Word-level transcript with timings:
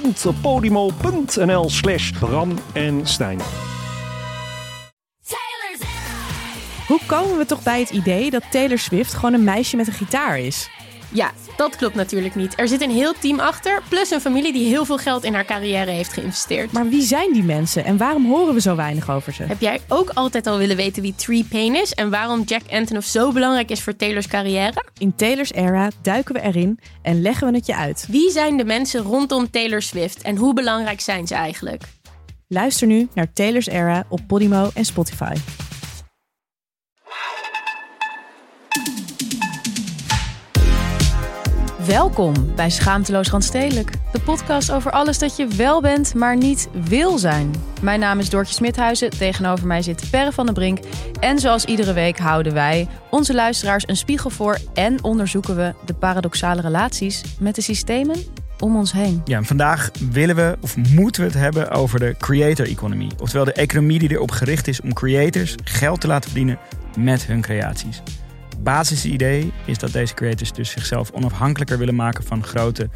www.podimo.nl 0.00 1.68
slash 1.68 2.10
Bram 2.10 2.58
en 2.72 3.06
Stijn. 3.06 3.40
Hoe 6.86 7.00
komen 7.06 7.38
we 7.38 7.46
toch 7.46 7.62
bij 7.62 7.80
het 7.80 7.90
idee 7.90 8.30
dat 8.30 8.42
Taylor 8.50 8.78
Swift 8.78 9.14
gewoon 9.14 9.34
een 9.34 9.44
meisje 9.44 9.76
met 9.76 9.86
een 9.86 9.92
gitaar 9.92 10.38
is? 10.38 10.70
Ja, 11.12 11.32
dat 11.56 11.76
klopt 11.76 11.94
natuurlijk 11.94 12.34
niet. 12.34 12.58
Er 12.58 12.68
zit 12.68 12.80
een 12.80 12.90
heel 12.90 13.12
team 13.20 13.40
achter, 13.40 13.82
plus 13.88 14.10
een 14.10 14.20
familie 14.20 14.52
die 14.52 14.66
heel 14.66 14.84
veel 14.84 14.98
geld 14.98 15.24
in 15.24 15.34
haar 15.34 15.44
carrière 15.44 15.90
heeft 15.90 16.12
geïnvesteerd. 16.12 16.72
Maar 16.72 16.88
wie 16.88 17.02
zijn 17.02 17.32
die 17.32 17.42
mensen 17.42 17.84
en 17.84 17.96
waarom 17.96 18.26
horen 18.26 18.54
we 18.54 18.60
zo 18.60 18.76
weinig 18.76 19.10
over 19.10 19.32
ze? 19.32 19.42
Heb 19.42 19.60
jij 19.60 19.80
ook 19.88 20.10
altijd 20.10 20.46
al 20.46 20.58
willen 20.58 20.76
weten 20.76 21.02
wie 21.02 21.14
Tree 21.14 21.44
Payne 21.44 21.78
is 21.78 21.92
en 21.92 22.10
waarom 22.10 22.42
Jack 22.42 22.62
Antonoff 22.70 23.06
zo 23.06 23.32
belangrijk 23.32 23.70
is 23.70 23.82
voor 23.82 23.96
Taylor's 23.96 24.26
carrière? 24.26 24.84
In 24.98 25.14
Taylor's 25.14 25.52
era 25.52 25.90
duiken 26.02 26.34
we 26.34 26.40
erin 26.40 26.78
en 27.02 27.22
leggen 27.22 27.50
we 27.50 27.56
het 27.56 27.66
je 27.66 27.76
uit. 27.76 28.06
Wie 28.08 28.30
zijn 28.30 28.56
de 28.56 28.64
mensen 28.64 29.00
rondom 29.00 29.50
Taylor 29.50 29.82
Swift 29.82 30.22
en 30.22 30.36
hoe 30.36 30.54
belangrijk 30.54 31.00
zijn 31.00 31.26
ze 31.26 31.34
eigenlijk? 31.34 31.82
Luister 32.48 32.86
nu 32.86 33.08
naar 33.14 33.32
Taylor's 33.32 33.66
era 33.66 34.04
op 34.08 34.20
Podimo 34.26 34.70
en 34.74 34.84
Spotify. 34.84 35.34
Welkom 41.86 42.54
bij 42.54 42.70
Schaamteloos 42.70 43.30
Randstedelijk. 43.30 43.90
De 44.12 44.20
podcast 44.20 44.72
over 44.72 44.90
alles 44.90 45.18
dat 45.18 45.36
je 45.36 45.46
wel 45.46 45.80
bent, 45.80 46.14
maar 46.14 46.36
niet 46.36 46.68
wil 46.72 47.18
zijn. 47.18 47.54
Mijn 47.82 48.00
naam 48.00 48.18
is 48.18 48.30
Doortje 48.30 48.54
Smithuizen, 48.54 49.10
tegenover 49.10 49.66
mij 49.66 49.82
zit 49.82 50.10
Perre 50.10 50.32
van 50.32 50.44
den 50.44 50.54
Brink. 50.54 50.78
En 51.20 51.38
zoals 51.38 51.64
iedere 51.64 51.92
week 51.92 52.18
houden 52.18 52.52
wij 52.52 52.88
onze 53.10 53.34
luisteraars 53.34 53.88
een 53.88 53.96
spiegel 53.96 54.30
voor... 54.30 54.58
en 54.74 55.04
onderzoeken 55.04 55.56
we 55.56 55.74
de 55.84 55.94
paradoxale 55.94 56.60
relaties 56.60 57.22
met 57.38 57.54
de 57.54 57.62
systemen 57.62 58.16
om 58.58 58.76
ons 58.76 58.92
heen. 58.92 59.22
Ja, 59.24 59.36
en 59.36 59.44
vandaag 59.44 59.90
willen 60.10 60.36
we 60.36 60.56
of 60.60 60.76
moeten 60.76 61.22
we 61.22 61.28
het 61.28 61.38
hebben 61.38 61.70
over 61.70 61.98
de 61.98 62.14
creator 62.18 62.66
economy. 62.66 63.10
Oftewel 63.18 63.44
de 63.44 63.52
economie 63.52 63.98
die 63.98 64.10
erop 64.10 64.30
gericht 64.30 64.68
is 64.68 64.80
om 64.80 64.92
creators 64.92 65.54
geld 65.64 66.00
te 66.00 66.06
laten 66.06 66.30
verdienen 66.30 66.58
met 66.96 67.26
hun 67.26 67.40
creaties 67.40 68.02
basisidee 68.62 69.52
is 69.64 69.78
dat 69.78 69.92
deze 69.92 70.14
creators 70.14 70.52
dus 70.52 70.70
zichzelf 70.70 71.10
onafhankelijker 71.10 71.78
willen 71.78 71.94
maken 71.94 72.24
van 72.24 72.44
grote, 72.44 72.88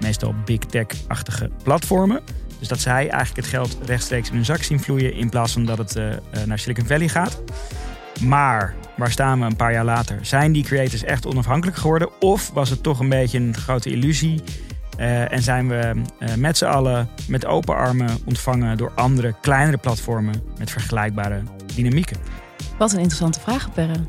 meestal 0.00 0.34
big 0.44 0.58
tech-achtige 0.58 1.50
platformen. 1.62 2.20
Dus 2.58 2.68
dat 2.68 2.80
zij 2.80 3.08
eigenlijk 3.08 3.36
het 3.36 3.46
geld 3.46 3.78
rechtstreeks 3.84 4.28
in 4.28 4.34
hun 4.34 4.44
zak 4.44 4.62
zien 4.62 4.80
vloeien 4.80 5.14
in 5.14 5.28
plaats 5.28 5.52
van 5.52 5.64
dat 5.64 5.78
het 5.78 5.96
uh, 5.96 6.12
naar 6.46 6.58
Silicon 6.58 6.86
Valley 6.86 7.08
gaat. 7.08 7.42
Maar 8.20 8.74
waar 8.96 9.10
staan 9.10 9.38
we 9.40 9.44
een 9.44 9.56
paar 9.56 9.72
jaar 9.72 9.84
later? 9.84 10.18
Zijn 10.22 10.52
die 10.52 10.64
creators 10.64 11.04
echt 11.04 11.26
onafhankelijk 11.26 11.76
geworden? 11.76 12.20
Of 12.20 12.50
was 12.50 12.70
het 12.70 12.82
toch 12.82 12.98
een 12.98 13.08
beetje 13.08 13.38
een 13.38 13.56
grote 13.56 13.90
illusie? 13.90 14.42
Uh, 14.98 15.32
en 15.32 15.42
zijn 15.42 15.68
we 15.68 16.02
met 16.38 16.56
z'n 16.58 16.64
allen 16.64 17.08
met 17.28 17.46
open 17.46 17.76
armen 17.76 18.18
ontvangen 18.24 18.76
door 18.76 18.92
andere, 18.94 19.34
kleinere 19.40 19.76
platformen 19.76 20.42
met 20.58 20.70
vergelijkbare 20.70 21.42
dynamieken? 21.74 22.16
Wat 22.78 22.92
een 22.92 22.98
interessante 22.98 23.40
vraag, 23.40 23.72
Perre. 23.72 24.00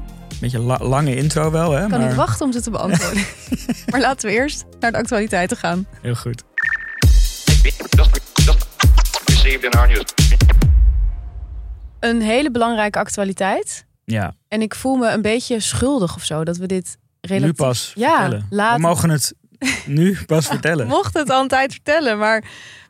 Beetje 0.41 0.59
la 0.59 0.77
lange 0.81 1.15
intro 1.15 1.51
wel, 1.51 1.71
hè? 1.71 1.83
Ik 1.83 1.89
kan 1.89 1.99
maar... 1.99 2.07
niet 2.07 2.17
wachten 2.17 2.45
om 2.45 2.51
ze 2.51 2.61
te 2.61 2.69
beantwoorden. 2.69 3.23
maar 3.91 3.99
laten 3.99 4.29
we 4.29 4.35
eerst 4.35 4.65
naar 4.79 4.91
de 4.91 4.97
actualiteiten 4.97 5.57
gaan. 5.57 5.87
Heel 6.01 6.15
goed. 6.15 6.43
Een 11.99 12.21
hele 12.21 12.51
belangrijke 12.51 12.99
actualiteit. 12.99 13.85
Ja. 14.05 14.35
En 14.47 14.61
ik 14.61 14.75
voel 14.75 14.95
me 14.95 15.09
een 15.09 15.21
beetje 15.21 15.59
schuldig 15.59 16.15
of 16.15 16.23
zo 16.23 16.43
dat 16.43 16.57
we 16.57 16.65
dit 16.65 16.97
relatief... 17.21 17.47
Nu 17.47 17.53
pas 17.65 17.91
ja, 17.95 18.29
vertellen. 18.29 18.73
We 18.73 18.79
mogen 18.79 19.09
het 19.09 19.33
nu 19.85 20.17
pas 20.25 20.47
vertellen. 20.47 20.85
We 20.87 20.93
mochten 20.93 21.21
het 21.21 21.29
al 21.29 21.41
een 21.41 21.47
tijd 21.47 21.71
vertellen, 21.71 22.17
maar 22.17 22.43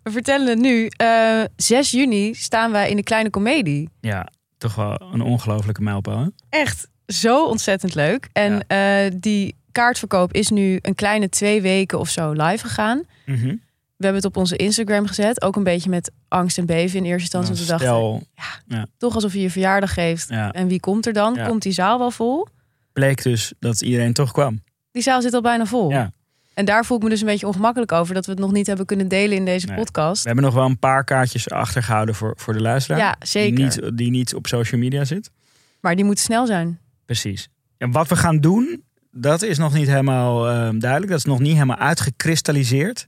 we 0.03 0.11
vertellen 0.11 0.47
het 0.47 0.59
nu. 0.59 0.91
Uh, 1.01 1.43
6 1.55 1.91
juni 1.91 2.33
staan 2.33 2.71
wij 2.71 2.89
in 2.89 2.95
de 2.95 3.03
Kleine 3.03 3.29
Comedie. 3.29 3.89
Ja, 4.01 4.27
toch 4.57 4.75
wel 4.75 5.01
een 5.13 5.21
ongelofelijke 5.21 5.81
mijlpaal. 5.81 6.19
Hè? 6.19 6.27
Echt 6.49 6.87
zo 7.07 7.45
ontzettend 7.45 7.95
leuk. 7.95 8.29
En 8.33 8.63
ja. 8.67 9.05
uh, 9.05 9.11
die 9.19 9.55
kaartverkoop 9.71 10.33
is 10.33 10.49
nu 10.49 10.79
een 10.81 10.95
kleine 10.95 11.29
twee 11.29 11.61
weken 11.61 11.99
of 11.99 12.09
zo 12.09 12.31
live 12.31 12.67
gegaan. 12.67 13.03
Mm 13.25 13.35
-hmm. 13.35 13.63
We 13.97 14.05
hebben 14.05 14.21
het 14.21 14.31
op 14.31 14.37
onze 14.37 14.55
Instagram 14.55 15.05
gezet. 15.05 15.41
Ook 15.41 15.55
een 15.55 15.63
beetje 15.63 15.89
met 15.89 16.11
angst 16.27 16.57
en 16.57 16.65
beven 16.65 16.99
in 16.99 17.05
eerste 17.05 17.37
instantie. 17.37 17.53
Nou, 17.53 17.79
we 17.79 17.85
dachten, 17.85 18.27
ja, 18.35 18.77
ja. 18.77 18.87
toch 18.97 19.15
alsof 19.15 19.33
je 19.33 19.41
je 19.41 19.49
verjaardag 19.49 19.93
geeft. 19.93 20.29
En 20.29 20.67
wie 20.67 20.79
komt 20.79 21.05
er 21.05 21.13
dan? 21.13 21.37
Komt 21.47 21.61
die 21.61 21.71
zaal 21.71 21.99
wel 21.99 22.11
vol? 22.11 22.47
Bleek 22.93 23.23
dus 23.23 23.53
dat 23.59 23.81
iedereen 23.81 24.13
toch 24.13 24.31
kwam. 24.31 24.63
Die 24.91 25.03
zaal 25.03 25.21
zit 25.21 25.33
al 25.33 25.41
bijna 25.41 25.65
vol. 25.65 25.89
Ja. 25.89 26.11
En 26.53 26.65
daar 26.65 26.85
voel 26.85 26.97
ik 26.97 27.03
me 27.03 27.09
dus 27.09 27.19
een 27.19 27.27
beetje 27.27 27.47
ongemakkelijk 27.47 27.91
over 27.91 28.13
dat 28.13 28.25
we 28.25 28.31
het 28.31 28.39
nog 28.39 28.51
niet 28.51 28.67
hebben 28.67 28.85
kunnen 28.85 29.07
delen 29.07 29.37
in 29.37 29.45
deze 29.45 29.67
nee. 29.67 29.77
podcast. 29.77 30.21
We 30.21 30.27
hebben 30.27 30.45
nog 30.45 30.53
wel 30.53 30.65
een 30.65 30.79
paar 30.79 31.03
kaartjes 31.03 31.49
achtergehouden 31.49 32.15
voor, 32.15 32.33
voor 32.37 32.53
de 32.53 32.61
luisteraar. 32.61 32.99
Ja, 32.99 33.15
zeker. 33.19 33.55
Die 33.55 33.65
niet, 33.65 33.97
die 33.97 34.11
niet 34.11 34.35
op 34.35 34.47
social 34.47 34.81
media 34.81 35.05
zit. 35.05 35.31
Maar 35.79 35.95
die 35.95 36.05
moeten 36.05 36.23
snel 36.23 36.45
zijn. 36.45 36.79
Precies. 37.05 37.49
En 37.77 37.91
wat 37.91 38.07
we 38.07 38.15
gaan 38.15 38.37
doen, 38.37 38.83
dat 39.11 39.41
is 39.41 39.57
nog 39.57 39.73
niet 39.73 39.87
helemaal 39.87 40.47
uh, 40.47 40.69
duidelijk. 40.79 41.11
Dat 41.11 41.19
is 41.19 41.25
nog 41.25 41.39
niet 41.39 41.53
helemaal 41.53 41.77
uitgekristalliseerd. 41.77 43.07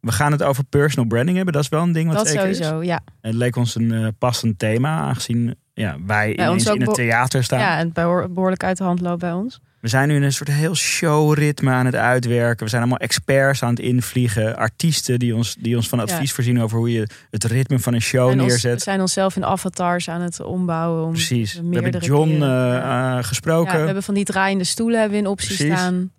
We 0.00 0.12
gaan 0.12 0.32
het 0.32 0.42
over 0.42 0.64
personal 0.64 1.08
branding 1.08 1.36
hebben. 1.36 1.54
Dat 1.54 1.62
is 1.62 1.68
wel 1.68 1.82
een 1.82 1.92
ding 1.92 2.08
wat 2.08 2.16
dat 2.16 2.28
zeker 2.28 2.40
sowieso, 2.40 2.80
is. 2.80 2.86
ja. 2.86 3.00
Het 3.20 3.34
leek 3.34 3.56
ons 3.56 3.74
een 3.74 3.92
uh, 3.92 4.08
passend 4.18 4.58
thema, 4.58 4.98
aangezien 4.98 5.54
ja, 5.74 5.96
wij 6.06 6.34
bij 6.34 6.46
ineens 6.46 6.66
in 6.66 6.80
het 6.80 6.94
theater 6.94 7.44
staan. 7.44 7.58
Ja, 7.58 7.78
en 7.78 7.92
behoorlijk 8.32 8.64
uit 8.64 8.76
de 8.76 8.84
hand 8.84 9.00
loopt 9.00 9.20
bij 9.20 9.32
ons. 9.32 9.60
We 9.80 9.88
zijn 9.88 10.08
nu 10.08 10.14
in 10.16 10.22
een 10.22 10.32
soort 10.32 10.50
heel 10.50 10.74
showritme 10.74 11.70
aan 11.70 11.86
het 11.86 11.94
uitwerken. 11.94 12.64
We 12.64 12.70
zijn 12.70 12.82
allemaal 12.82 12.98
experts 12.98 13.62
aan 13.62 13.70
het 13.70 13.78
invliegen. 13.78 14.56
Artiesten 14.56 15.18
die 15.18 15.34
ons, 15.34 15.54
die 15.54 15.76
ons 15.76 15.88
van 15.88 16.00
advies 16.00 16.28
ja. 16.28 16.34
voorzien 16.34 16.60
over 16.60 16.78
hoe 16.78 16.92
je 16.92 17.08
het 17.30 17.44
ritme 17.44 17.78
van 17.78 17.94
een 17.94 18.00
show 18.02 18.30
en 18.30 18.36
neerzet. 18.36 18.74
we 18.74 18.80
zijn 18.80 19.00
onszelf 19.00 19.36
in 19.36 19.44
avatars 19.44 20.08
aan 20.08 20.20
het 20.20 20.40
ombouwen. 20.40 21.04
Om 21.04 21.12
Precies. 21.12 21.54
We 21.54 21.78
hebben 21.78 22.00
John 22.00 22.30
uh, 22.30 22.38
uh, 22.40 23.18
gesproken. 23.20 23.72
Ja, 23.72 23.78
we 23.78 23.84
hebben 23.84 24.02
van 24.02 24.14
die 24.14 24.24
draaiende 24.24 24.64
stoelen 24.64 25.00
hebben 25.00 25.18
we 25.18 25.24
in 25.24 25.30
optie 25.30 25.56
Precies. 25.56 25.78
staan. 25.78 26.12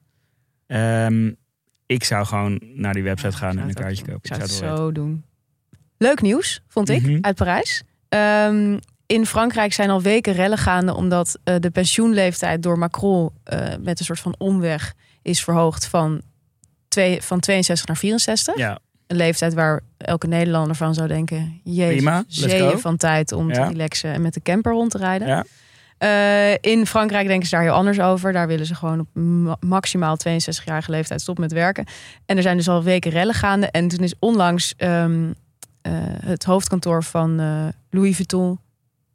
Um, 1.05 1.35
ik 1.85 2.03
zou 2.03 2.25
gewoon 2.25 2.59
naar 2.73 2.93
die 2.93 3.03
website 3.03 3.37
gaan 3.37 3.57
en 3.57 3.67
een 3.67 3.73
kaartje 3.73 4.05
kopen. 4.05 4.19
Ik 4.21 4.27
zou 4.27 4.41
het, 4.41 4.49
het 4.49 4.59
zo 4.59 4.91
doen. 4.91 5.23
Leuk 5.97 6.21
nieuws, 6.21 6.61
vond 6.67 6.89
ik, 6.89 7.01
Mhm. 7.01 7.17
uit 7.21 7.35
Parijs. 7.35 7.83
Um, 8.09 8.79
in 9.09 9.25
Frankrijk 9.25 9.73
zijn 9.73 9.89
al 9.89 10.01
weken 10.01 10.33
rellen 10.33 10.57
gaande 10.57 10.95
omdat 10.95 11.39
uh, 11.43 11.55
de 11.59 11.69
pensioenleeftijd 11.69 12.63
door 12.63 12.77
Macron 12.77 13.29
uh, 13.53 13.59
met 13.79 13.99
een 13.99 14.05
soort 14.05 14.19
van 14.19 14.35
omweg 14.37 14.93
is 15.21 15.43
verhoogd 15.43 15.85
van, 15.85 16.21
twee, 16.87 17.21
van 17.21 17.39
62 17.39 17.87
naar 17.87 17.97
64. 17.97 18.57
Ja. 18.57 18.79
Een 19.07 19.15
leeftijd 19.15 19.53
waar 19.53 19.81
elke 19.97 20.27
Nederlander 20.27 20.75
van 20.75 20.93
zou 20.93 21.07
denken: 21.07 21.61
jezus, 21.63 22.23
zeeën 22.27 22.79
van 22.79 22.97
tijd 22.97 23.31
om 23.31 23.47
ja. 23.47 23.53
te 23.53 23.71
relaxen 23.71 24.13
en 24.13 24.21
met 24.21 24.33
de 24.33 24.41
camper 24.41 24.71
rond 24.71 24.91
te 24.91 24.97
rijden. 24.97 25.27
Ja. 25.27 25.45
Uh, 25.99 26.71
in 26.71 26.85
Frankrijk 26.85 27.27
denken 27.27 27.47
ze 27.47 27.55
daar 27.55 27.63
heel 27.63 27.73
anders 27.73 27.99
over. 27.99 28.33
Daar 28.33 28.47
willen 28.47 28.65
ze 28.65 28.75
gewoon 28.75 28.99
op 28.99 29.07
ma 29.13 29.57
maximaal 29.59 30.17
62-jarige 30.27 30.91
leeftijd 30.91 31.21
stoppen 31.21 31.43
met 31.43 31.53
werken. 31.53 31.85
En 32.25 32.37
er 32.37 32.43
zijn 32.43 32.57
dus 32.57 32.69
al 32.69 32.83
weken 32.83 33.11
rellen 33.11 33.33
gaande. 33.33 33.67
En 33.71 33.87
toen 33.87 34.03
is 34.03 34.13
onlangs 34.19 34.73
um, 34.77 35.35
het 36.25 36.43
hoofdkantoor 36.43 37.03
van 37.03 37.35
Louis 37.89 38.15
Vuitton 38.15 38.59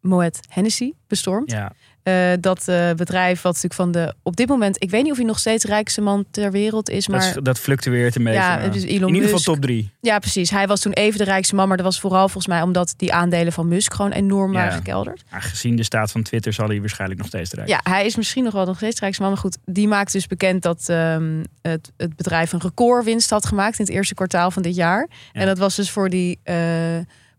Moet 0.05 0.41
Hennessy 0.49 0.93
bestormd. 1.09 1.51
Ja. 1.51 1.73
Uh, 2.05 2.33
dat 2.41 2.69
uh, 2.69 2.91
bedrijf 2.93 3.43
wat 3.43 3.53
natuurlijk 3.53 3.75
van 3.75 3.93
de 3.93 4.15
op 4.23 4.37
dit 4.37 4.49
moment, 4.49 4.83
ik 4.83 4.91
weet 4.91 5.03
niet 5.03 5.11
of 5.11 5.17
hij 5.17 5.27
nog 5.27 5.39
steeds 5.39 5.65
rijkste 5.65 6.01
man 6.01 6.25
ter 6.31 6.51
wereld 6.51 6.91
is, 6.91 7.09
maar 7.09 7.35
dat, 7.35 7.45
dat 7.45 7.59
fluctueert 7.59 8.17
een 8.17 8.25
beetje. 8.25 8.39
Ja, 8.39 8.69
dus 8.69 8.83
Elon 8.83 9.09
in 9.09 9.15
ieder 9.15 9.29
geval 9.29 9.55
top 9.55 9.63
drie. 9.63 9.91
Ja, 10.01 10.19
precies. 10.19 10.51
Hij 10.51 10.67
was 10.67 10.81
toen 10.81 10.93
even 10.93 11.19
de 11.19 11.25
rijkste 11.25 11.55
man, 11.55 11.69
maar 11.69 11.77
dat 11.77 11.87
was 11.87 12.01
vooral 12.01 12.29
volgens 12.29 12.47
mij 12.47 12.63
omdat 12.63 12.95
die 12.97 13.13
aandelen 13.13 13.53
van 13.53 13.69
Musk 13.69 13.95
gewoon 13.95 14.13
enorm 14.13 14.53
Ja. 14.53 14.59
waren 14.59 14.73
gekelderd. 14.75 15.25
Ja, 15.31 15.41
gezien 15.41 15.77
de 15.77 15.83
staat 15.83 16.11
van 16.11 16.23
Twitter 16.23 16.53
zal 16.53 16.69
hij 16.69 16.81
waarschijnlijk 16.81 17.21
nog 17.21 17.29
steeds 17.29 17.53
rijk. 17.53 17.69
Ja, 17.69 17.81
hij 17.83 18.07
is 18.07 18.17
misschien 18.17 18.45
nog 18.45 18.53
wel 18.53 18.65
nog 18.65 18.77
steeds 18.77 19.01
rijkste 19.01 19.23
man, 19.23 19.31
maar 19.31 19.41
goed, 19.41 19.59
die 19.65 19.89
maakt 19.89 20.13
dus 20.13 20.27
bekend 20.27 20.63
dat 20.63 20.89
ehm, 20.89 21.43
het, 21.63 21.93
het 21.97 22.17
bedrijf 22.17 22.53
een 22.53 22.61
recordwinst 22.61 23.31
had 23.31 23.47
gemaakt 23.47 23.79
in 23.79 23.85
het 23.85 23.95
eerste 23.95 24.15
kwartaal 24.15 24.51
van 24.51 24.63
dit 24.63 24.75
jaar. 24.75 25.09
Ja. 25.33 25.41
En 25.41 25.47
dat 25.47 25.59
was 25.59 25.77
dus 25.77 25.91
voor 25.91 26.09
die 26.09 26.39
eh, 26.43 26.57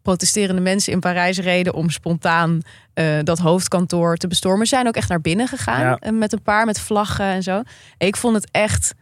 protesterende 0.06 0.62
mensen 0.62 0.94
in 0.94 1.00
Parijs 1.00 1.38
reden 1.40 1.74
om 1.74 1.90
spontaan 1.90 2.62
eh, 2.94 3.06
dat 3.24 3.40
hoofdkantoor 3.40 4.16
te 4.18 4.28
bestormen. 4.28 4.68
Ze 4.68 4.76
zijn 4.76 4.88
ook 4.88 4.96
echt 4.96 5.10
naar 5.10 5.22
binnen 5.22 5.48
gegaan 5.48 5.80
Ja. 5.82 5.98
eh, 6.00 6.12
met 6.12 6.34
een 6.34 6.42
paar 6.42 6.66
met 6.66 6.80
vlaggen 6.80 7.26
en 7.26 7.44
zo. 7.44 7.62
Ik 7.98 8.16
vond 8.16 8.36
het 8.36 8.48
echt 8.52 8.94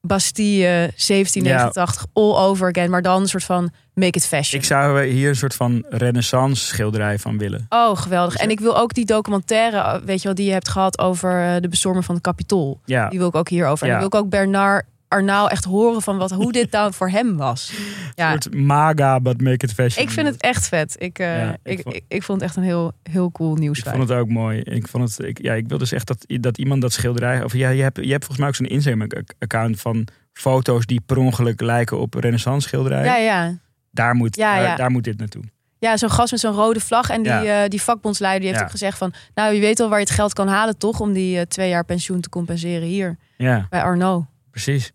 Bastille 0.00 0.90
1789 0.96 2.06
all 2.12 2.34
over 2.36 2.68
again, 2.68 2.90
maar 2.90 3.02
dan 3.02 3.20
een 3.20 3.28
soort 3.28 3.44
van 3.44 3.70
make 3.94 4.18
it 4.18 4.26
fashion. 4.26 4.60
Ik 4.60 4.66
zou 4.66 5.04
hier 5.04 5.28
een 5.28 5.36
soort 5.36 5.54
van 5.54 5.84
renaissance 5.88 6.64
schilderij 6.66 7.18
van 7.18 7.38
willen. 7.38 7.66
Oh, 7.68 7.96
geweldig. 7.96 8.36
En 8.36 8.50
ik 8.50 8.60
wil 8.60 8.76
ook 8.78 8.94
die 8.94 9.04
documentaire, 9.04 9.76
eh, 9.76 9.94
weet 10.04 10.18
je 10.18 10.24
wel, 10.24 10.34
die 10.34 10.46
je 10.46 10.52
hebt 10.52 10.68
gehad 10.68 10.98
over 10.98 11.60
de 11.60 11.68
bestorming 11.68 12.04
van 12.04 12.14
het 12.14 12.24
Capitool. 12.24 12.80
Ja, 12.84 13.08
Die 13.08 13.18
wil 13.18 13.28
ik 13.28 13.34
ook 13.34 13.48
hierover. 13.48 13.82
En 13.86 13.88
dan 13.90 13.98
wil 13.98 14.08
ik 14.18 14.24
ook 14.24 14.30
Bernard 14.30 14.84
Arnault 15.12 15.50
echt 15.50 15.64
horen 15.64 16.02
van 16.02 16.16
wat, 16.16 16.30
hoe 16.30 16.52
dit 16.52 16.70
nou 16.70 16.92
voor 16.92 17.10
hem 17.10 17.36
was. 17.36 17.72
Ja, 18.14 18.32
een 18.32 18.42
soort 18.42 18.54
maga, 18.54 19.20
but 19.20 19.40
make 19.40 19.64
it 19.66 19.72
fashion. 19.72 20.04
ik 20.06 20.10
vind 20.12 20.26
het 20.28 20.40
echt 20.42 20.68
vet. 20.68 20.94
Ik, 20.98 21.18
eh, 21.18 21.38
Ja, 21.38 21.50
ik 21.62 21.78
ik, 21.78 21.80
vond- 21.82 21.94
ik, 21.94 22.04
ik 22.08 22.22
vond 22.22 22.40
het 22.40 22.48
echt 22.48 22.58
een 22.58 22.62
heel, 22.62 22.92
heel 23.02 23.30
cool 23.32 23.52
Ik 23.52 23.58
nieuwsfeit. 23.58 23.96
vond 23.96 24.08
het 24.08 24.18
ook 24.18 24.28
mooi. 24.28 24.60
Ik, 24.60 24.88
vond 24.88 25.16
het, 25.16 25.26
ik, 25.28 25.42
ja, 25.42 25.52
ik 25.54 25.68
wil 25.68 25.78
dus 25.78 25.92
echt 25.92 26.06
dat, 26.06 26.24
dat 26.26 26.58
iemand 26.58 26.80
dat 26.82 26.92
schilderij... 26.92 27.44
Of 27.44 27.52
ja, 27.52 27.68
je 27.68 27.82
hebt, 27.82 27.96
je 27.96 28.10
hebt 28.10 28.24
volgens 28.24 28.38
mij 28.38 28.48
ook 28.48 28.54
zo'n 28.54 28.66
Instagram-account 28.66 29.80
van 29.80 30.06
foto's 30.32 30.86
die 30.86 31.00
per 31.06 31.16
ongeluk 31.16 31.60
lijken 31.60 31.98
op 32.00 32.14
renaissance 32.14 32.68
schilderijen. 32.68 33.06
Ja, 33.06 33.16
ja. 33.16 33.58
Daar, 33.90 34.14
moet, 34.14 34.36
Ja, 34.36 34.54
daar, 34.54 34.62
ja. 34.62 34.76
daar 34.76 34.90
moet 34.90 35.04
dit 35.04 35.18
naartoe. 35.18 35.42
Ja, 35.78 35.96
zo'n 35.96 36.10
gast 36.10 36.30
met 36.30 36.40
zo'n 36.40 36.52
rode 36.54 36.80
vlag. 36.80 37.10
En 37.10 37.22
die, 37.22 37.32
Ja. 37.32 37.62
eh, 37.62 37.68
die 37.68 37.82
vakbondsleider 37.82 38.40
die 38.40 38.48
heeft 38.48 38.60
Ja. 38.60 38.66
ook 38.66 38.72
gezegd 38.72 38.98
van... 38.98 39.12
Nou, 39.34 39.54
je 39.54 39.60
weet 39.60 39.80
al 39.80 39.88
waar 39.88 39.98
je 39.98 40.04
het 40.04 40.14
geld 40.14 40.32
kan 40.32 40.48
halen 40.48 40.78
toch? 40.78 41.00
Om 41.00 41.12
die 41.12 41.38
eh, 41.38 41.42
twee 41.46 41.68
jaar 41.68 41.84
pensioen 41.84 42.20
te 42.20 42.28
compenseren 42.28 42.88
hier 42.88 43.16
Ja, 43.36 43.66
bij 43.70 43.82
Arnaud. 43.82 44.24
precies. 44.50 44.92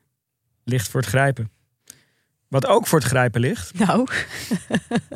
Ligt 0.69 0.89
voor 0.89 0.99
het 0.99 1.09
grijpen. 1.09 1.51
Wat 2.47 2.65
ook 2.65 2.87
voor 2.87 2.99
het 2.99 3.07
grijpen 3.07 3.41
ligt. 3.41 3.79
Nou, 3.79 4.07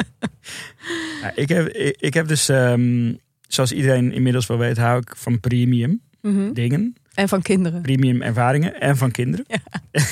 ik, 1.35 1.49
heb, 1.49 1.67
ik, 1.67 1.95
ik 1.99 2.13
heb 2.13 2.27
dus, 2.27 2.49
ehm, 2.49 3.13
zoals 3.47 3.71
iedereen 3.71 4.11
inmiddels 4.11 4.47
wel 4.47 4.57
weet, 4.57 4.77
hou 4.77 4.99
ik 4.99 5.15
van 5.15 5.39
premium 5.39 6.01
mhm. 6.21 6.53
dingen. 6.53 6.95
en 7.13 7.27
van 7.27 7.41
kinderen. 7.41 7.81
Premium 7.81 8.21
ervaringen 8.21 8.81
en 8.81 8.97
van 8.97 9.11
kinderen. 9.11 9.45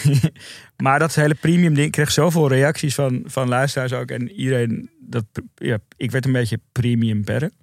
maar 0.84 1.00
dat 1.00 1.16
hele 1.16 1.36
premium 1.36 1.74
ding 1.74 1.92
kreeg 1.92 2.12
zoveel 2.12 2.48
reacties 2.48 2.96
van, 2.96 3.24
van 3.26 3.48
luisteraars 3.48 3.94
ook. 3.94 4.12
En 4.12 4.32
iedereen, 4.32 4.90
dat, 5.00 5.26
ja, 5.56 5.78
ik 5.98 6.12
werd 6.12 6.26
een 6.26 6.32
beetje 6.32 6.60
premium 6.72 7.24
perren. 7.24 7.54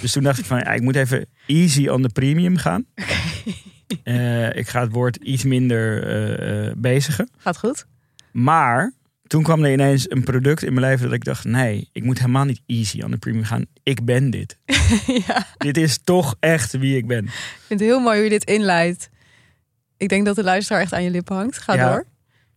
Dus 0.00 0.12
toen 0.12 0.22
dacht 0.22 0.38
ik 0.38 0.44
van, 0.44 0.58
ja, 0.58 0.72
ik 0.72 0.82
moet 0.82 0.96
even 0.96 1.26
easy 1.46 1.88
on 1.88 2.02
the 2.02 2.08
premium 2.08 2.56
gaan. 2.56 2.84
Eh, 4.04 4.56
ik 4.56 4.68
ga 4.68 4.80
het 4.80 4.92
woord 4.92 5.16
iets 5.16 5.44
minder 5.44 6.02
eh, 6.06 6.66
eh, 6.68 6.74
bezigen. 6.76 7.28
Gaat 7.36 7.58
goed? 7.58 7.86
Maar 8.32 8.92
toen 9.26 9.42
kwam 9.42 9.64
er 9.64 9.72
ineens 9.72 10.10
een 10.10 10.24
product 10.24 10.62
in 10.62 10.74
mijn 10.74 10.86
leven 10.86 11.04
dat 11.04 11.14
ik 11.14 11.24
dacht: 11.24 11.44
nee, 11.44 11.88
ik 11.92 12.04
moet 12.04 12.18
helemaal 12.18 12.44
niet 12.44 12.60
easy 12.66 13.02
aan 13.02 13.10
de 13.10 13.16
premium 13.18 13.44
gaan. 13.44 13.64
Ik 13.82 14.04
ben 14.04 14.30
dit. 14.30 14.58
ja, 15.26 15.46
dit 15.58 15.76
is 15.76 15.98
toch 16.04 16.36
echt 16.40 16.72
wie 16.72 16.96
ik 16.96 17.06
ben. 17.06 17.24
ik 17.24 17.30
vind 17.66 17.80
het 17.80 17.88
heel 17.88 18.00
mooi 18.00 18.14
hoe 18.14 18.24
je 18.24 18.30
dit 18.30 18.44
inleidt. 18.44 19.08
Ik 19.96 20.08
denk 20.08 20.24
dat 20.26 20.36
de 20.36 20.42
luisteraar 20.42 20.80
echt 20.80 20.92
aan 20.92 21.02
je 21.02 21.10
lippen 21.10 21.36
hangt. 21.36 21.58
Ga 21.58 21.74
Ja. 21.74 21.90
door. 21.90 22.06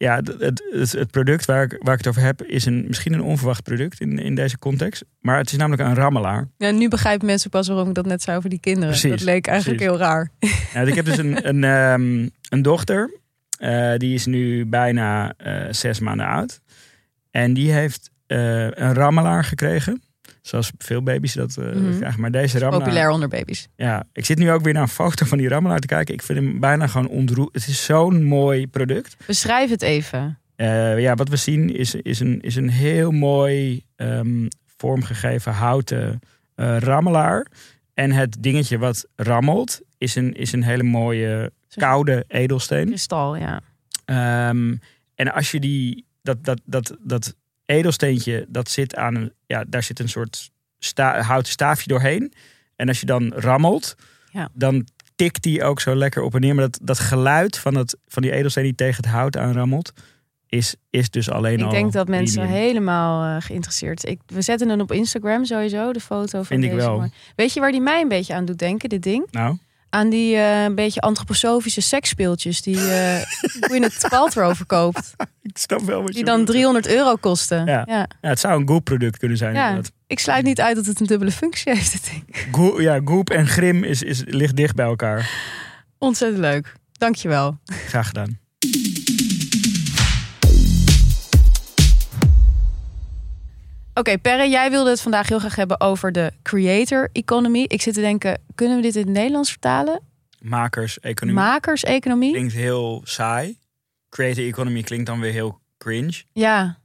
Ja, 0.03 0.21
het, 0.39 0.63
het, 0.91 1.11
product 1.11 1.45
waar 1.45 1.63
ik, 1.63 1.79
waar 1.81 1.93
ik 1.93 1.99
het 1.99 2.07
over 2.07 2.21
heb 2.21 2.43
is 2.43 2.65
een, 2.65 2.83
misschien 2.87 3.13
een 3.13 3.21
onverwacht 3.21 3.63
product 3.63 3.99
in, 3.99 4.19
in 4.19 4.35
deze 4.35 4.57
context. 4.59 5.03
Maar 5.19 5.37
het 5.37 5.51
is 5.51 5.57
namelijk 5.57 5.81
een 5.81 5.95
rammelaar. 5.95 6.47
Ja, 6.57 6.71
nu 6.71 6.87
begrijpen 6.87 7.25
mensen 7.25 7.49
pas 7.49 7.67
waarom 7.67 7.87
ik 7.87 7.93
dat 7.93 8.05
net 8.05 8.21
zei 8.21 8.37
over 8.37 8.49
die 8.49 8.59
kinderen. 8.59 8.89
Precies, 8.89 9.09
dat 9.09 9.21
leek 9.21 9.47
eigenlijk 9.47 9.79
precies. 9.79 9.97
heel 9.97 10.07
raar. 10.07 10.29
Nou, 10.73 10.87
ik 10.87 10.95
heb 10.95 11.05
dus 11.05 11.17
een, 11.17 11.47
een, 11.49 11.63
ehm, 11.63 12.29
een 12.49 12.61
dochter. 12.61 13.19
Eh, 13.57 13.93
die 13.97 14.13
is 14.13 14.25
nu 14.25 14.65
bijna 14.65 15.33
eh, 15.37 15.65
zes 15.71 15.99
maanden 15.99 16.25
oud. 16.25 16.59
En 17.31 17.53
die 17.53 17.71
heeft 17.71 18.11
eh, 18.27 18.63
een 18.63 18.93
rammelaar 18.93 19.43
gekregen. 19.43 20.01
Zoals 20.43 20.71
veel 20.77 21.03
baby's 21.03 21.33
dat 21.33 21.57
eh, 21.57 21.65
Mhm. 21.65 21.97
krijgen. 21.97 22.21
Maar 22.21 22.31
deze 22.31 22.59
rammelaar... 22.59 22.83
Populair 22.85 23.09
onder 23.09 23.27
baby's. 23.27 23.67
Ja, 23.75 24.03
ik 24.13 24.25
zit 24.25 24.37
nu 24.37 24.51
ook 24.51 24.61
weer 24.61 24.73
naar 24.73 24.81
een 24.81 24.87
foto 24.87 25.25
van 25.25 25.37
die 25.37 25.47
rammelaar 25.47 25.79
te 25.79 25.87
kijken. 25.87 26.13
Ik 26.13 26.21
vind 26.21 26.39
hem 26.39 26.59
bijna 26.59 26.87
gewoon 26.87 27.07
ontroerd. 27.07 27.53
Het 27.53 27.67
is 27.67 27.85
zo'n 27.85 28.23
mooi 28.23 28.67
product. 28.67 29.15
Beschrijf 29.27 29.69
het 29.69 29.81
even. 29.81 30.37
Eh, 30.55 30.99
ja, 30.99 31.15
wat 31.15 31.29
we 31.29 31.35
zien 31.35 31.75
is, 31.75 31.95
is, 31.95 32.19
een, 32.19 32.41
is 32.41 32.55
een 32.55 32.69
heel 32.69 33.11
mooi 33.11 33.81
ehm, 33.95 34.47
vormgegeven 34.77 35.51
houten 35.51 36.19
eh, 36.55 36.77
rammelaar. 36.77 37.47
En 37.93 38.11
het 38.11 38.35
dingetje 38.39 38.77
wat 38.77 39.05
rammelt 39.15 39.81
is 39.97 40.15
een, 40.15 40.33
is 40.33 40.51
een 40.51 40.63
hele 40.63 40.83
mooie 40.83 41.51
koude 41.75 42.25
edelsteen. 42.27 42.85
Kristal, 42.87 43.35
ja. 43.35 43.61
Ehm, 44.05 44.75
en 45.15 45.33
als 45.33 45.51
je 45.51 45.59
die, 45.59 46.05
dat, 46.21 46.43
dat, 46.43 46.61
dat, 46.65 46.95
dat 46.99 47.35
edelsteentje, 47.65 48.45
dat 48.49 48.69
zit 48.69 48.95
aan 48.95 49.15
een, 49.15 49.33
ja, 49.45 49.63
daar 49.67 49.83
zit 49.83 49.99
een 49.99 50.09
soort 50.09 50.51
sta, 50.79 51.21
houten 51.21 51.51
staafje 51.51 51.87
doorheen. 51.87 52.33
En 52.75 52.87
als 52.87 52.99
je 52.99 53.05
dan 53.05 53.33
rammelt, 53.35 53.95
Ja. 54.31 54.49
dan 54.53 54.87
tikt 55.15 55.43
die 55.43 55.63
ook 55.63 55.79
zo 55.79 55.95
lekker 55.95 56.21
op 56.23 56.33
en 56.35 56.41
neer. 56.41 56.55
Maar 56.55 56.69
dat, 56.69 56.79
dat 56.83 56.99
geluid 56.99 57.57
van, 57.57 57.75
het, 57.75 57.97
van 58.07 58.21
die 58.21 58.31
edelsteen 58.31 58.63
die 58.63 58.75
tegen 58.75 59.03
het 59.03 59.05
hout 59.13 59.37
aanrammelt, 59.37 59.91
is, 60.47 60.75
is 60.89 61.09
dus 61.09 61.29
alleen 61.29 61.61
al 61.61 61.65
Ik 61.67 61.73
denk 61.73 61.91
dat 61.93 62.07
mensen 62.07 62.47
helemaal 62.47 63.35
eh, 63.37 63.45
geïnteresseerd 63.45 63.99
zijn. 63.99 64.13
Ik, 64.13 64.21
we 64.25 64.41
zetten 64.41 64.69
hem 64.69 64.79
op 64.81 64.91
Instagram 64.91 65.45
sowieso, 65.45 65.93
de 65.93 65.99
foto 65.99 66.37
van 66.37 66.45
Vind 66.45 66.63
ik 66.63 66.69
deze. 66.71 66.85
wel. 66.85 66.97
mooi- 66.97 67.11
Weet 67.35 67.53
je 67.53 67.59
waar 67.59 67.71
die 67.71 67.81
mij 67.81 68.01
een 68.01 68.07
beetje 68.07 68.33
aan 68.33 68.45
doet 68.45 68.59
denken, 68.59 68.89
dit 68.89 69.03
ding? 69.03 69.27
Nou, 69.31 69.57
Aan 69.93 70.09
die 70.09 70.35
eh, 70.35 70.63
een 70.63 70.75
beetje 70.75 71.01
antroposofische 71.01 71.81
seksspeeltjes 71.81 72.61
die 72.61 72.91
eh 72.91 73.21
Gwyneth 73.69 74.05
Paltrow 74.09 74.55
verkoopt. 74.55 75.13
ik 75.41 75.57
snap 75.57 75.81
wel 75.81 75.99
wat 76.01 76.07
Die 76.07 76.17
je 76.17 76.23
dan 76.25 76.37
bedoelt. 76.39 76.51
300 76.55 76.87
euro 76.87 77.15
kosten. 77.15 77.65
Ja. 77.65 77.83
Ja. 77.87 78.07
Ja, 78.21 78.29
het 78.29 78.39
zou 78.39 78.61
een 78.61 78.67
Goop 78.67 78.83
product 78.83 79.17
kunnen 79.17 79.37
zijn. 79.37 79.53
Ja. 79.53 79.67
inderdaad. 79.67 79.91
Ik 80.07 80.19
sluit 80.19 80.45
niet 80.45 80.61
uit 80.61 80.75
dat 80.75 80.85
het 80.85 80.99
een 80.99 81.05
dubbele 81.05 81.31
functie 81.31 81.73
heeft, 81.73 81.91
dit 81.91 82.09
ding. 82.11 82.45
Go- 82.51 82.81
ja, 82.81 82.99
Goop 83.05 83.29
en 83.29 83.47
Grim 83.47 83.83
is, 83.83 84.01
is, 84.03 84.21
ligt 84.25 84.55
dicht 84.55 84.75
bij 84.75 84.85
elkaar. 84.85 85.29
Ontzettend 85.97 86.41
leuk. 86.41 86.73
Dankjewel. 86.91 87.57
Graag 87.87 88.07
gedaan. 88.07 88.39
Oké, 93.93 94.17
Perre, 94.17 94.49
jij 94.49 94.69
wilde 94.69 94.89
het 94.89 95.01
vandaag 95.01 95.27
heel 95.29 95.39
graag 95.39 95.55
hebben 95.55 95.79
over 95.79 96.11
de 96.11 96.31
creator 96.43 97.09
economy. 97.11 97.65
Ik 97.67 97.81
zit 97.81 97.93
te 97.93 98.01
denken, 98.01 98.41
kunnen 98.55 98.75
we 98.75 98.81
dit 98.81 98.95
in 98.95 99.01
het 99.01 99.11
Nederlands 99.11 99.49
vertalen? 99.49 100.01
Makers, 100.41 100.99
economie. 100.99 101.41
Makerseconomie? 101.43 102.31
klinkt 102.31 102.53
heel 102.53 103.01
saai. 103.03 103.57
Creator 104.09 104.43
economy 104.45 104.81
klinkt 104.83 105.05
dan 105.05 105.19
weer 105.19 105.31
heel 105.31 105.59
cringe. 105.77 106.23
Ja, 106.33 106.77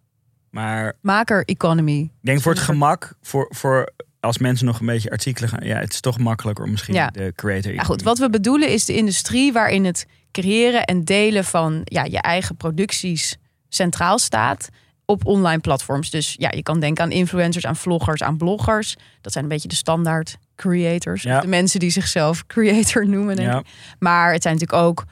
Maar 0.50 0.96
maker 1.00 1.44
economy. 1.44 1.98
ik 2.00 2.10
denk 2.20 2.40
voor 2.40 2.52
het 2.52 2.60
gemak, 2.62 3.14
voor, 3.22 3.46
voor 3.54 3.88
als 4.20 4.38
mensen 4.38 4.66
nog 4.66 4.80
een 4.80 4.86
beetje 4.86 5.10
artikelen 5.10 5.48
gaan. 5.48 5.66
Ja, 5.66 5.78
het 5.78 5.92
is 5.92 6.00
toch 6.00 6.18
makkelijker 6.18 6.64
om 6.64 6.70
misschien 6.70 6.94
Ja. 6.94 7.06
de 7.10 7.32
creator 7.36 7.72
Ja, 7.72 7.78
economy. 7.78 7.84
goed, 7.84 8.02
wat 8.02 8.18
we 8.18 8.30
bedoelen 8.30 8.68
is 8.68 8.84
de 8.84 8.96
industrie 8.96 9.52
waarin 9.52 9.84
het 9.84 10.06
creëren 10.32 10.84
en 10.84 11.04
delen 11.04 11.44
van 11.44 11.80
ja, 11.84 12.04
je 12.04 12.20
eigen 12.20 12.56
producties 12.56 13.36
centraal 13.68 14.18
staat 14.18 14.68
op 15.10 15.26
online 15.26 15.60
platforms. 15.60 16.10
Dus 16.10 16.34
ja, 16.38 16.50
je 16.50 16.62
kan 16.62 16.80
denken 16.80 17.04
aan 17.04 17.10
influencers, 17.10 17.66
aan 17.66 17.76
vloggers, 17.76 18.22
aan 18.22 18.36
bloggers. 18.36 18.96
Dat 19.20 19.32
zijn 19.32 19.44
een 19.44 19.50
beetje 19.50 19.68
de 19.68 19.74
standaard 19.74 20.38
creators. 20.56 21.22
Ja. 21.22 21.40
De 21.40 21.46
mensen 21.46 21.80
die 21.80 21.90
zichzelf 21.90 22.46
creator 22.54 23.08
noemen. 23.08 23.36
Denk 23.36 23.48
Ja. 23.48 23.62
Maar 23.98 24.32
het 24.32 24.42
zijn 24.42 24.54
natuurlijk 24.54 24.82
ook 24.82 25.04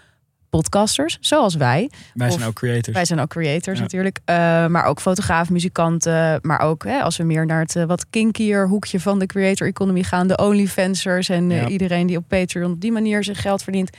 podcasters, 0.51 1.19
zoals 1.21 1.55
wij. 1.55 1.91
wij 2.15 2.31
zijn 2.31 2.45
ook 2.45 2.55
creators. 2.55 2.95
Wij 2.97 3.05
zijn 3.05 3.21
ook 3.21 3.29
creators 3.29 3.77
Ja. 3.77 3.83
natuurlijk. 3.83 4.19
Eh, 4.25 4.67
maar 4.67 4.85
ook 4.85 5.01
fotograaf, 5.01 5.51
muzikanten. 5.51 6.39
Maar 6.43 6.61
ook 6.61 6.85
hè, 6.85 7.01
als 7.01 7.17
we 7.17 7.25
meer 7.25 7.47
naar 7.47 7.61
het 7.61 7.77
eh, 7.77 7.85
wat 7.85 8.11
kinkier 8.11 8.69
hoekje 8.69 9.01
van 9.01 9.19
de 9.19 9.27
creator 9.27 9.67
economy 9.67 10.03
gaan. 10.03 10.27
De 10.27 10.37
onlyfansers 10.37 11.29
en 11.29 11.51
eh, 11.51 11.69
iedereen 11.69 12.07
die 12.07 12.17
op 12.17 12.25
Patreon 12.29 12.73
op 12.73 12.81
die 12.81 12.93
manier 12.93 13.25
zijn 13.25 13.37
geld 13.37 13.63
verdient. 13.63 13.91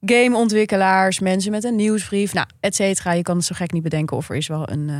Gameontwikkelaars, 0.00 1.20
mensen 1.20 1.50
met 1.50 1.64
een 1.64 1.76
nieuwsbrief. 1.76 2.32
Nou, 2.32 2.46
et 2.60 2.74
cetera. 2.74 3.12
Je 3.12 3.22
kan 3.22 3.36
het 3.36 3.44
zo 3.44 3.54
gek 3.54 3.72
niet 3.72 3.82
bedenken 3.82 4.16
of 4.16 4.30
er 4.30 4.36
is 4.36 4.46
wel 4.46 4.70
een 4.70 4.90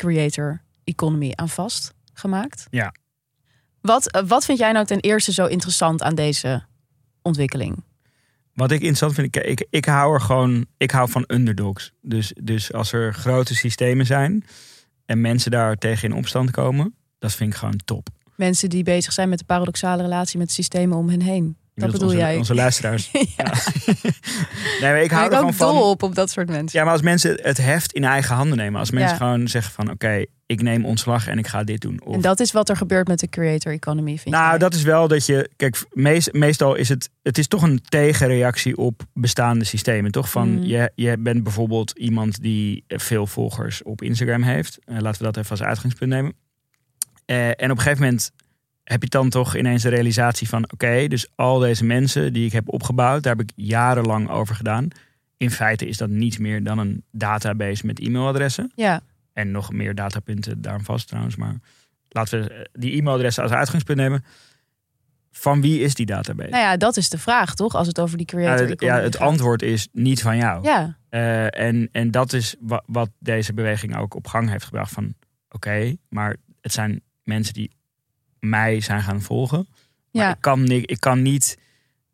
creator 0.00 0.62
economy 0.84 1.32
aan 1.34 1.48
vastgemaakt. 1.48 2.66
Ja. 2.70 2.94
Wat, 3.80 4.10
eh, 4.10 4.22
wat 4.26 4.44
vind 4.44 4.58
jij 4.58 4.72
nou 4.72 4.86
ten 4.86 5.00
eerste 5.00 5.32
zo 5.32 5.46
interessant 5.46 6.02
aan 6.02 6.14
deze 6.14 6.62
ontwikkeling? 7.22 7.84
Wat 8.54 8.70
ik 8.70 8.80
interessant 8.80 9.14
vind, 9.14 9.36
ik, 9.36 9.44
ik, 9.44 9.66
ik 9.70 9.84
hou 9.84 10.14
er 10.14 10.20
gewoon, 10.20 10.66
ik 10.76 10.90
hou 10.90 11.10
van 11.10 11.24
underdogs. 11.26 11.92
Dus, 12.00 12.32
dus 12.42 12.72
als 12.72 12.92
er 12.92 13.14
grote 13.14 13.54
systemen 13.54 14.06
zijn 14.06 14.44
en 15.06 15.20
mensen 15.20 15.50
daar 15.50 15.76
tegen 15.76 16.10
in 16.10 16.16
opstand 16.16 16.50
komen, 16.50 16.94
dat 17.18 17.32
vind 17.32 17.52
ik 17.52 17.58
gewoon 17.58 17.80
top. 17.84 18.08
Mensen 18.36 18.68
die 18.68 18.82
bezig 18.82 19.12
zijn 19.12 19.28
met 19.28 19.38
de 19.38 19.44
paradoxale 19.44 20.02
relatie 20.02 20.38
met 20.38 20.50
systemen 20.50 20.98
om 20.98 21.08
hen 21.08 21.22
heen. 21.22 21.56
Dat 21.74 21.90
bedoel 21.90 22.06
onze, 22.06 22.18
jij? 22.18 22.36
Onze 22.36 22.54
luisteraars. 22.54 23.10
ja. 23.36 23.52
Nee, 24.80 24.90
maar 24.92 25.02
ik 25.02 25.10
hou 25.10 25.10
ben 25.10 25.20
er 25.20 25.24
ik 25.24 25.30
gewoon 25.30 25.44
ook 25.44 25.54
van. 25.54 25.74
dol 25.74 25.90
op, 25.90 26.02
op 26.02 26.14
dat 26.14 26.30
soort 26.30 26.48
mensen. 26.48 26.78
Ja, 26.78 26.84
maar 26.84 26.92
als 26.92 27.02
mensen 27.02 27.38
het 27.42 27.56
heft 27.56 27.92
in 27.92 28.04
eigen 28.04 28.34
handen 28.34 28.56
nemen. 28.56 28.80
Als 28.80 28.90
mensen 28.90 29.10
Ja. 29.10 29.16
gewoon 29.16 29.48
zeggen 29.48 29.72
van 29.72 29.90
oké, 29.90 30.24
ik 30.46 30.62
neem 30.62 30.84
ontslag 30.84 31.26
en 31.26 31.38
ik 31.38 31.46
ga 31.46 31.64
dit 31.64 31.80
doen. 31.80 32.00
Of, 32.04 32.14
En 32.14 32.20
dat 32.20 32.40
is 32.40 32.52
wat 32.52 32.68
er 32.68 32.76
gebeurt 32.76 33.08
met 33.08 33.18
de 33.18 33.28
creator 33.28 33.72
economy, 33.72 34.18
vind 34.18 34.34
nou, 34.34 34.48
jij? 34.48 34.58
dat 34.58 34.74
is 34.74 34.82
wel 34.82 35.08
dat 35.08 35.26
je. 35.26 35.50
Kijk, 35.56 35.84
meest, 35.92 36.32
meestal 36.32 36.74
is 36.74 36.88
het. 36.88 37.10
Het 37.22 37.38
is 37.38 37.48
toch 37.48 37.62
een 37.62 37.80
tegenreactie 37.88 38.76
op 38.76 39.02
bestaande 39.12 39.64
systemen. 39.64 40.10
Toch? 40.12 40.30
Van 40.30 40.48
Mm. 40.50 40.62
je, 40.62 40.92
je 40.94 41.16
bent 41.18 41.42
bijvoorbeeld 41.42 41.90
iemand 41.98 42.42
die 42.42 42.84
veel 42.88 43.26
volgers 43.26 43.82
op 43.82 44.02
Instagram 44.02 44.42
heeft. 44.42 44.78
Eh, 44.84 44.98
laten 44.98 45.18
we 45.18 45.24
dat 45.32 45.36
even 45.36 45.50
als 45.50 45.62
uitgangspunt 45.62 46.10
nemen. 46.10 46.32
Eh, 47.24 47.46
en 47.48 47.70
op 47.70 47.76
een 47.76 47.78
gegeven 47.82 48.02
moment 48.04 48.30
heb 48.90 49.02
je 49.02 49.08
dan 49.08 49.28
toch 49.28 49.56
ineens 49.56 49.82
de 49.82 49.88
realisatie 49.88 50.48
van: 50.48 50.72
oké, 50.72 51.06
dus 51.08 51.28
al 51.34 51.58
deze 51.58 51.84
mensen 51.84 52.32
die 52.32 52.46
ik 52.46 52.52
heb 52.52 52.68
opgebouwd, 52.68 53.22
daar 53.22 53.36
heb 53.36 53.48
ik 53.48 53.52
jarenlang 53.56 54.28
over 54.30 54.54
gedaan. 54.54 54.88
in 55.36 55.50
feite 55.50 55.86
is 55.86 55.96
dat 55.96 56.08
niets 56.08 56.38
meer 56.38 56.62
dan 56.64 56.78
een 56.78 57.04
database 57.10 57.86
met 57.86 58.00
e-mailadressen. 58.00 58.72
Ja, 58.74 59.00
En 59.32 59.50
nog 59.50 59.72
meer 59.72 59.94
datapunten 59.94 60.60
daarom 60.62 60.84
vast 60.84 61.08
trouwens. 61.08 61.36
Maar 61.36 61.54
laten 62.08 62.42
we 62.42 62.52
eh, 62.54 62.64
die 62.72 62.92
e-mailadressen 62.98 63.42
als 63.42 63.52
uitgangspunt 63.52 63.98
nemen. 63.98 64.24
Van 65.32 65.60
wie 65.60 65.80
is 65.80 65.94
die 65.94 66.06
database? 66.06 66.50
nou 66.50 66.62
ja, 66.62 66.76
dat 66.76 66.96
is 66.96 67.08
de 67.08 67.18
vraag, 67.18 67.54
toch? 67.54 67.74
Als 67.74 67.86
het 67.86 68.00
over 68.00 68.16
die 68.16 68.26
Ja, 68.30 68.36
creator 68.36 68.68
het, 68.68 68.80
ja, 68.80 69.00
het 69.00 69.18
antwoord 69.18 69.62
is 69.62 69.88
niet 69.92 70.22
van 70.22 70.36
jou. 70.36 70.62
Ja, 70.62 70.96
Eh, 71.08 71.58
en, 71.60 71.88
en 71.92 72.10
dat 72.10 72.32
is 72.32 72.54
wa- 72.60 72.82
wat 72.86 73.10
deze 73.18 73.52
beweging 73.54 73.96
ook 73.96 74.14
op 74.14 74.26
gang 74.26 74.50
heeft 74.50 74.64
gebracht. 74.64 74.92
Van 74.92 75.14
oké, 75.50 75.96
maar 76.08 76.36
het 76.60 76.72
zijn 76.72 77.00
mensen 77.22 77.54
die 77.54 77.70
mij 78.40 78.80
zijn 78.80 79.02
gaan 79.02 79.22
volgen. 79.22 79.66
Maar 80.12 80.24
ja. 80.24 80.30
ik, 80.30 80.40
kan, 80.40 80.70
ik 80.70 81.00
kan 81.00 81.22
niet 81.22 81.56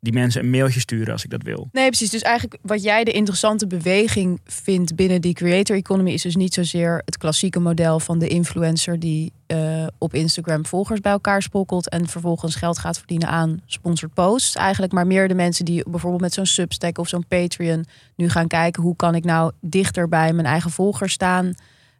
die 0.06 0.12
mensen 0.12 0.42
een 0.42 0.50
mailtje 0.50 0.80
sturen 0.80 1.12
als 1.12 1.24
ik 1.24 1.30
dat 1.30 1.42
wil. 1.42 1.68
Nee, 1.72 1.86
precies. 1.86 2.10
Dus 2.10 2.22
eigenlijk 2.22 2.58
wat 2.62 2.82
jij 2.82 3.04
de 3.04 3.12
interessante 3.12 3.66
beweging 3.66 4.40
vindt 4.44 4.94
binnen 4.94 5.20
die 5.20 5.34
creator 5.34 5.76
economy 5.76 6.10
is 6.10 6.22
dus 6.22 6.36
niet 6.36 6.54
zozeer 6.54 7.02
het 7.04 7.18
klassieke 7.18 7.60
model 7.60 8.00
van 8.00 8.18
de 8.18 8.28
influencer 8.28 9.00
die 9.00 9.32
eh, 9.46 9.86
op 9.98 10.14
Instagram 10.14 10.66
volgers 10.66 11.00
bij 11.00 11.12
elkaar 11.12 11.42
spokkelt 11.42 11.88
en 11.88 12.08
vervolgens 12.08 12.54
geld 12.54 12.78
gaat 12.78 12.98
verdienen 12.98 13.28
aan 13.28 13.60
sponsored 13.66 14.14
posts. 14.14 14.54
Eigenlijk 14.54 14.92
maar 14.92 15.06
meer 15.06 15.28
de 15.28 15.34
mensen 15.34 15.64
die 15.64 15.90
bijvoorbeeld 15.90 16.22
met 16.22 16.34
zo'n 16.34 16.46
Substack 16.46 16.98
of 16.98 17.08
zo'n 17.08 17.26
Patreon 17.28 17.84
nu 18.16 18.28
gaan 18.28 18.46
kijken 18.46 18.82
hoe 18.82 18.96
kan 18.96 19.14
ik 19.14 19.24
nou 19.24 19.52
dichter 19.60 20.08
bij 20.08 20.32
mijn 20.32 20.46
eigen 20.46 20.70
volgers 20.70 21.12
staan, 21.12 21.54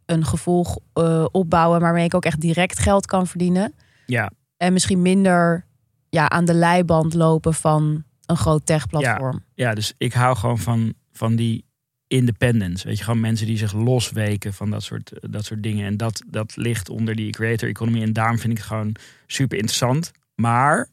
een 0.05 0.25
gevolg 0.25 0.79
eh, 0.93 1.25
opbouwen 1.33 1.81
waarmee 1.81 2.05
ik 2.05 2.15
ook 2.15 2.25
echt 2.25 2.41
direct 2.41 2.79
geld 2.79 3.07
kan 3.07 3.27
verdienen. 3.27 3.75
Ja, 4.07 4.31
En 4.57 4.73
misschien 4.73 5.03
minder 5.03 5.67
ja, 6.09 6.29
aan 6.29 6.45
de 6.45 6.55
leiband 6.55 7.15
lopen 7.15 7.55
van 7.55 8.05
een 8.27 8.37
groot 8.37 8.67
tech-platform. 8.67 9.45
ja 9.55 9.75
dus 9.75 9.95
ik 9.99 10.13
hou 10.13 10.37
gewoon 10.37 10.59
van, 10.59 10.95
van 11.13 11.37
die 11.37 11.65
independence. 12.07 12.87
Weet 12.87 12.99
je, 12.99 13.05
gewoon 13.05 13.21
mensen 13.21 13.47
die 13.47 13.57
zich 13.57 13.73
losweken 13.73 14.55
van 14.55 14.71
dat 14.71 14.83
soort, 14.83 15.13
dat 15.21 15.45
soort 15.45 15.63
dingen. 15.63 15.87
En 15.87 15.97
dat, 15.97 16.23
dat 16.27 16.57
ligt 16.57 16.89
onder 16.89 17.15
die 17.15 17.31
creator 17.31 17.69
economy. 17.69 18.03
En 18.03 18.13
daarom 18.13 18.39
vind 18.39 18.53
ik 18.53 18.59
het 18.59 18.67
gewoon 18.67 18.95
super 19.27 19.57
interessant. 19.57 20.13
Maar 20.35 20.89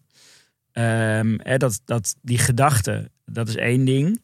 ehm, 0.71 1.37
hè, 1.37 1.57
dat, 1.57 1.81
dat, 1.85 2.15
die 2.21 2.37
gedachte, 2.37 3.11
dat 3.25 3.47
is 3.47 3.55
één 3.55 3.85
ding. 3.85 4.21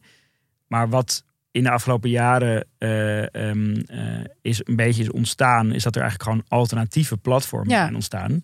Maar 0.66 0.88
wat 0.88 1.24
in 1.50 1.62
de 1.62 1.70
afgelopen 1.70 2.10
jaren 2.10 2.66
eh, 2.78 3.34
ehm, 3.34 3.74
eh, 3.86 4.24
is 4.42 4.60
een 4.66 4.76
beetje 4.76 5.02
is 5.02 5.10
ontstaan, 5.10 5.72
is 5.72 5.82
dat 5.82 5.94
er 5.96 6.00
eigenlijk 6.02 6.30
gewoon 6.30 6.60
alternatieve 6.60 7.16
platformen 7.16 7.68
Ja. 7.74 7.82
zijn 7.82 7.94
ontstaan. 7.94 8.40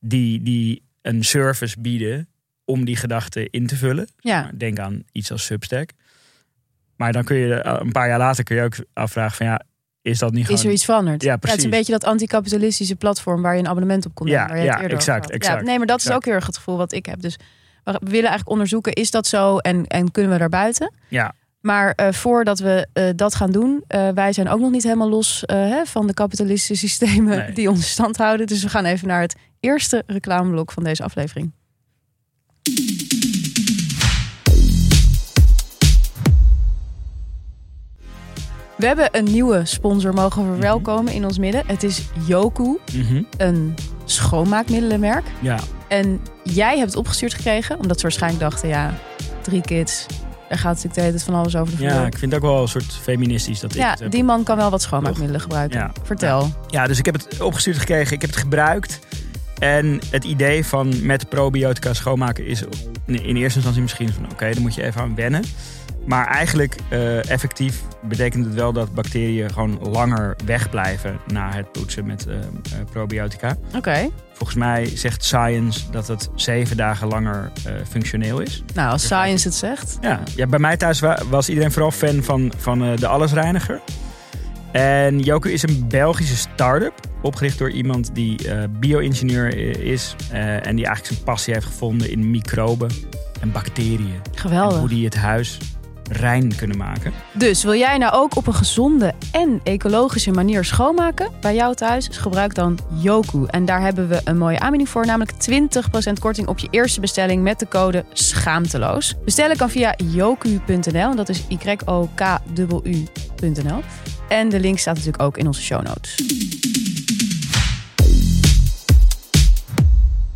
Die, 0.00 0.42
die 0.42 0.82
een 1.02 1.24
service 1.24 1.80
bieden 1.80 2.28
om 2.64 2.84
die 2.84 2.96
gedachte 2.96 3.48
in 3.50 3.66
te 3.66 3.76
vullen. 3.76 4.08
Ja. 4.18 4.50
Denk 4.54 4.78
aan 4.78 5.02
iets 5.12 5.32
als 5.32 5.44
Substack. 5.44 5.90
Maar 6.96 7.12
dan 7.12 7.24
kun 7.24 7.36
je 7.36 7.54
eh, 7.54 7.80
een 7.80 7.92
paar 7.92 8.08
jaar 8.08 8.18
later 8.18 8.44
kun 8.44 8.56
je 8.56 8.62
ook 8.62 8.74
afvragen 8.92 9.36
van 9.36 9.46
ja, 9.46 9.62
is 10.02 10.18
dat 10.18 10.32
niet 10.32 10.40
Is 10.40 10.46
gewoon... 10.46 10.64
er 10.64 10.72
iets 10.72 10.84
veranderd? 10.84 11.22
Ja, 11.22 11.34
het 11.34 11.42
is 11.44 11.48
precies. 11.48 11.64
een 11.64 11.70
beetje 11.70 11.92
dat 11.92 12.04
anticapitalistische 12.04 12.96
platform 12.96 13.42
waar 13.42 13.54
je 13.54 13.60
een 13.60 13.68
abonnement 13.68 14.06
op 14.06 14.14
kon 14.14 14.26
Ja, 14.26 14.32
nemen. 14.32 14.48
waar 14.48 14.56
je 14.56 14.70
het 14.70 14.78
ja, 14.78 14.84
over 14.84 14.96
exact, 14.96 15.30
exact, 15.30 15.58
Ja, 15.60 15.64
nee, 15.66 15.78
maar 15.78 15.86
dat 15.86 16.00
is 16.00 16.10
ook 16.10 16.24
heel 16.24 16.34
erg 16.34 16.46
het 16.46 16.56
gevoel 16.56 16.76
wat 16.76 16.92
ik 16.92 17.06
heb. 17.06 17.20
Dus 17.20 17.36
we 17.84 17.92
willen 18.00 18.12
eigenlijk 18.12 18.48
onderzoeken, 18.48 18.92
is 18.92 19.10
dat 19.10 19.26
zo 19.26 19.58
en, 19.58 19.86
en 19.86 20.10
kunnen 20.10 20.32
we 20.32 20.38
daar 20.38 20.48
buiten? 20.48 20.92
Ja, 21.08 21.34
Maar 21.60 21.92
eh, 21.92 22.12
voordat 22.12 22.58
we 22.58 22.86
eh, 22.92 23.04
dat 23.16 23.34
gaan 23.34 23.50
doen, 23.50 23.84
eh, 23.86 24.08
wij 24.08 24.32
zijn 24.32 24.48
ook 24.48 24.60
nog 24.60 24.70
niet 24.70 24.82
helemaal 24.82 25.08
los 25.08 25.42
hè, 25.46 25.84
van 25.86 26.06
de 26.06 26.14
kapitalistische 26.14 26.74
systemen 26.88 27.38
Nee. 27.38 27.52
die 27.52 27.70
ons 27.70 27.90
stand 27.90 28.16
houden. 28.16 28.46
Dus 28.46 28.62
we 28.62 28.68
gaan 28.68 28.84
even 28.84 29.08
naar 29.08 29.20
het 29.20 29.36
eerste 29.60 30.02
reclameblok 30.06 30.72
van 30.72 30.84
deze 30.84 31.02
aflevering. 31.02 31.52
We 38.76 38.86
hebben 38.86 39.08
een 39.18 39.24
nieuwe 39.24 39.64
sponsor 39.64 40.14
mogen 40.14 40.44
verwelkomen 40.44 41.12
in 41.12 41.24
ons 41.24 41.38
midden. 41.38 41.62
Het 41.66 41.82
is 41.82 42.02
Yoku, 42.26 42.78
mhm, 42.94 43.22
een 43.36 43.74
schoonmaakmiddelenmerk. 44.04 45.24
ja, 45.40 45.58
En 45.88 46.20
jij 46.44 46.76
hebt 46.76 46.88
het 46.90 46.96
opgestuurd 46.96 47.34
gekregen, 47.34 47.78
omdat 47.78 47.96
ze 47.96 48.02
waarschijnlijk 48.02 48.42
dachten, 48.42 48.68
ja, 48.68 48.94
drie 49.42 49.60
kids, 49.60 50.06
er 50.50 50.58
gaat 50.58 50.64
natuurlijk 50.74 50.94
de 50.94 51.00
hele 51.00 51.12
tijd 51.12 51.24
van 51.24 51.34
alles 51.34 51.56
over 51.56 51.70
de 51.70 51.76
vloer. 51.76 51.90
ja, 51.90 52.06
ik 52.06 52.18
vind 52.18 52.32
het 52.32 52.42
ook 52.42 52.50
wel 52.50 52.62
een 52.62 52.68
soort 52.68 52.98
feministisch 53.02 53.60
dat 53.60 53.74
Ja, 53.74 53.96
die 54.08 54.24
man 54.24 54.42
kan 54.42 54.56
wel 54.56 54.70
wat 54.70 54.82
schoonmaakmiddelen 54.82 55.40
gebruiken. 55.40 55.78
Ja. 55.78 55.92
Vertel. 56.02 56.52
Ja, 56.66 56.86
dus 56.86 56.98
ik 56.98 57.04
heb 57.04 57.14
het 57.14 57.40
opgestuurd 57.40 57.78
gekregen. 57.78 58.14
Ik 58.14 58.20
heb 58.20 58.30
het 58.30 58.38
gebruikt. 58.38 58.98
En 59.60 60.00
het 60.10 60.24
idee 60.24 60.64
van 60.66 61.06
met 61.06 61.28
probiotica 61.28 61.94
schoonmaken 61.94 62.46
is 62.46 62.62
in 63.06 63.36
eerste 63.36 63.54
instantie 63.56 63.82
misschien 63.82 64.12
van 64.12 64.30
oké, 64.32 64.50
dan 64.52 64.62
moet 64.62 64.74
je 64.74 64.82
even 64.82 65.00
aan 65.00 65.14
wennen. 65.14 65.42
Maar 66.06 66.26
eigenlijk 66.26 66.76
eh, 66.88 67.30
effectief 67.30 67.80
betekent 68.02 68.44
het 68.44 68.54
wel 68.54 68.72
dat 68.72 68.94
bacteriën 68.94 69.52
gewoon 69.52 69.78
langer 69.90 70.36
wegblijven 70.44 71.18
na 71.32 71.52
het 71.52 71.72
poetsen 71.72 72.06
met 72.06 72.26
eh, 72.26 72.34
eh, 72.34 72.42
probiotica. 72.92 73.56
Oké. 73.76 74.08
Volgens 74.32 74.58
mij 74.58 74.96
zegt 74.96 75.24
Science 75.24 75.90
dat 75.90 76.08
het 76.08 76.30
zeven 76.34 76.76
dagen 76.76 77.08
langer 77.08 77.52
functioneel 77.88 78.40
is. 78.40 78.62
Nou, 78.74 78.90
als 78.92 79.02
science 79.04 79.48
het 79.48 79.56
zegt. 79.56 79.98
Ja, 80.00 80.20
ja 80.36 80.46
bij 80.46 80.58
mij 80.58 80.76
thuis 80.76 81.00
wa- 81.00 81.22
was 81.30 81.48
iedereen 81.48 81.72
vooral 81.72 81.90
fan 81.90 82.22
van, 82.22 82.52
van 82.56 82.96
de 82.96 83.06
Allesreiniger. 83.06 83.80
En 84.72 85.18
Yoku 85.20 85.52
is 85.52 85.62
een 85.62 85.84
Belgische 85.88 86.36
start-up. 86.36 86.94
Opgericht 87.22 87.58
door 87.58 87.70
iemand 87.70 88.14
die 88.14 88.48
eh 88.48 88.62
bio-ingenieur 88.70 89.56
is. 89.84 90.14
eh, 90.32 90.66
en 90.66 90.76
die 90.76 90.84
eigenlijk 90.86 91.06
zijn 91.06 91.22
passie 91.24 91.54
heeft 91.54 91.66
gevonden 91.66 92.10
in 92.10 92.30
microben 92.30 92.90
en 93.40 93.52
bacteriën. 93.52 94.20
En 94.32 94.38
Geweldig. 94.38 94.78
hoe 94.78 94.88
die 94.88 95.04
het 95.04 95.16
huis 95.16 95.58
rein 96.12 96.56
kunnen 96.56 96.76
maken. 96.76 97.12
Dus 97.32 97.62
wil 97.62 97.74
jij 97.74 97.98
nou 97.98 98.12
ook 98.14 98.36
op 98.36 98.46
een 98.46 98.54
gezonde 98.54 99.12
en 99.32 99.60
ecologische 99.64 100.30
manier 100.30 100.64
schoonmaken 100.64 101.28
bij 101.40 101.54
jou 101.54 101.74
thuis? 101.74 102.06
Dus 102.06 102.16
gebruik 102.16 102.54
dan 102.54 102.78
Yoku. 102.94 103.44
En 103.46 103.64
daar 103.64 103.80
hebben 103.80 104.08
we 104.08 104.20
een 104.24 104.38
mooie 104.38 104.58
aanbieding 104.60 104.88
voor, 104.90 105.06
namelijk 105.06 105.32
20% 106.10 106.12
korting 106.20 106.46
op 106.48 106.58
je 106.58 106.68
eerste 106.70 107.00
bestelling 107.00 107.42
met 107.42 107.58
de 107.58 107.68
code 107.68 108.04
schaamteloos. 108.12 109.14
Bestellen 109.24 109.56
kan 109.56 109.70
via 109.70 109.94
yoku.nl, 110.04 111.14
dat 111.14 111.28
is 111.28 111.44
Y-O-K-U-U.nl. 112.50 113.80
En 114.30 114.48
de 114.48 114.60
link 114.60 114.78
staat 114.78 114.94
natuurlijk 114.94 115.22
ook 115.22 115.36
in 115.38 115.46
onze 115.46 115.62
show 115.62 115.82
notes. 115.82 116.14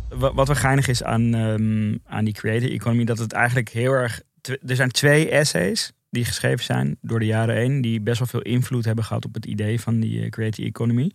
Wa- 0.09 0.33
Wat 0.33 0.47
wel 0.47 0.55
geinig 0.55 0.87
is 0.87 1.03
aan, 1.03 1.33
ehm, 1.33 1.95
aan 2.15 2.25
die 2.25 2.33
creator 2.33 2.71
economy, 2.71 3.03
dat 3.03 3.17
het 3.17 3.31
eigenlijk 3.31 3.69
heel 3.69 3.91
erg. 3.91 4.21
Er 4.65 4.75
zijn 4.75 4.91
twee 4.91 5.29
essays 5.29 5.91
die 6.09 6.25
geschreven 6.25 6.63
zijn 6.65 6.97
door 7.01 7.19
de 7.19 7.25
jaren 7.25 7.55
heen, 7.55 7.81
die 7.81 8.01
best 8.01 8.17
wel 8.19 8.27
veel 8.27 8.41
invloed 8.41 8.85
hebben 8.85 9.03
gehad 9.03 9.25
op 9.25 9.33
het 9.33 9.45
idee 9.45 9.81
van 9.81 9.99
die 9.99 10.21
eh, 10.23 10.29
creator 10.29 10.65
economy. 10.65 11.11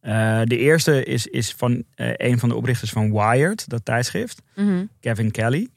Eh, 0.00 0.40
de 0.44 0.56
eerste 0.58 1.04
is, 1.04 1.26
is 1.26 1.52
van 1.52 1.82
eh, 1.94 2.10
een 2.16 2.38
van 2.38 2.48
de 2.48 2.54
oprichters 2.54 2.90
van 2.90 3.12
Wired, 3.12 3.68
dat 3.68 3.84
tijdschrift, 3.84 4.42
Kevin 5.00 5.30
Kelly. 5.30 5.68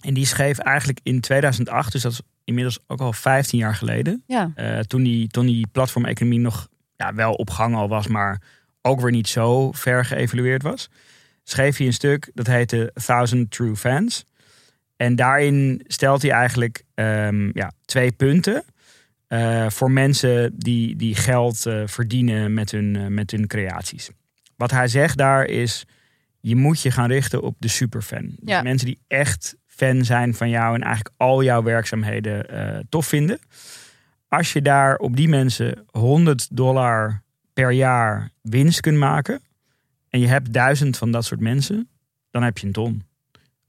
En 0.00 0.14
die 0.14 0.26
schreef 0.26 0.58
eigenlijk 0.58 1.00
in 1.02 1.20
2008, 1.20 1.92
dus 1.92 2.02
dat 2.02 2.12
is 2.12 2.20
inmiddels 2.46 2.78
ook 2.86 3.00
al 3.00 3.12
15 3.12 3.58
jaar 3.58 3.74
geleden, 3.74 4.22
Ja, 4.26 4.50
eh, 4.54 4.78
toen, 4.78 5.02
die, 5.02 5.28
toen 5.28 5.46
die 5.46 5.66
platformeconomie 5.72 6.38
nog 6.38 6.68
ja, 6.96 7.14
wel 7.14 7.32
op 7.32 7.50
gang 7.50 7.74
al 7.74 7.88
was, 7.88 8.06
maar 8.06 8.42
ook 8.82 9.00
weer 9.00 9.10
niet 9.10 9.28
zo 9.28 9.72
ver 9.72 10.04
geëvalueerd 10.04 10.62
was, 10.62 10.90
schreef 11.42 11.76
hij 11.76 11.86
een 11.86 11.92
stuk 11.92 12.30
dat 12.34 12.46
heette 12.46 12.90
Thousand 13.06 13.50
True 13.50 13.76
Fans. 13.76 14.24
En 14.96 15.16
daarin 15.16 15.84
stelt 15.86 16.22
hij 16.22 16.30
eigenlijk 16.30 16.84
ehm, 16.94 17.50
ja, 17.52 17.72
twee 17.84 18.12
punten 18.12 18.64
eh, 19.26 19.70
voor 19.70 19.90
mensen 19.90 20.52
die, 20.58 20.96
die 20.96 21.14
geld 21.14 21.66
eh, 21.66 21.82
verdienen 21.86 22.54
met 22.54 22.70
hun, 22.70 23.14
met 23.14 23.30
hun 23.30 23.46
creaties. 23.46 24.10
Wat 24.56 24.70
hij 24.70 24.88
zegt 24.88 25.16
daar 25.16 25.44
is, 25.44 25.86
je 26.40 26.56
moet 26.56 26.82
je 26.82 26.90
gaan 26.90 27.10
richten 27.10 27.42
op 27.42 27.56
de 27.58 27.68
superfan. 27.68 28.36
Dus 28.40 28.62
mensen 28.62 28.86
die 28.86 28.98
echt 29.08 29.56
fan 29.76 30.04
zijn 30.04 30.34
van 30.34 30.48
jou 30.48 30.74
en 30.74 30.82
eigenlijk 30.82 31.14
al 31.16 31.42
jouw 31.42 31.62
werkzaamheden 31.62 32.48
eh, 32.48 32.78
tof 32.88 33.06
vinden. 33.06 33.38
Als 34.28 34.52
je 34.52 34.62
daar 34.62 34.96
op 34.96 35.16
die 35.16 35.28
mensen 35.28 35.84
100 35.90 36.56
dollar 36.56 37.22
per 37.52 37.70
jaar 37.70 38.30
winst 38.42 38.80
kunt 38.80 38.98
maken 38.98 39.40
en 40.08 40.20
je 40.20 40.26
hebt 40.26 40.52
duizend 40.52 40.96
van 40.96 41.10
dat 41.10 41.24
soort 41.24 41.40
mensen, 41.40 41.88
dan 42.30 42.42
heb 42.42 42.58
je 42.58 42.66
een 42.66 42.72
ton. 42.72 43.04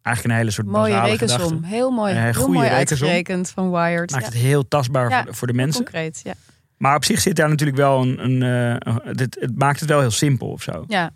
Eigenlijk 0.01 0.35
een 0.35 0.41
hele 0.41 0.51
soort 0.55 0.67
mooie 0.67 0.99
rekensom. 1.01 1.39
gedachte. 1.47 1.67
Heel 1.67 1.91
mooi, 1.91 2.13
Een 2.15 2.21
heel 2.23 2.33
goede 2.33 2.53
mooi 2.57 2.67
rekensom. 2.69 3.07
uitgerekend 3.07 3.49
van 3.49 3.71
Wired. 3.71 4.11
Maakt 4.11 4.23
Ja, 4.25 4.31
het 4.31 4.39
heel 4.39 4.67
tastbaar 4.67 5.09
Ja, 5.09 5.17
voor, 5.17 5.25
de, 5.31 5.33
voor 5.37 5.47
de 5.47 5.53
mensen. 5.53 5.83
concreet, 5.83 6.21
ja. 6.23 6.33
Maar 6.77 6.95
op 6.95 7.05
zich 7.05 7.19
zit 7.19 7.35
daar 7.35 7.49
natuurlijk 7.49 7.77
wel 7.77 8.01
een. 8.01 8.23
een, 8.23 8.79
eh, 8.79 8.95
het, 9.03 9.37
het 9.39 9.57
maakt 9.57 9.79
het 9.79 9.89
wel 9.89 9.99
heel 9.99 10.11
simpel 10.11 10.47
of 10.47 10.61
zo. 10.63 10.83
Ja, 10.87 11.11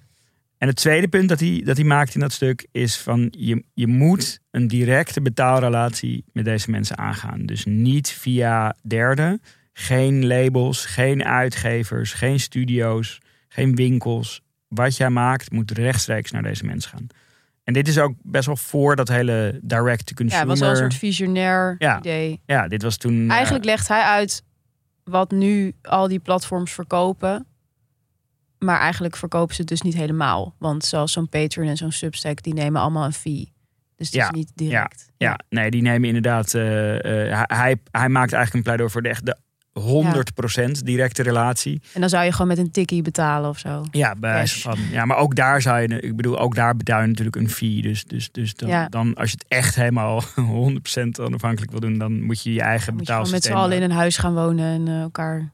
En 0.62 0.68
het 0.68 0.76
tweede 0.76 1.08
punt 1.08 1.30
dat 1.30 1.40
hij, 1.40 1.62
dat 1.66 1.78
hij 1.78 1.86
maakt 1.86 2.14
in 2.14 2.20
dat 2.20 2.32
stuk 2.32 2.68
is 2.72 2.98
van 2.98 3.28
je, 3.38 3.64
je 3.74 3.88
moet 3.88 4.40
een 4.52 4.68
directe 4.68 5.22
betaalrelatie 5.22 6.24
met 6.34 6.46
deze 6.46 6.72
mensen 6.72 6.98
aangaan. 6.98 7.46
Dus 7.46 7.66
niet 7.66 8.10
via 8.10 8.76
derden, 8.84 9.42
geen 9.74 10.28
labels, 10.28 10.86
geen 10.86 11.24
uitgevers, 11.24 12.14
geen 12.14 12.40
studio's, 12.40 13.18
geen 13.48 13.76
winkels. 13.76 14.42
Wat 14.68 14.98
jij 14.98 15.10
maakt 15.10 15.52
moet 15.52 15.72
rechtstreeks 15.72 16.32
naar 16.32 16.44
deze 16.44 16.66
mensen 16.66 16.92
gaan. 16.92 17.08
En 17.64 17.74
dit 17.74 17.88
is 17.88 17.98
ook 17.98 18.14
best 18.22 18.46
wel 18.46 18.58
voor 18.58 18.96
dat 18.96 19.08
hele 19.08 19.60
direct-to-consumer. 19.64 20.46
Ja, 20.46 20.50
het 20.52 20.60
was 20.60 20.60
wel 20.60 20.70
een 20.70 20.76
soort 20.92 20.96
visionair 20.96 21.76
Ja. 21.78 21.98
idee. 22.00 22.42
Ja, 22.46 22.68
dit 22.68 22.82
was 22.82 22.98
toen... 22.98 23.26
eh, 23.30 23.32
Eigenlijk 23.36 23.66
legt 23.66 23.88
hij 23.88 24.02
uit 24.02 24.44
wat 25.04 25.32
nu 25.32 25.74
al 25.82 26.08
die 26.08 26.20
platforms 26.20 26.72
verkopen. 26.72 27.46
Maar 28.66 28.80
eigenlijk 28.80 29.16
verkopen 29.16 29.56
ze 29.56 29.62
het 29.62 29.70
dus 29.70 29.82
niet 29.82 29.94
helemaal. 29.94 30.56
Want 30.60 30.86
zoals 30.86 31.12
zo'n 31.12 31.30
Patreon 31.30 31.68
en 31.68 31.78
zo'n 31.78 31.92
Substack, 31.92 32.44
die 32.44 32.54
nemen 32.54 32.82
allemaal 32.82 33.06
een 33.06 33.14
fee. 33.14 33.54
Dus 33.96 34.08
het 34.08 34.16
Ja, 34.16 34.24
is 34.26 34.32
niet 34.38 34.52
direct. 34.56 35.12
Ja, 35.18 35.40
nee, 35.50 35.72
die 35.72 35.82
nemen 35.82 36.08
inderdaad. 36.08 36.54
eh, 36.54 37.30
eh, 37.32 37.44
hij- 37.48 37.78
hij, 37.92 38.10
maakt 38.10 38.34
eigenlijk 38.34 38.54
een 38.54 38.62
pleidooi 38.64 38.90
voor 38.90 39.02
de 39.02 39.10
echt 39.10 39.26
de 39.26 39.36
100% 39.80 40.86
directe 40.86 41.24
relatie. 41.24 41.82
En 41.94 42.02
dan 42.02 42.10
zou 42.10 42.26
je 42.26 42.32
gewoon 42.32 42.48
met 42.48 42.58
een 42.58 42.72
tikkie 42.72 43.02
betalen 43.02 43.50
of 43.50 43.60
zo. 43.60 43.86
Ja, 43.92 44.16
bij 44.16 44.48
van. 44.48 44.78
Ja, 44.92 45.06
maar 45.06 45.18
ook 45.18 45.36
daar 45.36 45.62
zou 45.62 45.80
je, 45.82 45.88
ik 46.00 46.16
bedoel, 46.16 46.40
ook 46.40 46.56
daar 46.56 46.76
betaal 46.76 47.02
je 47.02 47.08
natuurlijk 47.08 47.36
een 47.36 47.50
fee. 47.50 47.82
Dus, 47.82 48.04
dus, 48.06 48.32
dus 48.32 48.54
dan, 48.56 48.70
Ja. 48.70 48.88
dan 48.90 49.14
als 49.16 49.30
je 49.32 49.38
het 49.40 49.46
echt 49.48 49.76
helemaal 49.76 50.22
100% 50.36 51.20
onafhankelijk 51.20 51.72
wil 51.72 51.80
doen, 51.80 51.98
dan 51.98 52.22
moet 52.24 52.44
je 52.44 52.54
je 52.54 52.62
eigen 52.62 52.86
Dan 52.88 52.96
moet 52.96 53.08
je 53.08 53.14
gewoon 53.14 53.32
met 53.32 53.42
betaalsysteem. 53.42 53.52
z'n 53.58 53.58
allen 53.64 53.78
in 53.78 53.84
een 53.84 53.98
huis 53.98 54.18
gaan 54.18 54.34
wonen 54.34 54.66
en 54.66 54.88
eh, 54.88 55.02
elkaar... 55.02 55.52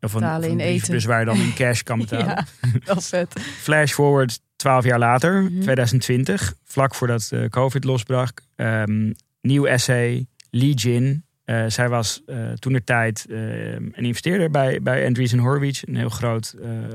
of 0.00 0.12
een, 0.14 0.24
of 0.36 0.44
een 0.44 0.60
eten. 0.60 1.06
waar 1.08 1.18
je 1.20 1.24
dan 1.26 1.36
in 1.38 1.54
cash 1.54 1.82
kan 1.82 1.98
betalen. 2.08 2.26
Ja, 2.26 2.46
wel 2.84 3.00
vet. 3.00 3.40
Flash 3.40 3.92
forward 3.92 4.40
12 4.56 4.84
jaar 4.84 4.98
later, 4.98 5.42
Mhm. 5.42 5.60
2020, 5.60 6.54
vlak 6.64 6.94
voordat 6.94 7.28
eh, 7.32 7.44
COVID 7.44 7.84
losbrak. 7.84 8.40
Ehm, 8.56 9.12
nieuw 9.40 9.64
essay, 9.66 10.26
Lee 10.50 10.74
Jin. 10.74 11.22
Eh, 11.44 11.64
zij 11.68 11.88
was 11.88 12.22
eh 12.26 12.52
toen 12.52 12.72
de 12.72 12.84
tijd 12.84 13.26
een 13.28 13.92
investeerder 13.94 14.50
bij, 14.50 14.82
bij 14.82 15.06
Andreessen 15.06 15.38
Horowitz, 15.38 15.82
een 15.86 15.96
heel 15.96 16.08
groot 16.08 16.54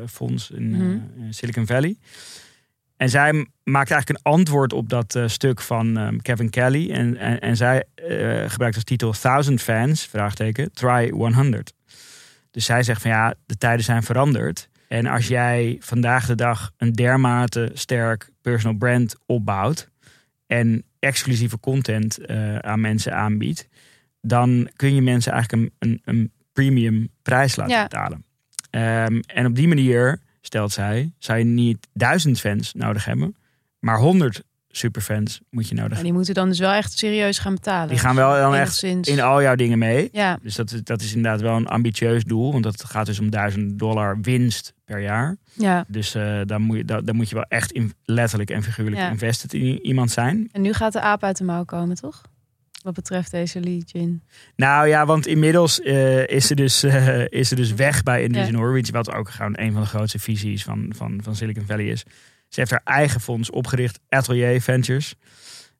fonds 0.09 0.51
in, 0.51 0.69
Mhm. 0.71 0.81
in 1.17 1.33
Silicon 1.33 1.65
Valley. 1.65 1.95
En 2.97 3.09
zij 3.09 3.31
maakt 3.63 3.91
eigenlijk 3.91 4.09
een 4.09 4.31
antwoord 4.31 4.73
op 4.73 4.89
dat 4.89 5.19
stuk 5.25 5.61
van 5.61 5.97
ehm, 5.97 6.17
Kevin 6.17 6.49
Kelly. 6.49 6.91
En, 6.91 7.17
en, 7.17 7.39
en 7.39 7.55
zij 7.57 7.83
gebruikt 8.47 8.75
als 8.75 8.83
titel 8.83 9.13
1000 9.21 9.61
fans, 9.61 10.05
vraagteken, 10.05 10.71
try 10.73 11.09
100. 11.09 11.73
Dus 12.53 12.65
zij 12.65 12.83
zegt 12.83 13.01
van 13.01 13.11
ja, 13.11 13.33
de 13.45 13.57
tijden 13.57 13.85
zijn 13.85 14.03
veranderd. 14.03 14.69
En 14.87 15.05
als 15.05 15.27
jij 15.27 15.77
vandaag 15.79 16.25
de 16.25 16.35
dag 16.35 16.71
een 16.77 16.93
dermate 16.93 17.71
sterk 17.73 18.29
personal 18.41 18.77
brand 18.77 19.15
opbouwt 19.25 19.89
en 20.47 20.83
exclusieve 20.99 21.59
content 21.59 22.17
eh, 22.17 22.57
aan 22.57 22.81
mensen 22.81 23.13
aanbiedt, 23.15 23.67
dan 24.21 24.69
kun 24.75 24.95
je 24.95 25.01
mensen 25.01 25.31
eigenlijk 25.31 25.71
een, 25.79 25.89
een, 25.89 26.01
een 26.05 26.31
premium 26.53 27.09
prijs 27.21 27.55
laten 27.55 27.73
Ja. 27.75 27.83
betalen. 27.83 28.25
Ehm, 28.69 29.19
en 29.25 29.45
op 29.45 29.55
die 29.55 29.67
manier, 29.67 30.19
stelt 30.41 30.71
zij, 30.71 31.13
zou 31.17 31.37
je 31.39 31.45
niet 31.45 31.87
duizend 31.93 32.39
fans 32.39 32.73
nodig 32.73 33.05
hebben, 33.05 33.35
maar 33.79 33.97
honderd 33.97 34.43
superfans 34.77 35.41
moet 35.49 35.67
je 35.69 35.75
nodig 35.75 35.97
En 35.97 36.03
die 36.03 36.13
moeten 36.13 36.33
dan 36.33 36.47
dus 36.49 36.59
wel 36.59 36.71
echt 36.71 36.97
serieus 36.97 37.39
gaan 37.39 37.53
betalen. 37.53 37.87
Die 37.89 37.97
gaan 37.97 38.15
wel 38.15 38.33
dan 38.33 38.55
echt 38.55 38.83
in 38.83 39.21
al 39.21 39.41
jouw 39.41 39.55
dingen 39.55 39.77
mee. 39.77 40.09
Ja, 40.11 40.39
Dus 40.41 40.55
dat, 40.55 40.71
is- 40.71 40.83
dat 40.83 41.01
is 41.01 41.13
inderdaad 41.15 41.41
wel 41.41 41.55
een 41.55 41.67
ambitieus 41.67 42.23
doel, 42.23 42.51
want 42.51 42.63
dat 42.63 42.83
gaat 42.83 43.05
dus 43.05 43.19
om 43.19 43.29
duizend 43.29 43.79
dollar 43.79 44.17
winst 44.21 44.73
per 44.85 44.99
jaar. 45.01 45.37
ja. 45.53 45.85
Dus 45.87 46.15
eh 46.15 46.39
dan, 46.45 46.61
moet 46.61 46.77
je, 46.77 46.85
dan 46.85 47.15
moet 47.15 47.29
je 47.29 47.35
wel 47.35 47.45
echt 47.47 47.71
in, 47.71 47.93
letterlijk 48.05 48.49
en 48.49 48.63
figuurlijk 48.63 48.97
Ja. 48.97 49.09
invested 49.09 49.53
in 49.53 49.85
iemand 49.85 50.11
zijn. 50.11 50.49
En 50.51 50.61
nu 50.61 50.73
gaat 50.73 50.93
de 50.93 51.01
aap 51.01 51.23
uit 51.23 51.37
de 51.37 51.43
mouw 51.43 51.63
komen, 51.63 51.95
toch? 51.95 52.21
Wat 52.83 52.93
betreft 52.93 53.31
deze 53.31 53.59
Lee 53.59 53.83
Jin. 53.85 54.23
Nou 54.55 54.87
ja, 54.87 55.05
want 55.05 55.27
inmiddels 55.27 55.81
eh, 55.81 56.27
is, 56.27 56.47
ze 56.47 56.55
dus, 56.55 56.83
eh, 56.83 57.25
is 57.29 57.47
ze 57.47 57.55
dus 57.55 57.73
weg 57.73 58.03
bij 58.03 58.23
Andreessen 58.25 58.55
Horowitz. 58.55 58.89
Wat 58.89 59.13
ook 59.13 59.29
gewoon 59.29 59.53
een 59.59 59.71
van 59.73 59.81
de 59.81 59.87
grootste 59.87 60.19
visies 60.19 60.63
van, 60.63 60.93
van, 60.95 61.19
van 61.23 61.35
Silicon 61.35 61.65
Valley 61.65 61.85
is. 61.85 62.03
Ze 62.53 62.59
heeft 62.59 62.71
haar 62.71 62.81
eigen 62.83 63.21
fonds 63.21 63.49
opgericht, 63.49 63.99
Atelier 64.09 64.61
Ventures. 64.61 65.15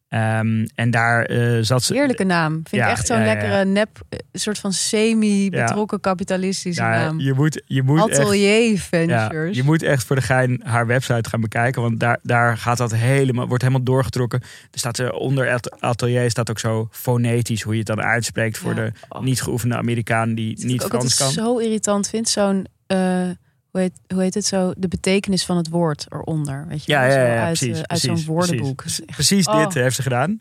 Ehm, 0.08 0.66
en 0.76 0.92
daar 0.92 1.26
eh, 1.26 1.58
zat 1.62 1.84
ze... 1.84 1.94
Heerlijke 1.94 2.24
naam. 2.24 2.54
Vind 2.54 2.70
Ja, 2.82 2.86
ik 2.86 2.92
echt 2.98 3.08
zo'n 3.08 3.18
ja, 3.18 3.24
ja, 3.24 3.30
ja. 3.30 3.36
lekkere 3.40 3.66
nep, 3.66 4.02
eh, 4.10 4.20
soort 4.34 4.60
van 4.60 4.74
semi-betrokken 4.74 6.00
kapitalistische 6.00 6.82
Ja, 6.82 6.90
naam. 6.90 7.20
je 7.20 7.34
moet, 7.34 7.64
je 7.66 7.84
moet 7.84 8.10
echt... 8.10 8.20
Atelier 8.20 8.80
Ventures. 8.80 9.56
je 9.58 9.64
moet 9.64 9.84
echt 9.84 10.04
voor 10.04 10.16
de 10.16 10.22
gein 10.22 10.62
haar 10.64 10.88
website 10.88 11.30
gaan 11.30 11.42
bekijken. 11.42 11.82
Want 11.82 12.00
daar, 12.00 12.20
daar 12.24 12.58
gaat 12.58 12.78
dat 12.78 12.94
helemaal, 12.96 13.48
wordt 13.48 13.64
helemaal 13.64 13.84
doorgetrokken. 13.86 14.42
Er 14.72 14.80
staat 14.80 14.98
er 14.98 15.12
onder 15.14 15.60
atelier 15.80 16.30
staat 16.30 16.50
ook 16.50 16.60
zo 16.60 16.88
fonetisch 16.92 17.62
hoe 17.62 17.74
je 17.74 17.80
het 17.80 17.88
dan 17.88 18.02
uitspreekt 18.02 18.58
voor 18.58 18.76
de 18.76 18.92
Oh. 19.10 19.22
niet 19.22 19.42
geoefende 19.42 19.76
Amerikaan 19.76 20.36
die 20.36 20.56
Wat 20.56 20.66
niet 20.66 20.82
ik 20.84 20.88
Frans 20.88 21.16
kan. 21.16 21.26
altijd 21.28 21.46
zo 21.46 21.58
irritant 21.58 22.10
vind. 22.10 22.30
Zo'n, 22.30 22.66
eh, 22.88 23.30
hoe, 23.74 23.82
heet, 23.82 23.94
hoe 24.14 24.22
heet 24.22 24.34
het 24.34 24.46
zo? 24.46 24.74
De 24.78 24.88
betekenis 24.88 25.46
van 25.46 25.58
het 25.58 25.70
woord 25.70 26.06
eronder. 26.10 26.66
Weet 26.68 26.86
je? 26.86 26.92
Ja, 26.92 27.00
wel? 27.00 27.10
ja, 27.10 27.14
Zo 27.14 27.20
ja, 27.34 27.46
uit, 27.46 27.58
precies. 27.58 27.78
eh, 27.78 27.84
uit 27.88 28.00
zo'n 28.00 28.24
woordenboek. 28.26 28.84
Precies, 29.06 29.48
Oh. 29.48 29.64
dit 29.64 29.74
heeft 29.74 29.96
ze 29.96 30.02
gedaan. 30.02 30.38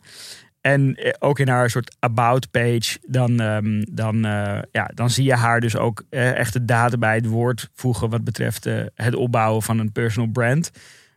En 0.61 0.95
eh, 0.95 1.13
ook 1.19 1.39
in 1.39 1.49
haar 1.49 1.71
soort 1.71 1.97
about 1.99 2.51
page, 2.51 2.99
dan, 3.07 3.41
ehm, 3.41 3.83
dan, 3.91 4.25
eh, 4.25 4.59
ja, 4.73 4.91
dan 4.95 5.11
zie 5.11 5.25
je 5.25 5.35
haar 5.35 5.61
dus 5.61 5.77
ook 5.77 6.03
eh, 6.11 6.35
echt 6.39 6.53
de 6.53 6.65
daden 6.65 7.01
bij 7.01 7.15
het 7.15 7.27
woord 7.27 7.71
voegen 7.75 8.11
wat 8.11 8.25
betreft 8.25 8.65
het 8.95 9.15
opbouwen 9.15 9.63
van 9.63 9.79
een 9.79 9.93
personal 9.93 10.31
brand. 10.31 10.71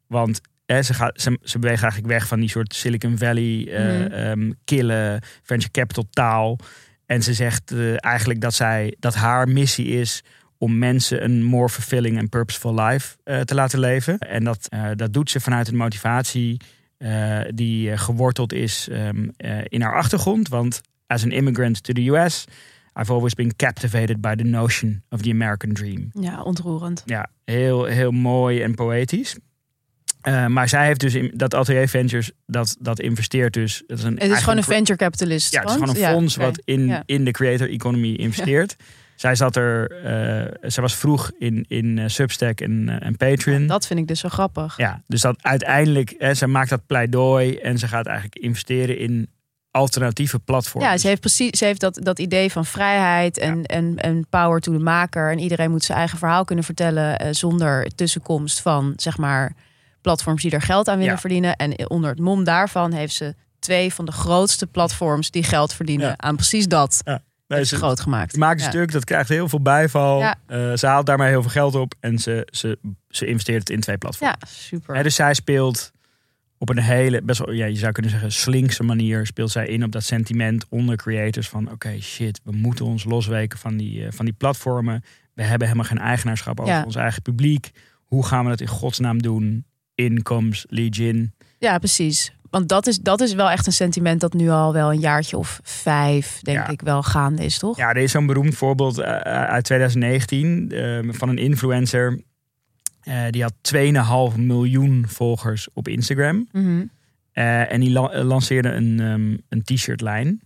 Want 0.07 0.41
eh, 0.65 0.81
ze, 0.81 0.93
gaat, 0.93 1.21
ze, 1.21 1.39
ze 1.43 1.59
beweegt 1.59 1.81
eigenlijk 1.81 2.13
weg 2.13 2.27
van 2.27 2.39
die 2.39 2.49
soort 2.49 2.73
Silicon 2.75 3.17
Valley 3.17 3.67
ehm, 3.71 4.51
kille 4.63 5.21
venture 5.43 5.71
capital 5.71 6.05
taal. 6.09 6.57
En 7.05 7.23
ze 7.23 7.33
zegt 7.33 7.73
eigenlijk 7.95 8.41
dat, 8.41 8.53
zij, 8.53 8.95
dat 8.99 9.15
haar 9.15 9.47
missie 9.47 9.87
is 9.87 10.23
om 10.57 10.77
mensen 10.77 11.23
een 11.23 11.43
more 11.43 11.69
fulfilling 11.69 12.17
en 12.17 12.29
purposeful 12.29 12.75
life 12.83 13.17
eh, 13.23 13.39
te 13.41 13.55
laten 13.55 13.79
leven. 13.79 14.17
En 14.19 14.43
dat, 14.43 14.67
eh, 14.69 14.85
dat 14.95 15.13
doet 15.13 15.29
ze 15.29 15.39
vanuit 15.39 15.67
een 15.67 15.75
motivatie 15.75 16.57
eh, 16.97 17.39
die 17.53 17.97
geworteld 17.97 18.53
is 18.53 18.87
ehm, 18.91 19.27
eh, 19.37 19.57
in 19.63 19.81
haar 19.81 19.95
achtergrond. 19.95 20.47
Want 20.47 20.81
as 21.07 21.23
an 21.23 21.31
immigrant 21.31 21.83
to 21.83 21.93
the 21.93 22.07
US, 22.09 22.45
I've 22.99 23.11
always 23.11 23.33
been 23.33 23.55
captivated 23.55 24.21
by 24.21 24.35
the 24.35 24.43
notion 24.43 25.03
of 25.09 25.21
the 25.21 25.31
American 25.31 25.73
dream. 25.73 26.09
Ja, 26.19 26.41
ontroerend. 26.41 27.03
Ja, 27.05 27.29
heel, 27.45 27.83
heel 27.85 28.11
mooi 28.11 28.61
en 28.61 28.75
poëtisch. 28.75 29.35
Maar 30.47 30.69
zij 30.69 30.85
heeft 30.85 30.99
dus 30.99 31.13
in, 31.13 31.31
dat 31.35 31.53
Atelier 31.53 31.87
Ventures, 31.87 32.31
dat, 32.45 32.75
dat 32.79 32.99
investeert 32.99 33.53
dus. 33.53 33.83
Dat 33.87 33.97
is 33.97 34.03
een 34.03 34.17
Het 34.19 34.31
is 34.31 34.39
gewoon 34.39 34.57
een 34.57 34.63
venture 34.63 34.97
capitalist. 34.97 35.53
ja, 35.53 35.59
het 35.59 35.69
is 35.69 35.75
gewoon 35.75 35.89
een 35.89 35.99
ja, 36.01 36.11
fonds 36.11 36.35
wat 36.35 36.61
in, 36.63 36.85
Ja. 36.87 37.03
in 37.05 37.25
de 37.25 37.31
creator 37.31 37.69
economy 37.69 38.13
investeert. 38.13 38.75
Zij 39.15 39.35
zat 39.35 39.55
er, 39.55 39.91
eh, 40.03 40.69
zij 40.69 40.83
was 40.83 40.95
vroeg 40.95 41.31
in, 41.39 41.65
in 41.67 41.97
eh, 41.99 42.07
Substack 42.07 42.61
en, 42.61 42.89
eh, 42.89 43.07
en 43.07 43.17
Patreon. 43.17 43.61
Ja, 43.61 43.67
Dat 43.67 43.87
vind 43.87 43.99
ik 43.99 44.07
dus 44.07 44.19
zo 44.19 44.29
grappig. 44.29 44.77
dus 45.07 45.21
dat 45.21 45.37
uiteindelijk, 45.41 46.11
eh, 46.11 46.33
zij 46.33 46.47
maakt 46.47 46.69
dat 46.69 46.85
pleidooi 46.85 47.57
en 47.57 47.77
ze 47.77 47.87
gaat 47.87 48.05
eigenlijk 48.05 48.35
investeren 48.37 48.97
in 48.97 49.29
alternatieve 49.71 50.39
platforms. 50.39 50.87
Ja, 50.87 50.97
ze 50.97 51.07
heeft 51.07 51.19
precies 51.19 51.49
ze 51.57 51.65
heeft 51.65 51.79
dat, 51.79 51.99
dat 52.03 52.19
idee 52.19 52.51
van 52.51 52.65
vrijheid 52.65 53.37
en, 53.37 53.63
en, 53.65 53.97
en 53.97 54.27
power 54.29 54.59
to 54.59 54.71
the 54.71 54.83
maker. 54.83 55.31
En 55.31 55.39
iedereen 55.39 55.71
moet 55.71 55.83
zijn 55.83 55.97
eigen 55.97 56.17
verhaal 56.17 56.45
kunnen 56.45 56.65
vertellen 56.65 57.35
zonder 57.35 57.87
tussenkomst 57.95 58.61
van 58.61 58.93
zeg 58.95 59.17
maar 59.17 59.53
platforms 60.01 60.41
die 60.41 60.51
er 60.51 60.61
geld 60.61 60.87
aan 60.87 60.97
willen 60.97 61.13
Ja. 61.13 61.19
verdienen. 61.19 61.55
En 61.55 61.89
onder 61.89 62.09
het 62.09 62.19
mom 62.19 62.43
daarvan 62.43 62.91
heeft 62.93 63.13
ze 63.13 63.35
twee 63.59 63.93
van 63.93 64.05
de 64.05 64.11
grootste 64.11 64.67
platforms 64.67 65.31
die 65.31 65.43
geld 65.43 65.73
verdienen 65.73 66.07
Ja. 66.07 66.13
aan 66.17 66.35
precies 66.35 66.67
dat. 66.67 67.01
Nee, 67.47 67.63
ze, 67.65 67.75
groot 67.75 67.99
gemaakt. 67.99 68.35
maakt 68.37 68.59
een 68.59 68.65
Ja. 68.65 68.71
stuk, 68.71 68.91
dat 68.91 69.03
krijgt 69.03 69.29
heel 69.29 69.49
veel 69.49 69.61
bijval. 69.61 70.19
Ja. 70.19 70.35
Eh, 70.47 70.73
ze 70.73 70.87
haalt 70.87 71.05
daarmee 71.05 71.29
heel 71.29 71.41
veel 71.41 71.51
geld 71.51 71.75
op 71.75 71.93
en 71.99 72.19
ze, 72.19 72.47
ze, 72.51 72.77
ze 73.09 73.25
investeert 73.25 73.59
het 73.59 73.69
in 73.69 73.79
twee 73.79 73.97
platforms. 73.97 74.35
Ja, 74.39 74.47
super. 74.47 75.03
Dus 75.03 75.15
zij 75.15 75.33
speelt 75.33 75.91
op 76.57 76.69
een 76.69 76.77
hele, 76.79 77.21
best 77.21 77.39
wel, 77.39 77.51
ja, 77.51 77.65
je 77.65 77.75
zou 77.75 77.91
kunnen 77.91 78.11
zeggen, 78.11 78.31
slinkse 78.31 78.83
manier 78.83 79.25
speelt 79.25 79.51
zij 79.51 79.67
in 79.67 79.83
op 79.83 79.91
dat 79.91 80.03
sentiment 80.03 80.65
onder 80.69 80.95
creators 80.95 81.49
van 81.49 81.71
oké, 81.71 82.01
shit, 82.01 82.41
we 82.43 82.51
moeten 82.51 82.85
ons 82.85 83.03
losweken 83.03 83.59
van 83.59 83.77
die, 83.77 84.05
eh, 84.05 84.11
van 84.11 84.25
die 84.25 84.33
platformen. 84.33 85.03
We 85.33 85.43
hebben 85.43 85.67
helemaal 85.67 85.87
geen 85.89 85.99
eigenaarschap 85.99 86.59
over 86.59 86.73
Ja. 86.73 86.83
ons 86.83 86.95
eigen 86.95 87.21
publiek. 87.21 87.71
Hoe 88.03 88.25
gaan 88.25 88.43
we 88.43 88.49
dat 88.49 88.61
in 88.61 88.67
godsnaam 88.67 89.21
doen? 89.21 89.65
Incomes, 89.95 90.65
Legion. 90.69 91.33
Ja, 91.59 91.77
precies. 91.77 92.33
Want 92.55 92.69
dat 92.69 92.87
is, 92.87 92.99
dat 92.99 93.21
is 93.21 93.33
wel 93.33 93.49
echt 93.49 93.67
een 93.67 93.73
sentiment 93.73 94.21
dat 94.21 94.33
nu 94.33 94.49
al 94.49 94.73
wel 94.73 94.91
een 94.91 94.99
jaartje 94.99 95.37
of 95.37 95.59
vijf, 95.63 96.39
denk 96.41 96.57
Ja. 96.57 96.67
ik, 96.67 96.81
wel 96.81 97.03
gaande 97.03 97.45
is, 97.45 97.57
toch? 97.57 97.77
Ja, 97.77 97.89
er 97.89 97.97
is 97.97 98.11
zo'n 98.11 98.25
beroemd 98.25 98.55
voorbeeld 98.55 98.97
eh, 98.97 99.11
uit 99.31 99.63
2019 99.63 100.71
eh, 100.71 100.99
van 101.07 101.29
een 101.29 101.37
influencer. 101.37 102.21
Eh, 103.01 103.23
die 103.29 103.41
had 103.41 103.53
2,5 104.33 104.37
miljoen 104.37 105.05
volgers 105.07 105.67
op 105.73 105.87
Instagram. 105.87 106.47
Mhm. 106.51 106.83
Eh, 107.31 107.71
en 107.71 107.79
die 107.79 107.91
la- 107.91 108.23
lanceerde 108.23 108.69
een, 108.69 108.99
ehm, 108.99 109.37
een 109.49 109.63
t-shirt 109.63 110.01
lijn. 110.01 110.41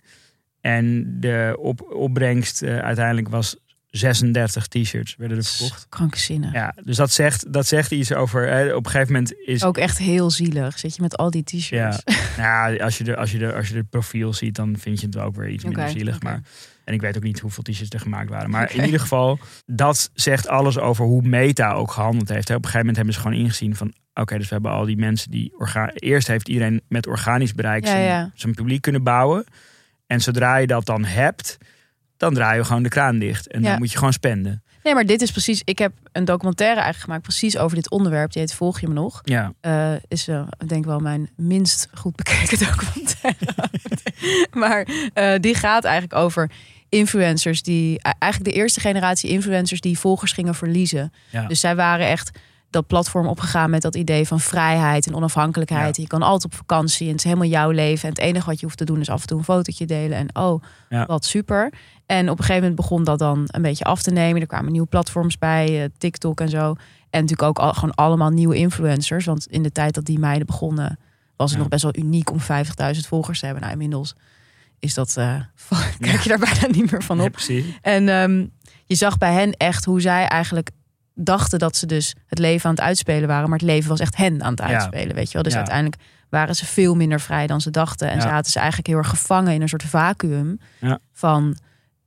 En 0.61 1.15
de 1.19 1.55
op 1.59 1.81
opbrengst 1.93 2.61
eh, 2.61 2.77
uiteindelijk 2.77 3.29
was 3.29 3.57
36 3.89 4.67
t-shirts 4.67 5.15
werden 5.17 5.37
er 5.37 5.43
verkocht. 5.43 5.85
Krankzinnig. 5.89 6.53
Ja, 6.53 6.75
dus 6.83 6.95
dat 6.95 7.11
zegt, 7.11 7.53
dat 7.53 7.67
zegt 7.67 7.91
iets 7.91 8.13
over. 8.13 8.47
eh, 8.47 8.75
op 8.75 8.85
een 8.85 8.91
gegeven 8.91 9.13
moment 9.13 9.33
is. 9.45 9.63
Ook 9.63 9.77
echt 9.77 9.97
heel 9.97 10.31
zielig. 10.31 10.79
Zit 10.79 10.95
je 10.95 11.01
met 11.01 11.17
al 11.17 11.29
die 11.31 11.43
t-shirts. 11.43 12.01
Nou, 12.37 12.73
ja, 12.73 12.83
als 12.83 12.97
je, 12.97 13.03
de, 13.03 13.15
als, 13.15 13.31
je 13.31 13.37
de, 13.37 13.53
als 13.53 13.67
je 13.67 13.73
de 13.73 13.83
profiel 13.83 14.33
ziet, 14.33 14.55
dan 14.55 14.77
vind 14.77 14.99
je 14.99 15.05
het 15.05 15.15
wel 15.15 15.23
ook 15.25 15.35
weer 15.35 15.49
iets 15.49 15.63
minder 15.63 15.89
zielig. 15.89 16.21
Maar, 16.21 16.41
en 16.85 16.93
ik 16.93 17.01
weet 17.01 17.17
ook 17.17 17.23
niet 17.23 17.39
hoeveel 17.39 17.63
t-shirts 17.63 17.93
er 17.93 17.99
gemaakt 17.99 18.29
waren. 18.29 18.49
Maar 18.49 18.73
in 18.75 18.85
ieder 18.85 18.99
geval, 18.99 19.39
dat 19.65 20.09
zegt 20.13 20.47
alles 20.47 20.77
over 20.77 21.05
hoe 21.05 21.21
Meta 21.21 21.71
ook 21.71 21.91
gehandeld 21.91 22.29
heeft. 22.29 22.47
hè. 22.47 22.55
Op 22.55 22.63
een 22.63 22.69
gegeven 22.69 22.79
moment 22.79 22.95
hebben 22.95 23.13
ze 23.13 23.19
gewoon 23.19 23.37
ingezien 23.37 23.75
van... 23.75 23.93
oké, 24.13 24.37
dus 24.37 24.47
we 24.47 24.53
hebben 24.53 24.71
al 24.71 24.85
die 24.85 24.97
mensen 24.97 25.31
die... 25.31 25.53
Orga 25.57 25.91
Eerst 25.93 26.27
heeft 26.27 26.47
iedereen 26.47 26.81
met 26.87 27.07
organisch 27.07 27.53
bereik 27.53 27.83
Ja, 27.85 27.91
zijn, 27.91 28.03
ja. 28.03 28.31
zijn 28.35 28.53
publiek 28.53 28.81
kunnen 28.81 29.03
bouwen. 29.03 29.43
En 30.07 30.21
zodra 30.21 30.55
je 30.57 30.67
dat 30.67 30.85
dan 30.85 31.05
hebt, 31.05 31.57
dan 32.19 32.33
draai 32.33 32.57
je 32.57 32.63
gewoon 32.63 32.83
de 32.83 32.89
kraan 32.89 33.19
dicht. 33.19 33.47
En 33.47 33.61
Ja. 33.61 33.69
dan 33.69 33.77
moet 33.79 33.91
je 33.91 33.97
gewoon 33.97 34.13
spenden. 34.13 34.63
Nee, 34.83 34.93
maar 34.93 35.05
dit 35.05 35.21
is 35.21 35.31
precies. 35.31 35.61
Ik 35.65 35.79
heb 35.79 35.91
een 36.11 36.25
documentaire 36.25 36.75
eigenlijk 36.75 37.03
gemaakt 37.03 37.21
precies 37.23 37.57
over 37.57 37.75
dit 37.75 37.89
onderwerp. 37.89 38.31
Die 38.31 38.41
heet 38.41 38.53
Volg 38.53 38.79
je 38.79 38.87
me 38.87 38.93
nog? 38.93 39.21
Ja, 39.23 39.53
Eh, 39.61 39.91
is 40.07 40.27
eh, 40.27 40.41
ik 40.59 40.69
denk 40.69 40.85
wel 40.85 40.99
mijn 40.99 41.29
minst 41.35 41.87
goed 41.93 42.15
bekeken 42.15 42.59
documentaire. 42.67 43.69
maar 44.53 44.87
eh, 45.13 45.33
die 45.39 45.55
gaat 45.55 45.83
eigenlijk 45.83 46.15
over 46.15 46.51
influencers 46.89 47.63
die 47.63 47.99
eigenlijk 48.01 48.53
de 48.53 48.61
eerste 48.61 48.79
generatie 48.79 49.29
influencers 49.29 49.81
die 49.81 49.99
volgers 49.99 50.31
gingen 50.31 50.55
verliezen. 50.55 51.13
Ja. 51.29 51.45
Dus 51.47 51.59
zij 51.59 51.75
waren 51.75 52.07
echt 52.07 52.31
dat 52.69 52.87
platform 52.87 53.27
opgegaan 53.27 53.69
met 53.69 53.81
dat 53.81 53.95
idee 53.95 54.27
van 54.27 54.39
vrijheid 54.39 55.07
en 55.07 55.15
onafhankelijkheid. 55.15 55.95
Ja. 55.95 56.01
Je 56.03 56.09
kan 56.09 56.21
altijd 56.21 56.53
op 56.53 56.57
vakantie 56.59 57.05
en 57.05 57.11
het 57.11 57.19
is 57.19 57.25
helemaal 57.25 57.47
jouw 57.49 57.69
leven. 57.69 58.03
En 58.03 58.09
het 58.15 58.23
enige 58.23 58.45
wat 58.45 58.59
je 58.59 58.65
hoeft 58.65 58.77
te 58.77 58.85
doen 58.85 58.99
is 58.99 59.09
af 59.09 59.21
en 59.21 59.27
toe 59.27 59.37
een 59.37 59.43
fotootje 59.43 59.85
delen. 59.85 60.17
En 60.17 60.35
oh, 60.35 60.63
Ja. 60.89 61.05
wat 61.05 61.25
super. 61.25 61.73
En 62.05 62.23
op 62.29 62.37
een 62.37 62.43
gegeven 62.43 62.61
moment 62.61 62.75
begon 62.75 63.03
dat 63.03 63.19
dan 63.19 63.43
een 63.47 63.61
beetje 63.61 63.83
af 63.83 64.01
te 64.01 64.11
nemen. 64.11 64.41
Er 64.41 64.47
kwamen 64.47 64.71
nieuwe 64.71 64.87
platforms 64.87 65.37
bij, 65.37 65.83
eh, 65.83 65.89
TikTok 65.97 66.41
en 66.41 66.49
zo. 66.49 66.75
En 67.09 67.21
natuurlijk 67.21 67.49
ook 67.49 67.59
al, 67.59 67.73
gewoon 67.73 67.95
allemaal 67.95 68.29
nieuwe 68.29 68.55
influencers. 68.55 69.25
Want 69.25 69.47
in 69.47 69.63
de 69.63 69.71
tijd 69.71 69.93
dat 69.93 70.05
die 70.05 70.19
meiden 70.19 70.45
begonnen, 70.45 70.99
was 71.35 71.47
het 71.49 71.51
Ja. 71.51 71.57
nog 71.59 71.67
best 71.67 71.83
wel 71.83 71.95
uniek 72.05 72.31
om 72.31 72.39
50.000 72.39 73.07
volgers 73.07 73.39
te 73.39 73.45
hebben. 73.45 73.63
Nou, 73.63 73.73
inmiddels 73.75 74.15
is 74.79 74.93
dat, 74.93 75.17
eh, 75.17 75.35
kijk 75.99 76.19
je 76.21 76.29
daar 76.29 76.39
bijna 76.39 76.67
niet 76.77 76.91
meer 76.91 77.03
van 77.03 77.21
op. 77.21 77.31
precies. 77.31 77.65
En 77.81 78.09
ehm, 78.09 78.45
je 78.85 78.95
zag 78.95 79.17
bij 79.17 79.33
hen 79.33 79.51
echt 79.51 79.85
hoe 79.85 80.01
zij 80.01 80.25
eigenlijk 80.27 80.69
dachten 81.23 81.59
dat 81.59 81.75
ze 81.75 81.85
dus 81.85 82.15
het 82.27 82.39
leven 82.39 82.65
aan 82.69 82.75
het 82.75 82.83
uitspelen 82.83 83.27
waren. 83.27 83.49
Maar 83.49 83.59
het 83.59 83.67
leven 83.67 83.89
was 83.89 83.99
echt 83.99 84.15
hen 84.15 84.43
aan 84.43 84.51
het 84.51 84.59
Ja. 84.59 84.65
uitspelen, 84.65 85.15
weet 85.15 85.27
je 85.27 85.33
wel. 85.33 85.43
Dus 85.43 85.51
Ja. 85.51 85.57
uiteindelijk 85.57 86.01
waren 86.29 86.55
ze 86.55 86.65
veel 86.65 86.95
minder 86.95 87.19
vrij 87.19 87.47
dan 87.47 87.61
ze 87.61 87.69
dachten. 87.69 88.09
En 88.09 88.15
Ja. 88.15 88.21
zaten 88.21 88.51
ze 88.51 88.57
eigenlijk 88.57 88.87
heel 88.87 88.97
erg 88.97 89.09
gevangen 89.09 89.53
in 89.53 89.61
een 89.61 89.69
soort 89.69 89.83
vacuüm 89.83 90.59
van... 91.13 91.57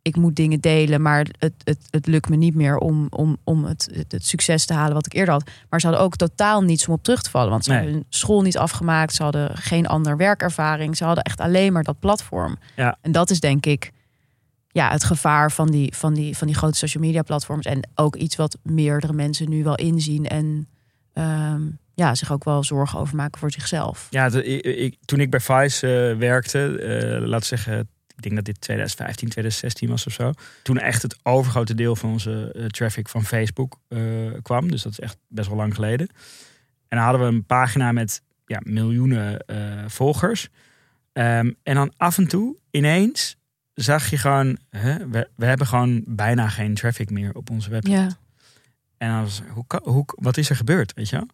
ik 0.02 0.16
moet 0.16 0.36
dingen 0.36 0.60
delen, 0.60 1.02
maar 1.02 1.26
het, 1.38 1.52
het, 1.64 1.78
het 1.90 2.06
lukt 2.06 2.28
me 2.28 2.36
niet 2.36 2.54
meer 2.54 2.76
om, 2.76 3.06
om, 3.10 3.36
om 3.44 3.64
het, 3.64 3.88
het, 3.94 4.12
het 4.12 4.26
succes 4.26 4.64
te 4.66 4.72
halen 4.74 4.94
wat 4.94 5.06
ik 5.06 5.12
eerder 5.14 5.34
had. 5.34 5.50
Maar 5.70 5.80
ze 5.80 5.86
hadden 5.86 6.04
ook 6.04 6.16
totaal 6.16 6.62
niets 6.62 6.86
om 6.88 6.94
op 6.94 7.02
terug 7.02 7.22
te 7.22 7.30
vallen. 7.30 7.50
Want 7.50 7.64
ze 7.64 7.70
Nee. 7.70 7.78
hadden 7.78 7.96
hun 7.96 8.06
school 8.08 8.42
niet 8.42 8.58
afgemaakt. 8.58 9.14
Ze 9.14 9.22
hadden 9.22 9.56
geen 9.56 9.86
ander 9.86 10.16
werkervaring. 10.16 10.96
Ze 10.96 11.04
hadden 11.04 11.24
echt 11.24 11.40
alleen 11.40 11.72
maar 11.72 11.82
dat 11.82 11.98
platform. 11.98 12.56
Ja. 12.76 12.96
En 13.00 13.12
dat 13.12 13.30
is 13.30 13.40
denk 13.40 13.66
ik 13.66 13.90
ja, 14.72 14.90
het 14.90 15.04
gevaar 15.04 15.52
van 15.52 15.70
die, 15.70 15.94
van, 15.96 16.14
die, 16.14 16.36
van 16.36 16.46
die 16.46 16.56
grote 16.56 16.76
social 16.78 17.02
media 17.02 17.22
platforms. 17.22 17.66
En 17.66 17.88
ook 17.94 18.16
iets 18.16 18.36
wat 18.36 18.58
meerdere 18.62 19.12
mensen 19.12 19.48
nu 19.48 19.64
wel 19.64 19.74
inzien. 19.74 20.26
En 20.28 20.68
ehm, 21.12 21.62
ja, 21.94 22.14
zich 22.14 22.32
ook 22.32 22.44
wel 22.44 22.64
zorgen 22.64 22.98
over 22.98 23.16
maken 23.16 23.38
voor 23.40 23.50
zichzelf. 23.50 24.06
Ja, 24.10 24.26
ik, 24.26 24.64
ik- 24.64 24.96
toen 25.04 25.20
ik 25.20 25.30
bij 25.30 25.40
Vice 25.40 26.08
eh, 26.10 26.18
werkte, 26.18 26.78
eh 26.78 27.26
laat 27.28 27.44
zeggen, 27.44 27.78
ik 28.16 28.22
denk 28.22 28.34
dat 28.34 28.44
dit 28.44 28.60
2015, 28.60 29.28
2016 29.28 29.88
was 29.88 30.06
of 30.06 30.12
zo. 30.12 30.32
Toen 30.62 30.78
echt 30.78 31.02
het 31.02 31.16
overgrote 31.22 31.74
deel 31.74 31.96
van 31.96 32.10
onze 32.10 32.52
eh, 32.52 32.64
traffic 32.66 33.08
van 33.08 33.24
Facebook 33.24 33.78
kwam. 34.42 34.70
Dus 34.70 34.82
dat 34.82 34.92
is 34.92 35.00
echt 35.00 35.16
best 35.28 35.48
wel 35.48 35.56
lang 35.56 35.74
geleden. 35.74 36.06
En 36.88 36.96
dan 36.98 37.06
hadden 37.06 37.20
we 37.20 37.34
een 37.34 37.44
pagina 37.44 37.92
met 37.92 38.22
ja, 38.46 38.60
miljoenen 38.64 39.44
volgers. 39.86 40.48
Ehm, 41.12 41.50
en 41.62 41.74
dan 41.74 41.92
af 41.96 42.18
en 42.18 42.28
toe, 42.28 42.56
ineens, 42.70 43.36
zag 43.74 44.10
je 44.10 44.16
gewoon, 44.18 44.58
hè, 44.70 45.08
we, 45.08 45.28
we 45.36 45.44
hebben 45.46 45.66
gewoon 45.66 46.02
bijna 46.06 46.48
geen 46.48 46.74
traffic 46.74 47.10
meer 47.10 47.34
op 47.34 47.50
onze 47.50 47.70
website. 47.70 47.96
Ja, 47.96 48.08
En 48.98 49.08
dan 49.08 49.22
was, 49.22 49.42
hoe, 49.48 49.64
hoe, 49.82 50.04
wat 50.06 50.36
is 50.36 50.50
er 50.50 50.56
gebeurd, 50.56 50.92
weet 50.94 51.08
je 51.08 51.16
wel? 51.16 51.26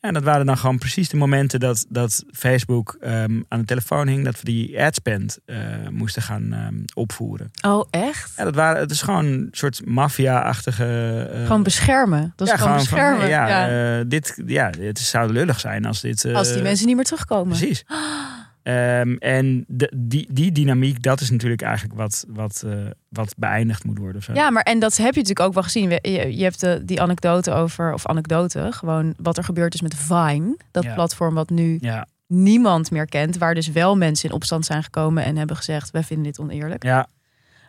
En 0.00 0.14
dat 0.14 0.22
waren 0.22 0.46
dan 0.46 0.58
gewoon 0.58 0.78
precies 0.78 1.08
de 1.08 1.16
momenten 1.16 1.60
dat, 1.60 1.86
dat 1.88 2.24
Facebook 2.32 2.96
ehm, 3.00 3.40
aan 3.48 3.58
de 3.60 3.64
telefoon 3.64 4.08
hing, 4.08 4.24
dat 4.24 4.38
we 4.38 4.44
die 4.44 4.82
adspend 4.82 5.38
eh 5.44 5.56
moesten 5.90 6.22
gaan 6.22 6.52
ehm, 6.52 6.74
opvoeren. 6.94 7.50
oh 7.66 7.86
echt? 7.90 8.32
Ja, 8.36 8.44
dat 8.44 8.54
waren, 8.54 8.80
het 8.80 8.90
is 8.90 9.02
gewoon 9.02 9.24
een 9.24 9.48
soort 9.50 9.86
maffia-achtige. 9.86 11.28
eh, 11.32 11.42
Gewoon 11.46 11.62
beschermen. 11.62 12.32
Dat 12.36 12.46
is 12.46 12.52
ja, 12.52 12.60
gewoon 12.60 12.76
beschermen. 12.76 13.28
ja, 13.28 13.48
ja. 13.48 13.98
eh, 13.98 14.04
dit, 14.08 14.42
ja, 14.46 14.70
het 14.80 14.98
zou 14.98 15.32
lullig 15.32 15.60
zijn 15.60 15.84
als 15.84 16.00
dit. 16.00 16.24
Als 16.24 16.52
die 16.52 16.62
mensen 16.62 16.86
niet 16.86 16.96
meer 16.96 17.04
terugkomen. 17.04 17.56
Precies. 17.58 17.84
Ehm, 18.68 19.14
en 19.18 19.64
de, 19.68 19.92
die, 19.96 20.28
die 20.32 20.52
dynamiek, 20.52 21.02
dat 21.02 21.20
is 21.20 21.30
natuurlijk 21.30 21.62
eigenlijk 21.62 21.94
wat, 21.98 22.24
wat, 22.28 22.62
eh, 22.66 22.86
wat 23.08 23.34
beëindigd 23.36 23.84
moet 23.84 23.98
worden. 23.98 24.22
Zo. 24.22 24.32
Ja, 24.32 24.50
maar 24.50 24.62
en 24.62 24.78
dat 24.78 24.96
heb 24.96 25.14
je 25.14 25.20
natuurlijk 25.20 25.46
ook 25.46 25.54
wel 25.54 25.62
gezien. 25.62 25.90
Je, 25.90 26.36
je 26.36 26.42
hebt 26.42 26.60
de, 26.60 26.82
die 26.84 27.00
anekdote 27.02 27.52
over, 27.52 27.92
of 27.92 28.06
anekdote, 28.06 28.68
gewoon 28.70 29.14
wat 29.16 29.36
er 29.36 29.44
gebeurd 29.44 29.74
is 29.74 29.80
met 29.80 29.94
Vine. 29.94 30.56
Dat 30.70 30.82
Ja. 30.84 30.94
platform 30.94 31.34
wat 31.34 31.50
nu 31.50 31.78
ja, 31.80 32.06
niemand 32.26 32.90
meer 32.90 33.06
kent. 33.06 33.38
Waar 33.38 33.54
dus 33.54 33.68
wel 33.68 33.96
mensen 33.96 34.28
in 34.28 34.34
opstand 34.34 34.66
zijn 34.66 34.82
gekomen 34.82 35.24
en 35.24 35.36
hebben 35.36 35.56
gezegd: 35.56 35.90
wij 35.90 36.04
vinden 36.04 36.24
dit 36.24 36.38
oneerlijk. 36.38 36.82
ja. 36.82 37.06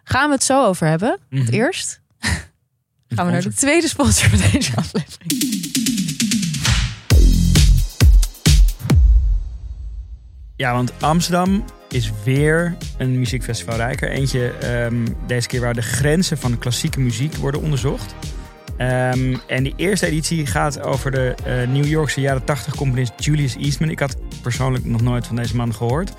Gaan 0.03 0.27
we 0.29 0.33
het 0.35 0.43
zo 0.43 0.65
over 0.65 0.88
hebben? 0.88 1.17
Mhm. 1.29 1.41
Het 1.41 1.51
eerst 1.51 2.01
gaan 3.07 3.25
we 3.25 3.31
naar 3.31 3.41
de 3.41 3.53
tweede 3.53 3.88
sponsor 3.88 4.29
van 4.29 4.51
deze 4.51 4.75
aflevering. 4.75 5.68
Ja, 10.60 10.74
want 10.74 10.93
Amsterdam 11.02 11.63
is 11.89 12.12
weer 12.24 12.78
een 12.98 13.19
muziekfestival 13.19 13.76
rijker. 13.76 14.10
Eentje 14.10 14.52
ehm, 14.52 15.06
deze 15.28 15.48
keer 15.48 15.62
waar 15.62 15.74
de 15.74 15.82
grenzen 15.82 16.38
van 16.38 16.52
de 16.52 16.58
klassieke 16.58 17.00
muziek 17.00 17.36
worden 17.36 17.62
onderzocht. 17.62 18.15
Ehm, 18.78 19.36
en 19.48 19.63
die 19.63 19.74
eerste 19.76 20.06
editie 20.06 20.45
gaat 20.45 20.82
over 20.82 21.12
de 21.12 21.36
eh, 21.45 21.67
New 21.67 21.86
Yorkse 21.86 22.22
jaren 22.22 22.43
80 22.43 22.76
componist 22.76 23.13
Julius 23.17 23.56
Eastman. 23.56 23.89
Ik 23.89 24.00
had 24.00 24.17
persoonlijk 24.41 24.86
nog 24.86 25.02
nooit 25.02 25.28
van 25.28 25.36
deze 25.36 25.56
man 25.56 25.74
gehoord. 25.74 26.12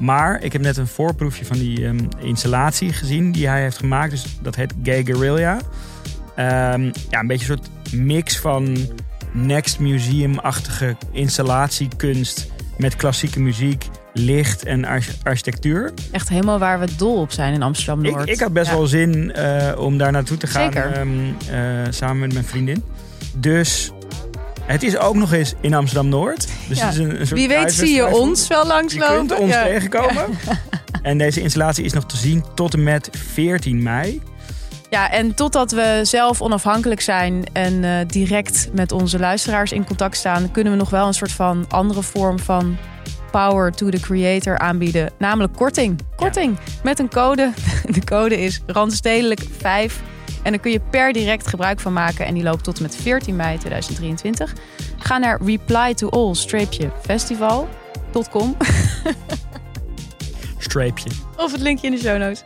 Maar 0.00 0.42
ik 0.42 0.52
heb 0.52 0.62
net 0.62 0.76
een 0.76 0.86
voorproefje 0.86 1.44
van 1.44 1.58
die 1.58 1.86
ehm, 1.86 1.98
installatie 2.18 2.92
gezien 2.92 3.32
die 3.32 3.48
hij 3.48 3.62
heeft 3.62 3.78
gemaakt. 3.78 4.10
Dus 4.10 4.38
dat 4.42 4.54
heet 4.54 4.74
Gay 4.82 5.04
Guerrilla. 5.04 5.60
Ja, 6.36 6.74
een 6.74 7.26
beetje 7.26 7.52
een 7.52 7.58
soort 7.58 7.94
mix 7.94 8.38
van 8.38 8.76
Next 9.32 9.78
Museum-achtige 9.78 10.96
installatiekunst 11.12 12.56
met 12.78 12.96
klassieke 12.96 13.40
muziek, 13.40 13.84
licht 14.14 14.64
en 14.64 14.84
arch- 14.84 15.14
architectuur. 15.22 15.92
Echt 16.12 16.28
helemaal 16.28 16.58
waar 16.58 16.80
we 16.80 16.86
dol 16.96 17.20
op 17.20 17.32
zijn 17.32 17.54
in 17.54 17.62
Amsterdam 17.62 18.04
Ik, 18.04 18.14
Noord. 18.14 18.28
ik 18.28 18.40
had 18.40 18.52
best 18.52 18.70
Ja. 18.70 18.76
wel 18.76 18.86
zin 18.86 19.32
eh, 19.32 19.78
om 19.80 19.98
daar 19.98 20.12
naartoe 20.12 20.36
te 20.36 20.46
gaan 20.46 20.72
Zeker. 20.72 20.92
eh, 20.92 21.60
samen 21.90 22.18
met 22.18 22.32
mijn 22.32 22.44
vriendin. 22.44 22.84
Dus 23.36 23.90
het 24.62 24.82
is 24.82 24.96
ook 24.98 25.14
nog 25.14 25.32
eens 25.32 25.54
in 25.60 25.74
Amsterdam 25.74 26.08
Noord. 26.08 26.48
Dus 26.68 26.78
Ja. 26.78 26.84
het 26.84 26.92
is 26.94 27.00
een, 27.00 27.20
een 27.20 27.26
soort 27.26 27.38
Wie 27.40 27.48
weet 27.48 27.72
zie 27.72 27.94
je 27.94 28.06
ons 28.16 28.48
wel 28.48 28.62
Je 28.62 28.68
langslopen. 28.68 29.16
kunt 29.16 29.38
ons 29.38 29.52
Ja. 29.52 29.62
tegenkomen. 29.64 30.24
En 31.02 31.18
deze 31.18 31.40
installatie 31.40 31.84
is 31.84 31.92
nog 31.92 32.06
te 32.06 32.16
zien 32.16 32.44
tot 32.54 32.74
en 32.74 32.82
met 32.82 33.08
14 33.32 33.82
mei. 33.82 34.22
Ja, 34.90 35.10
en 35.10 35.34
totdat 35.34 35.70
we 35.70 36.00
zelf 36.02 36.42
onafhankelijk 36.42 37.00
zijn 37.00 37.44
en 37.52 37.84
eh, 37.84 38.06
direct 38.06 38.68
met 38.72 38.92
onze 38.92 39.18
luisteraars 39.18 39.72
in 39.72 39.84
contact 39.84 40.16
staan, 40.16 40.50
kunnen 40.50 40.72
we 40.72 40.78
nog 40.78 40.90
wel 40.90 41.06
een 41.06 41.14
soort 41.14 41.32
van 41.32 41.64
andere 41.68 42.02
vorm 42.02 42.38
van 42.38 42.76
power 43.30 43.72
to 43.72 43.88
the 43.88 44.00
creator 44.00 44.58
aanbieden. 44.58 45.12
Namelijk 45.18 45.52
korting. 45.52 45.98
Korting. 46.16 46.56
Met 46.82 46.98
een 46.98 47.08
code. 47.08 47.52
De 47.94 48.04
code 48.04 48.40
is 48.40 48.60
Randstedelijk 48.66 49.40
5. 49.58 50.00
En 50.42 50.52
daar 50.52 50.60
kun 50.60 50.70
je 50.70 50.80
per 50.90 51.12
direct 51.12 51.46
gebruik 51.46 51.80
van 51.80 51.92
maken. 51.92 52.26
En 52.26 52.34
die 52.34 52.42
loopt 52.42 52.64
tot 52.64 52.76
en 52.76 52.82
met 52.82 52.96
14 52.96 53.36
mei 53.36 53.58
2023. 53.58 54.54
Ga 54.98 55.18
naar 55.18 55.40
reply 55.44 55.94
to 55.94 56.08
all-festival.com 56.08 58.56
Streepje. 60.58 61.10
of 61.36 61.52
het 61.52 61.60
linkje 61.60 61.86
in 61.86 61.92
de 61.92 61.98
show 61.98 62.18
notes. 62.18 62.42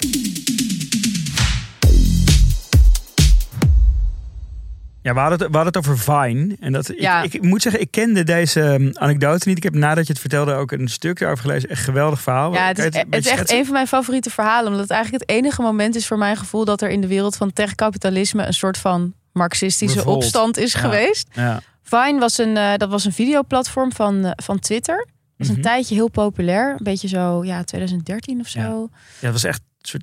Ja, 5.03 5.15
we 5.15 5.21
hadden, 5.21 5.39
het, 5.39 5.49
we 5.51 5.57
hadden 5.57 5.73
het 5.73 5.77
over 5.77 5.99
Vine. 5.99 6.57
En 6.61 6.73
dat, 6.73 6.93
Ja. 6.97 7.23
ik, 7.23 7.35
ik 7.35 7.43
moet 7.43 7.63
zeggen, 7.63 7.81
ik 7.81 7.91
kende 7.91 8.23
deze 8.25 8.61
um, 8.61 8.91
anekdote 8.95 9.49
niet. 9.49 9.57
Ik 9.57 9.63
heb 9.63 9.75
nadat 9.75 10.07
je 10.07 10.13
het 10.13 10.21
vertelde 10.21 10.55
ook 10.55 10.73
een 10.73 10.89
stuk 10.89 11.21
erover 11.21 11.45
gelezen. 11.45 11.69
Echt 11.69 11.85
geweldig 11.85 12.21
verhaal. 12.21 12.53
Ja, 12.53 12.67
het 12.67 12.79
is, 12.79 12.85
het 12.85 12.93
beetje 12.93 13.17
echt 13.17 13.27
schetsen? 13.39 13.59
een 13.59 13.65
van 13.65 13.73
mijn 13.73 13.87
favoriete 13.87 14.31
verhalen. 14.31 14.67
Omdat 14.67 14.81
het 14.83 14.91
eigenlijk 14.91 15.23
het 15.23 15.31
enige 15.37 15.63
moment 15.63 15.95
is 15.95 16.07
voor 16.07 16.19
mijn 16.19 16.37
gevoel 16.37 16.65
dat 16.65 16.83
er 16.83 16.91
in 16.91 17.01
de 17.01 17.07
wereld 17.07 17.37
van 17.37 17.53
techkapitalisme 17.53 18.47
een 18.47 18.53
soort 18.55 18.79
van 18.79 19.15
marxistische 19.33 19.99
Revolt. 19.99 20.17
opstand 20.17 20.57
is 20.57 20.73
Ja. 20.73 20.79
geweest. 20.81 21.29
Ja. 21.33 21.61
Vine 21.83 22.19
was 22.19 22.39
een, 22.39 22.57
eh, 22.57 22.77
dat 22.77 22.89
was 22.91 23.05
een 23.05 23.13
videoplatform 23.13 23.93
van, 23.93 24.25
eh, 24.25 24.31
van 24.37 24.59
Twitter. 24.59 24.97
Dat 24.97 25.15
was 25.37 25.49
een 25.49 25.53
Mhm. 25.55 25.63
tijdje 25.63 25.95
heel 25.95 26.09
populair. 26.11 26.71
Een 26.71 26.85
beetje 26.85 27.09
zo, 27.09 27.45
ja, 27.45 27.63
2013 27.65 28.41
of 28.41 28.49
zo. 28.49 28.59
Ja. 28.61 28.67
Ja, 28.69 28.89
het 29.21 29.33
was 29.33 29.45
echt 29.45 29.59
een 29.61 29.89
soort 29.89 30.03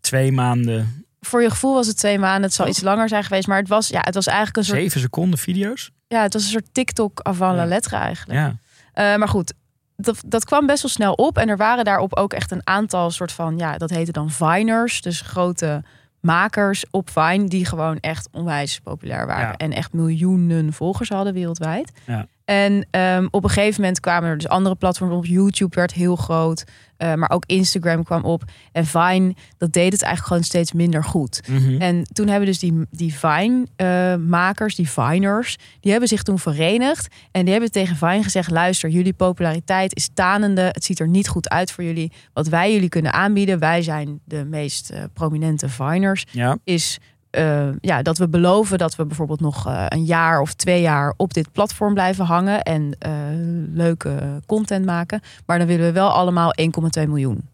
twee 0.00 0.32
maanden, 0.32 1.04
Voor 1.20 1.42
je 1.42 1.50
gevoel 1.50 1.74
was 1.74 1.86
het 1.86 1.96
twee 1.96 2.18
maanden. 2.18 2.42
Het 2.42 2.52
zal 2.52 2.68
iets 2.68 2.80
langer 2.80 3.08
zijn 3.08 3.24
geweest. 3.24 3.46
Maar 3.46 3.58
het 3.58 3.68
was, 3.68 3.88
ja, 3.88 4.00
het 4.02 4.14
was 4.14 4.26
eigenlijk 4.26 4.56
een 4.56 4.64
soort, 4.64 4.78
zeven 4.78 5.00
seconden 5.00 5.38
video's. 5.38 5.90
ja, 6.08 6.22
het 6.22 6.32
was 6.32 6.42
een 6.42 6.50
soort 6.50 6.68
TikTok 6.74 7.20
avant 7.20 7.56
la 7.56 7.64
Ja. 7.64 8.00
eigenlijk. 8.00 8.38
Ja. 8.38 8.56
Eh, 8.92 9.18
maar 9.18 9.28
goed, 9.28 9.52
dat, 9.96 10.22
dat 10.26 10.44
kwam 10.44 10.66
best 10.66 10.82
wel 10.82 10.90
snel 10.90 11.12
op. 11.12 11.38
En 11.38 11.48
er 11.48 11.56
waren 11.56 11.84
daarop 11.84 12.16
ook 12.16 12.32
echt 12.32 12.50
een 12.50 12.66
aantal 12.66 13.10
soort 13.10 13.32
van, 13.32 13.58
ja, 13.58 13.76
dat 13.78 13.90
heette 13.90 14.12
dan 14.12 14.30
Viners. 14.30 15.00
Dus 15.02 15.20
grote 15.20 15.82
makers 16.20 16.84
op 16.90 17.10
Vine 17.10 17.48
die 17.48 17.64
gewoon 17.64 17.98
echt 18.00 18.28
onwijs 18.32 18.80
populair 18.80 19.26
waren. 19.26 19.48
Ja. 19.48 19.56
En 19.56 19.72
echt 19.72 19.92
miljoenen 19.92 20.72
volgers 20.72 21.08
hadden 21.08 21.32
wereldwijd. 21.32 21.92
Ja. 22.06 22.26
En 22.50 22.86
ehm, 22.90 23.26
op 23.30 23.44
een 23.44 23.50
gegeven 23.50 23.80
moment 23.80 24.00
kwamen 24.00 24.28
er 24.30 24.36
dus 24.38 24.48
andere 24.48 24.74
platforms 24.74 25.14
op. 25.14 25.26
YouTube 25.26 25.74
werd 25.76 25.92
heel 25.92 26.16
groot. 26.16 26.64
eh, 26.96 27.14
maar 27.14 27.30
ook 27.30 27.44
Instagram 27.46 28.04
kwam 28.04 28.22
op. 28.24 28.42
En 28.72 28.86
Vine, 28.86 29.34
dat 29.58 29.72
deed 29.72 29.92
het 29.92 30.02
eigenlijk 30.02 30.26
gewoon 30.26 30.42
steeds 30.42 30.72
minder 30.72 31.04
goed. 31.04 31.40
Mhm. 31.48 31.80
En 31.80 32.04
toen 32.12 32.28
hebben 32.28 32.46
dus 32.46 32.58
die, 32.58 32.86
die 32.90 33.14
Vine-makers, 33.14 34.74
die 34.74 34.90
Viners, 34.90 35.56
die 35.80 35.90
hebben 35.90 36.08
zich 36.08 36.22
toen 36.22 36.38
verenigd. 36.38 37.14
En 37.30 37.42
die 37.42 37.52
hebben 37.52 37.70
tegen 37.72 37.96
Vine 37.96 38.22
gezegd: 38.22 38.50
luister, 38.50 38.90
jullie 38.90 39.12
populariteit 39.12 39.96
is 39.96 40.08
tanende. 40.14 40.60
Het 40.62 40.84
ziet 40.84 41.00
er 41.00 41.08
niet 41.08 41.28
goed 41.28 41.48
uit 41.48 41.72
voor 41.72 41.84
jullie. 41.84 42.12
Wat 42.32 42.48
wij 42.48 42.72
jullie 42.72 42.88
kunnen 42.88 43.12
aanbieden, 43.12 43.58
wij 43.58 43.82
zijn 43.82 44.20
de 44.24 44.44
meest 44.44 44.90
eh, 44.90 45.02
prominente 45.12 45.68
Viners, 45.68 46.24
Ja. 46.32 46.58
is 46.64 46.98
eh, 47.30 47.68
ja, 47.80 48.02
dat 48.02 48.18
we 48.18 48.28
beloven 48.28 48.78
dat 48.78 48.96
we 48.96 49.04
bijvoorbeeld 49.06 49.40
nog 49.40 49.66
eh, 49.66 49.84
een 49.88 50.04
jaar 50.04 50.40
of 50.40 50.54
twee 50.54 50.80
jaar 50.80 51.14
op 51.16 51.34
dit 51.34 51.52
platform 51.52 51.94
blijven 51.94 52.24
hangen 52.24 52.62
en 52.62 52.96
eh, 52.98 53.12
leuke 53.74 54.40
content 54.46 54.84
maken. 54.84 55.20
Maar 55.46 55.58
dan 55.58 55.66
willen 55.66 55.86
we 55.86 55.92
wel 55.92 56.10
allemaal 56.10 56.52
1,2 57.00 57.08
miljoen. 57.08 57.48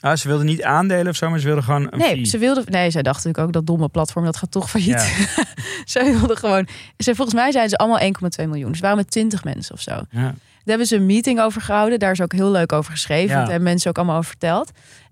Ah, 0.00 0.16
ze 0.16 0.28
wilden 0.28 0.46
niet 0.46 0.62
aandelen 0.62 1.08
of 1.08 1.16
zo, 1.16 1.30
maar 1.30 1.38
ze 1.38 1.46
wilden 1.46 1.64
gewoon 1.64 1.88
een 1.90 1.98
Nee, 1.98 2.14
fee. 2.14 2.24
ze 2.24 2.38
wilden. 2.38 2.64
Nee, 2.68 2.90
zij 2.90 3.02
dachten 3.02 3.28
natuurlijk 3.28 3.46
ook 3.46 3.52
dat 3.52 3.66
domme 3.76 3.88
platform 3.88 4.24
dat 4.24 4.36
gaat 4.36 4.50
toch 4.50 4.70
failliet. 4.70 5.00
ze 5.84 6.04
wilden 6.18 6.36
gewoon. 6.36 6.66
Ze, 6.98 7.14
volgens 7.14 7.36
mij 7.36 7.52
zijn 7.52 7.68
ze 7.68 7.76
allemaal 7.76 8.00
1,2 8.40 8.48
miljoen. 8.48 8.74
Ze 8.74 8.80
waren 8.82 8.96
met 8.96 9.10
20 9.10 9.44
mensen 9.44 9.74
of 9.74 9.80
zo. 9.80 9.90
Daar 9.90 10.06
Ja. 10.10 10.34
hebben 10.64 10.86
ze 10.86 10.96
een 10.96 11.06
meeting 11.06 11.40
over 11.40 11.60
gehouden. 11.62 11.98
Daar 11.98 12.10
is 12.12 12.20
ook 12.20 12.32
heel 12.32 12.50
leuk 12.50 12.72
over 12.72 12.92
geschreven. 12.92 13.28
Ja. 13.34 13.38
Dat 13.40 13.48
hebben 13.50 13.68
mensen 13.68 13.90
ook 13.90 13.96
allemaal 13.96 14.16
over 14.16 14.30
verteld. 14.30 14.70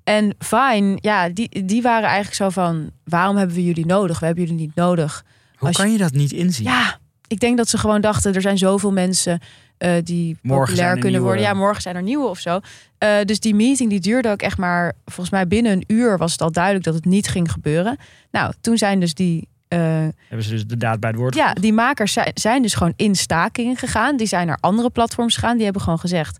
En 0.09 0.35
Vine, 0.39 0.99
ja, 1.01 1.29
die, 1.29 1.65
die 1.65 1.83
waren 1.83 2.09
eigenlijk 2.09 2.35
zo 2.35 2.49
van: 2.49 2.91
waarom 3.05 3.37
hebben 3.37 3.57
we 3.57 3.65
jullie 3.65 3.87
nodig? 3.87 4.19
We 4.19 4.27
hebben 4.27 4.45
jullie 4.45 4.61
niet 4.61 4.75
nodig. 4.75 5.25
Hoe 5.57 5.69
Als 5.69 5.77
kan 5.77 5.93
je 5.93 5.99
dat 5.99 6.13
niet 6.13 6.33
inzien? 6.33 6.67
Ja, 6.67 6.99
ik 7.27 7.41
denk 7.41 7.57
dat 7.57 7.69
ze 7.69 7.79
gewoon 7.79 8.01
dachten: 8.01 8.35
er 8.35 8.41
zijn 8.41 8.59
zoveel 8.59 8.93
mensen 8.93 9.41
eh, 9.79 9.93
die 10.03 10.37
Morgen 10.43 10.75
populair 10.75 10.99
kunnen 10.99 11.23
worden. 11.23 11.43
Ja, 11.43 11.55
morgen 11.55 11.83
zijn 11.83 11.97
er 11.97 12.03
nieuwe 12.03 12.27
of 12.27 12.39
zo. 12.39 12.61
Eh, 12.99 13.17
dus 13.25 13.41
die 13.41 13.55
meeting 13.55 13.91
die 13.91 14.01
duurde 14.01 14.31
ook 14.31 14.43
echt 14.43 14.59
maar, 14.59 14.93
volgens 15.05 15.31
mij 15.31 15.47
binnen 15.47 15.73
een 15.73 15.85
uur 15.87 16.19
was 16.19 16.33
het 16.33 16.43
al 16.43 16.53
duidelijk 16.53 16.85
dat 16.85 16.95
het 16.95 17.05
niet 17.05 17.29
ging 17.29 17.53
gebeuren. 17.53 17.97
Nou, 18.31 18.53
toen 18.61 18.79
zijn 18.79 19.01
dus 19.01 19.15
die, 19.15 19.49
eh, 19.69 19.79
Hebben 19.79 20.43
ze 20.43 20.51
dus 20.51 20.67
de 20.67 20.77
daad 20.77 21.01
bij 21.01 21.11
het 21.11 21.19
woord 21.19 21.35
ja, 21.35 21.53
die 21.53 21.73
makers 21.73 22.13
zijn, 22.13 22.31
zijn 22.35 22.63
dus 22.63 22.75
gewoon 22.75 22.93
in 22.97 23.15
staking 23.15 23.79
gegaan. 23.79 24.17
Die 24.17 24.27
zijn 24.27 24.47
naar 24.47 24.59
andere 24.61 24.91
platforms 24.91 25.35
gegaan. 25.35 25.55
Die 25.55 25.65
hebben 25.65 25.83
gewoon 25.83 25.99
gezegd, 25.99 26.39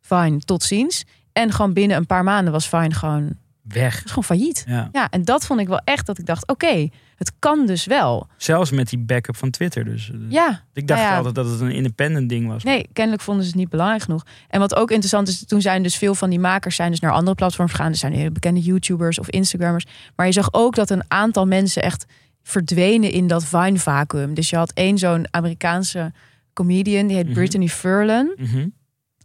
fine, 0.00 0.38
tot 0.38 0.62
ziens. 0.62 1.04
En 1.38 1.52
gewoon 1.52 1.72
binnen 1.72 1.96
een 1.96 2.06
paar 2.06 2.24
maanden 2.24 2.52
was 2.52 2.66
Fine 2.66 2.94
gewoon, 2.94 3.36
weg. 3.62 4.02
gewoon 4.06 4.24
failliet. 4.24 4.64
Ja. 4.68 4.88
Ja, 4.92 5.08
en 5.10 5.24
dat 5.24 5.46
vond 5.46 5.60
ik 5.60 5.68
wel 5.68 5.80
echt 5.84 6.06
dat 6.06 6.18
ik 6.18 6.26
dacht, 6.26 6.46
oké, 6.48 6.88
het 7.16 7.32
kan 7.38 7.66
dus 7.66 7.84
wel. 7.86 8.26
Zelfs 8.36 8.70
met 8.70 8.88
die 8.88 8.98
backup 8.98 9.36
van 9.36 9.50
Twitter. 9.50 9.84
Dus 9.84 10.10
eh, 10.10 10.16
Ja, 10.28 10.62
ik 10.72 10.86
dacht 10.88 11.00
ja. 11.00 11.16
altijd 11.16 11.34
dat 11.34 11.50
het 11.50 11.60
een 11.60 11.70
independent 11.70 12.28
ding 12.28 12.48
was. 12.48 12.62
Nee, 12.64 12.86
kennelijk 12.92 13.22
vonden 13.22 13.42
ze 13.44 13.48
het 13.50 13.58
niet 13.58 13.68
belangrijk 13.68 14.02
genoeg. 14.02 14.24
En 14.48 14.60
wat 14.60 14.74
ook 14.76 14.88
interessant 14.90 15.28
is, 15.28 15.44
toen 15.46 15.60
zijn 15.60 15.82
dus 15.82 15.96
veel 15.96 16.14
van 16.14 16.30
die 16.30 16.38
makers 16.40 16.76
zijn 16.76 16.90
dus 16.90 17.00
naar 17.00 17.12
andere 17.12 17.34
platforms 17.36 17.70
gegaan. 17.70 17.90
Er 17.90 17.96
zijn 17.96 18.12
hele 18.12 18.30
bekende 18.30 18.60
YouTubers 18.60 19.18
of 19.18 19.28
Instagrammers. 19.28 19.84
Maar 20.16 20.26
je 20.26 20.32
zag 20.32 20.48
ook 20.52 20.74
dat 20.74 20.90
een 20.90 21.04
aantal 21.08 21.46
mensen 21.46 21.82
echt 21.82 22.04
verdwenen 22.42 23.10
in 23.10 23.26
dat 23.26 23.44
Vine-vacuüm. 23.44 24.34
Dus 24.34 24.50
je 24.50 24.56
had 24.56 24.72
één 24.72 24.98
zo'n 24.98 25.26
Amerikaanse 25.30 26.12
comedian, 26.52 27.06
die 27.06 27.16
heet 27.16 27.24
Mhm. 27.26 27.34
Brittany 27.34 27.68
Furlan. 27.68 28.32
Mhm. 28.36 28.66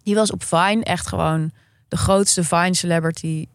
Die 0.03 0.15
was 0.15 0.31
op 0.31 0.43
Vine 0.43 0.83
echt 0.83 1.07
gewoon 1.07 1.51
de 1.93 1.99
grootste 1.99 2.43
Vine-celebrity 2.43 3.45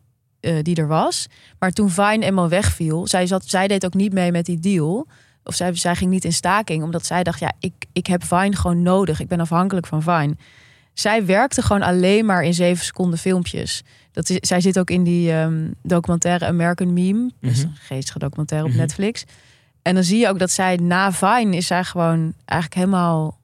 eh, 0.41 0.63
die 0.63 0.77
er 0.77 0.87
was. 0.87 1.27
Maar 1.59 1.71
toen 1.71 1.91
Vine 1.91 2.25
eenmaal 2.27 2.49
wegviel, 2.49 3.07
zij, 3.07 3.27
zat, 3.27 3.43
zij 3.47 3.69
deed 3.69 3.85
ook 3.85 3.95
niet 3.95 4.13
mee 4.13 4.33
met 4.33 4.45
die 4.47 4.59
deal. 4.61 5.07
Of 5.45 5.55
zij, 5.55 5.75
zij 5.75 5.95
ging 5.97 6.11
niet 6.11 6.25
in 6.25 6.33
staking, 6.33 6.83
omdat 6.83 7.07
zij 7.07 7.23
dacht, 7.23 7.41
ja, 7.41 7.53
ik, 7.61 7.73
ik 7.93 8.07
heb 8.07 8.25
Vine 8.25 8.57
gewoon 8.57 8.83
nodig. 8.83 9.21
Ik 9.21 9.29
ben 9.29 9.41
afhankelijk 9.41 9.87
van 9.87 10.03
Vine. 10.03 10.37
Zij 10.93 11.27
werkte 11.27 11.63
gewoon 11.63 11.83
alleen 11.83 12.25
maar 12.27 12.43
in 12.45 12.55
zeven 12.55 12.85
seconden 12.85 13.19
filmpjes. 13.19 13.83
Dat 14.13 14.29
is, 14.29 14.37
zij 14.41 14.61
zit 14.61 14.79
ook 14.79 14.91
in 14.91 15.03
die 15.05 15.33
ehm, 15.33 15.71
documentaire 15.83 16.47
American 16.47 16.93
Meme. 16.93 17.31
Dat 17.41 17.51
is 17.51 17.59
Mhm. 17.59 17.67
een 17.69 17.77
geestige 17.77 18.19
documentaire 18.19 18.67
op 18.67 18.73
Mhm. 18.73 18.81
Netflix. 18.83 19.25
En 19.83 19.95
dan 19.95 20.05
zie 20.05 20.19
je 20.19 20.29
ook 20.29 20.39
dat 20.39 20.51
zij 20.51 20.77
na 20.77 21.13
Vine 21.13 21.57
is 21.57 21.67
zij 21.67 21.85
gewoon 21.85 22.33
eigenlijk 22.45 22.81
helemaal... 22.81 23.38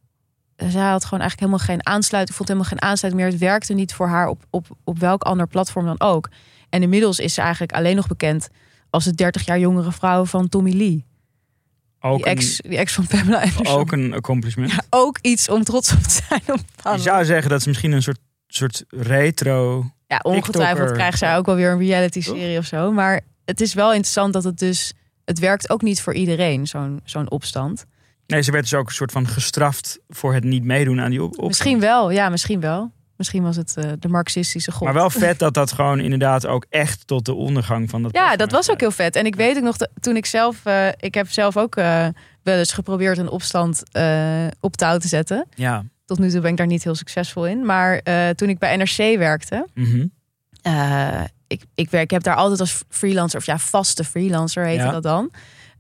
Zij 0.57 0.89
had 0.89 1.05
gewoon 1.05 1.21
eigenlijk 1.21 1.41
helemaal 1.41 1.59
geen 1.67 1.87
aansluiting. 1.87 2.37
Vond 2.37 2.49
helemaal 2.49 2.71
geen 2.71 2.83
aansluiting 2.83 3.25
meer. 3.25 3.33
Het 3.33 3.41
werkte 3.41 3.75
niet 3.75 3.95
voor 3.95 4.09
haar 4.09 4.29
op, 4.29 4.45
op, 4.51 4.67
op 4.85 4.99
welk 4.99 5.23
ander 5.23 5.47
platform 5.47 5.87
dan 5.87 6.01
ook. 6.01 6.29
En 6.69 6.83
inmiddels 6.83 7.19
is 7.19 7.35
ze 7.35 7.41
eigenlijk 7.41 7.73
alleen 7.73 7.97
nog 7.97 8.07
bekend 8.07 8.49
als 8.91 9.05
de 9.05 9.15
30 9.15 9.45
jaar 9.45 9.59
jongere 9.59 9.93
vrouw 9.93 10.25
van 10.25 10.49
Tommy 10.49 10.73
Lee. 10.73 11.05
Ook, 12.01 12.17
Die 12.17 12.27
ex, 12.27 12.57
die 12.57 12.79
ex 12.79 12.93
van 12.93 13.07
Pamela 13.07 13.37
Anderson. 13.37 13.67
ook 13.79 13.93
een 13.93 14.15
accomplishment. 14.15 14.71
Ja, 14.71 14.83
ook 14.91 15.19
iets 15.21 15.49
om 15.49 15.65
trots 15.65 15.93
op 15.93 16.03
te 16.03 16.23
zijn. 16.29 16.43
Op 16.47 16.97
Je 16.97 17.03
zou 17.03 17.25
zeggen 17.25 17.51
dat 17.51 17.63
ze 17.63 17.69
misschien 17.69 17.93
een 17.93 18.03
soort, 18.03 18.19
soort 18.47 18.85
retro... 18.89 19.91
Ja, 20.07 20.19
ongetwijfeld 20.23 20.69
TikToker. 20.69 20.93
krijgt 20.93 21.19
zij 21.19 21.37
ook 21.37 21.47
wel 21.47 21.55
weer 21.55 21.71
een 21.71 21.79
reality 21.79 22.21
serie 22.21 22.59
of 22.59 22.65
zo. 22.65 22.93
Maar 22.93 23.21
het 23.45 23.61
is 23.61 23.75
wel 23.75 23.93
interessant 23.93 24.33
dat 24.33 24.45
het 24.45 24.59
dus... 24.59 24.93
Het 25.25 25.39
werkt 25.39 25.71
ook 25.71 25.83
niet 25.83 26.01
voor 26.01 26.15
iedereen, 26.15 26.67
zo'n 26.67 27.01
zo'n 27.05 27.31
opstand. 27.31 27.85
Nee, 28.27 28.43
ze 28.43 28.51
werd 28.51 28.63
dus 28.63 28.75
ook 28.75 28.87
een 28.87 28.95
soort 28.95 29.13
van 29.13 29.29
gestraft 29.29 29.99
voor 30.09 30.35
het 30.35 30.45
niet 30.45 30.65
meedoen 30.65 31.01
aan 31.01 31.11
die 31.11 31.23
op. 31.23 31.47
Misschien 31.47 31.81
wel, 31.81 32.11
ja, 32.11 32.29
misschien 32.29 32.61
wel. 32.61 32.93
Misschien 33.17 33.43
was 33.43 33.57
het 33.57 33.77
eh, 33.77 33.91
de 33.99 34.09
marxistische 34.09 34.73
god. 34.73 34.83
Maar 34.83 34.95
wel 34.95 35.11
vet 35.27 35.39
dat 35.39 35.55
dat 35.55 35.73
gewoon 35.73 36.01
inderdaad 36.01 36.47
ook 36.47 36.67
echt 36.69 37.07
tot 37.07 37.25
de 37.25 37.35
ondergang 37.35 37.91
van 37.91 38.03
dat 38.03 38.13
Ja, 38.13 38.37
dat 38.37 38.51
was 38.51 38.71
ook 38.71 38.81
heel 38.81 38.91
vet. 38.91 39.17
En 39.17 39.27
ik 39.27 39.35
weet 39.35 39.57
ook 39.57 39.63
nog, 39.63 39.77
toen 40.01 40.17
ik 40.17 40.27
zelf... 40.27 40.65
eh, 40.65 40.89
ik 40.97 41.15
heb 41.15 41.31
zelf 41.31 41.57
ook 41.57 41.77
eh, 41.77 42.07
wel 42.43 42.59
eens 42.59 42.73
geprobeerd 42.73 43.19
een 43.19 43.29
opstand 43.29 43.83
op 44.61 44.77
touw 44.77 44.99
te 44.99 45.09
zetten. 45.09 45.47
Ja. 45.55 45.85
Tot 46.07 46.19
nu 46.19 46.31
toe 46.31 46.41
ben 46.41 46.51
ik 46.51 46.57
daar 46.57 46.67
niet 46.67 46.85
heel 46.85 46.95
succesvol 46.95 47.47
in. 47.47 47.65
Maar 47.67 48.03
toen 48.35 48.49
ik 48.49 48.59
bij 48.59 48.77
NRC 48.77 49.19
werkte... 49.19 49.67
Mhm. 49.75 50.07
Ik, 51.47 51.65
ik, 51.75 51.91
werk, 51.91 52.05
ik 52.05 52.11
heb 52.11 52.23
daar 52.23 52.35
altijd 52.35 52.61
als 52.61 52.83
freelancer, 52.89 53.39
of 53.39 53.47
ja, 53.47 53.59
vaste 53.59 54.05
freelancer 54.05 54.65
heette 54.65 54.85
Ja. 54.85 54.91
dat 54.91 55.03
dan. 55.03 55.31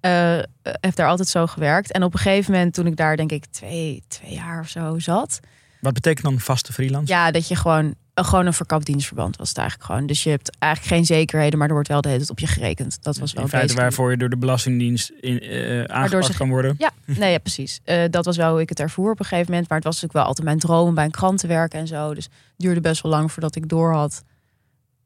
Eh, 0.05 0.39
heb 0.81 0.95
daar 0.95 1.09
altijd 1.09 1.29
zo 1.29 1.47
gewerkt. 1.47 1.93
En 1.93 2.03
op 2.03 2.13
een 2.13 2.19
gegeven 2.19 2.53
moment, 2.53 2.75
toen 2.75 2.87
ik 2.87 2.97
daar 2.97 3.17
denk 3.17 3.33
ik 3.33 3.45
twee, 3.47 4.03
twee 4.09 4.33
jaar 4.35 4.61
of 4.61 4.69
zo 4.69 4.99
zat. 4.99 5.41
Wat 5.81 5.93
betekent 5.93 6.25
dan 6.25 6.39
vaste 6.41 6.73
freelance? 6.73 7.13
Ja, 7.13 7.31
dat 7.31 7.49
je 7.49 7.57
gewoon, 7.57 7.95
eh, 8.15 8.25
gewoon 8.25 8.47
een 8.47 8.53
verkapt 8.53 8.87
dienstverband 8.87 9.37
was 9.37 9.49
het 9.49 9.59
eigenlijk 9.59 9.91
gewoon. 9.91 10.07
Dus 10.07 10.23
je 10.23 10.31
hebt 10.31 10.57
eigenlijk 10.59 10.95
geen 10.95 11.05
zekerheden, 11.05 11.59
maar 11.59 11.67
er 11.69 11.75
wordt 11.75 11.89
wel 11.89 12.01
de 12.01 12.09
hele 12.09 12.19
tijd 12.19 12.31
op 12.31 12.39
je 12.39 12.47
gerekend. 12.47 13.03
Dat 13.03 13.17
was 13.19 13.33
wel 13.33 13.43
in 13.43 13.49
feite 13.49 13.75
waarvoor 13.75 14.11
je 14.11 14.17
door 14.17 14.29
de 14.31 14.37
Belastingdienst 14.37 15.13
in, 15.21 15.41
eh 15.41 15.85
aangepast 15.85 16.31
ze- 16.31 16.37
kan 16.39 16.49
worden. 16.49 16.75
Ja, 16.79 16.91
nee, 17.21 17.33
ja, 17.33 17.39
precies. 17.39 17.81
Dat 18.11 18.25
was 18.25 18.37
wel 18.37 18.51
hoe 18.51 18.61
ik 18.61 18.69
het 18.69 18.81
ervoer 18.81 19.11
op 19.11 19.19
een 19.19 19.25
gegeven 19.27 19.51
moment. 19.51 19.69
Maar 19.69 19.79
het 19.79 19.87
was 19.87 19.95
natuurlijk 19.95 20.19
wel 20.21 20.29
altijd 20.29 20.47
mijn 20.47 20.59
droom 20.59 20.89
om 20.89 20.95
bij 20.95 21.05
een 21.05 21.11
krant 21.11 21.39
te 21.39 21.47
werken 21.47 21.79
en 21.79 21.87
zo. 21.87 22.15
Dus 22.15 22.25
het 22.25 22.33
duurde 22.57 22.81
best 22.81 23.03
wel 23.03 23.13
lang 23.13 23.33
voordat 23.33 23.57
ik 23.57 23.69
door 23.69 23.93
had 23.93 24.23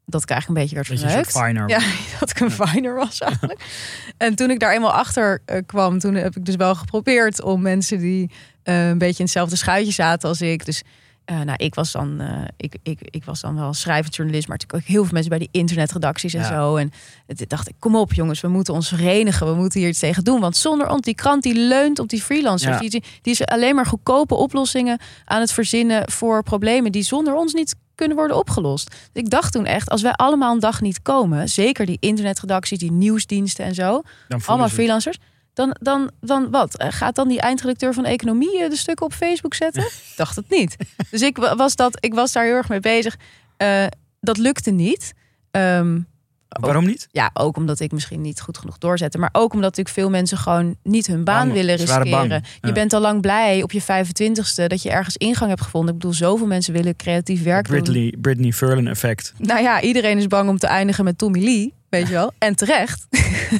dat 0.09 0.23
ik 0.23 0.29
eigenlijk 0.29 0.47
een 0.47 0.67
beetje 0.67 0.75
werd 0.75 1.01
Dat 1.01 1.11
verneukt. 1.11 1.31
finer 1.31 1.69
Ja, 1.69 1.79
dat 2.19 2.29
ik 2.29 2.39
een 2.39 2.51
finer 2.51 2.95
was 2.95 3.19
eigenlijk. 3.29 3.61
En 4.17 4.35
toen 4.35 4.49
ik 4.49 4.59
daar 4.59 4.73
eenmaal 4.73 4.93
achter 4.93 5.41
eh, 5.45 5.61
kwam, 5.65 5.99
toen 5.99 6.13
heb 6.13 6.35
ik 6.35 6.45
dus 6.45 6.55
wel 6.55 6.75
geprobeerd 6.75 7.41
om 7.41 7.61
mensen 7.61 7.99
die 7.99 8.31
eh, 8.63 8.87
een 8.89 8.97
beetje 8.97 9.17
in 9.17 9.23
hetzelfde 9.23 9.55
schuitje 9.55 9.91
zaten 9.91 10.29
als 10.29 10.41
ik. 10.41 10.65
Dus 10.65 10.81
eh, 11.25 11.41
nou, 11.41 11.57
ik 11.57 11.75
was 11.75 11.91
dan, 11.91 12.21
ik, 12.57 12.75
ik, 12.83 12.99
ik 13.01 13.23
was 13.25 13.41
dan 13.41 13.55
wel 13.55 13.73
schrijvend 13.73 14.15
journalist, 14.15 14.47
maar 14.47 14.57
natuurlijk 14.57 14.83
ook 14.83 14.93
heel 14.93 15.03
veel 15.03 15.13
mensen 15.13 15.29
bij 15.29 15.39
die 15.39 15.49
internetredacties 15.51 16.33
en 16.33 16.41
Ja. 16.41 16.47
zo. 16.47 16.75
En 16.75 16.91
het, 17.27 17.45
dacht 17.47 17.69
ik, 17.69 17.75
kom 17.79 17.95
op 17.95 18.13
jongens, 18.13 18.41
we 18.41 18.47
moeten 18.47 18.73
ons 18.73 18.87
verenigen, 18.87 19.47
we 19.47 19.53
moeten 19.55 19.79
hier 19.79 19.89
iets 19.89 19.99
tegen 19.99 20.23
doen. 20.23 20.39
Want 20.39 20.57
zonder 20.57 20.89
ons, 20.89 21.01
die 21.01 21.15
krant 21.15 21.43
die 21.43 21.55
leunt 21.55 21.99
op 21.99 22.09
die 22.09 22.21
freelancers. 22.21 22.79
Ja. 22.79 22.89
Die, 22.89 23.03
die 23.21 23.33
is 23.33 23.45
alleen 23.45 23.75
maar 23.75 23.85
goedkope 23.85 24.35
oplossingen 24.35 24.99
aan 25.25 25.41
het 25.41 25.51
verzinnen 25.51 26.11
voor 26.11 26.43
problemen 26.43 26.91
die 26.91 27.03
zonder 27.03 27.33
ons 27.33 27.53
niet 27.53 27.75
kunnen 27.99 28.17
worden 28.17 28.37
opgelost. 28.37 28.95
Ik 29.13 29.29
dacht 29.29 29.51
toen 29.51 29.65
echt, 29.65 29.89
als 29.89 30.01
wij 30.01 30.11
allemaal 30.11 30.53
een 30.53 30.59
dag 30.59 30.81
niet 30.81 31.01
komen, 31.01 31.49
zeker 31.49 31.85
die 31.85 31.97
internetredacties, 31.99 32.79
die 32.79 32.91
nieuwsdiensten 32.91 33.65
en 33.65 33.73
zo, 33.73 34.01
allemaal 34.45 34.67
freelancers, 34.75 35.17
dan, 35.53 35.75
dan, 35.81 36.11
dan 36.19 36.49
wat? 36.51 36.77
Eh, 36.77 36.87
Gaat 36.91 37.15
dan 37.15 37.27
die 37.27 37.39
eindredacteur 37.41 37.93
van 37.93 38.05
economie 38.05 38.63
eh, 38.63 38.69
de 38.69 38.75
stukken 38.75 39.05
op 39.05 39.13
Facebook 39.13 39.53
zetten? 39.53 39.87
Dacht 40.15 40.35
het 40.35 40.49
niet. 40.49 40.75
Dus 41.11 41.21
ik 41.21 41.37
wa- 41.37 41.55
was, 41.55 41.75
dat, 41.75 41.97
ik 42.05 42.13
was 42.13 42.31
daar 42.31 42.43
heel 42.45 42.55
erg 42.55 42.69
mee 42.69 42.79
bezig. 42.79 43.17
Eh, 43.57 43.85
dat 44.19 44.37
lukte 44.37 44.71
niet. 44.71 45.13
Ehm, 45.51 45.99
Waarom 46.49 46.85
niet? 46.85 47.07
ja, 47.11 47.29
ook 47.33 47.57
omdat 47.57 47.79
ik 47.79 47.91
misschien 47.91 48.21
niet 48.21 48.41
goed 48.41 48.57
genoeg 48.57 48.77
doorzette. 48.77 49.17
Maar 49.17 49.29
ook 49.31 49.53
omdat 49.53 49.69
natuurlijk 49.69 49.95
veel 49.95 50.09
mensen 50.09 50.37
gewoon 50.37 50.75
niet 50.83 51.07
hun 51.07 51.23
baan 51.23 51.47
Bang. 51.47 51.53
willen 51.53 51.75
riskeren. 51.75 52.43
Je 52.61 52.71
bent 52.71 52.93
al 52.93 53.01
lang 53.01 53.21
blij 53.21 53.63
op 53.63 53.71
je 53.71 53.81
25ste 53.81 54.65
dat 54.67 54.81
je 54.81 54.89
ergens 54.89 55.17
ingang 55.17 55.49
hebt 55.49 55.61
gevonden. 55.61 55.93
Ik 55.93 55.99
bedoel, 55.99 56.15
zoveel 56.15 56.47
mensen 56.47 56.73
willen 56.73 56.95
creatief 56.95 57.43
werk 57.43 57.67
doen. 57.67 57.81
Britney, 57.81 58.13
Britney 58.21 58.51
Furlan 58.51 58.87
effect. 58.87 59.33
Nou 59.37 59.61
ja, 59.61 59.81
iedereen 59.81 60.17
is 60.17 60.27
bang 60.27 60.49
om 60.49 60.57
te 60.57 60.67
eindigen 60.67 61.03
met 61.03 61.17
Tommy 61.17 61.43
Lee. 61.43 61.73
Weet 61.89 62.07
je 62.07 62.13
wel? 62.13 62.31
En 62.37 62.55
terecht. 62.55 63.07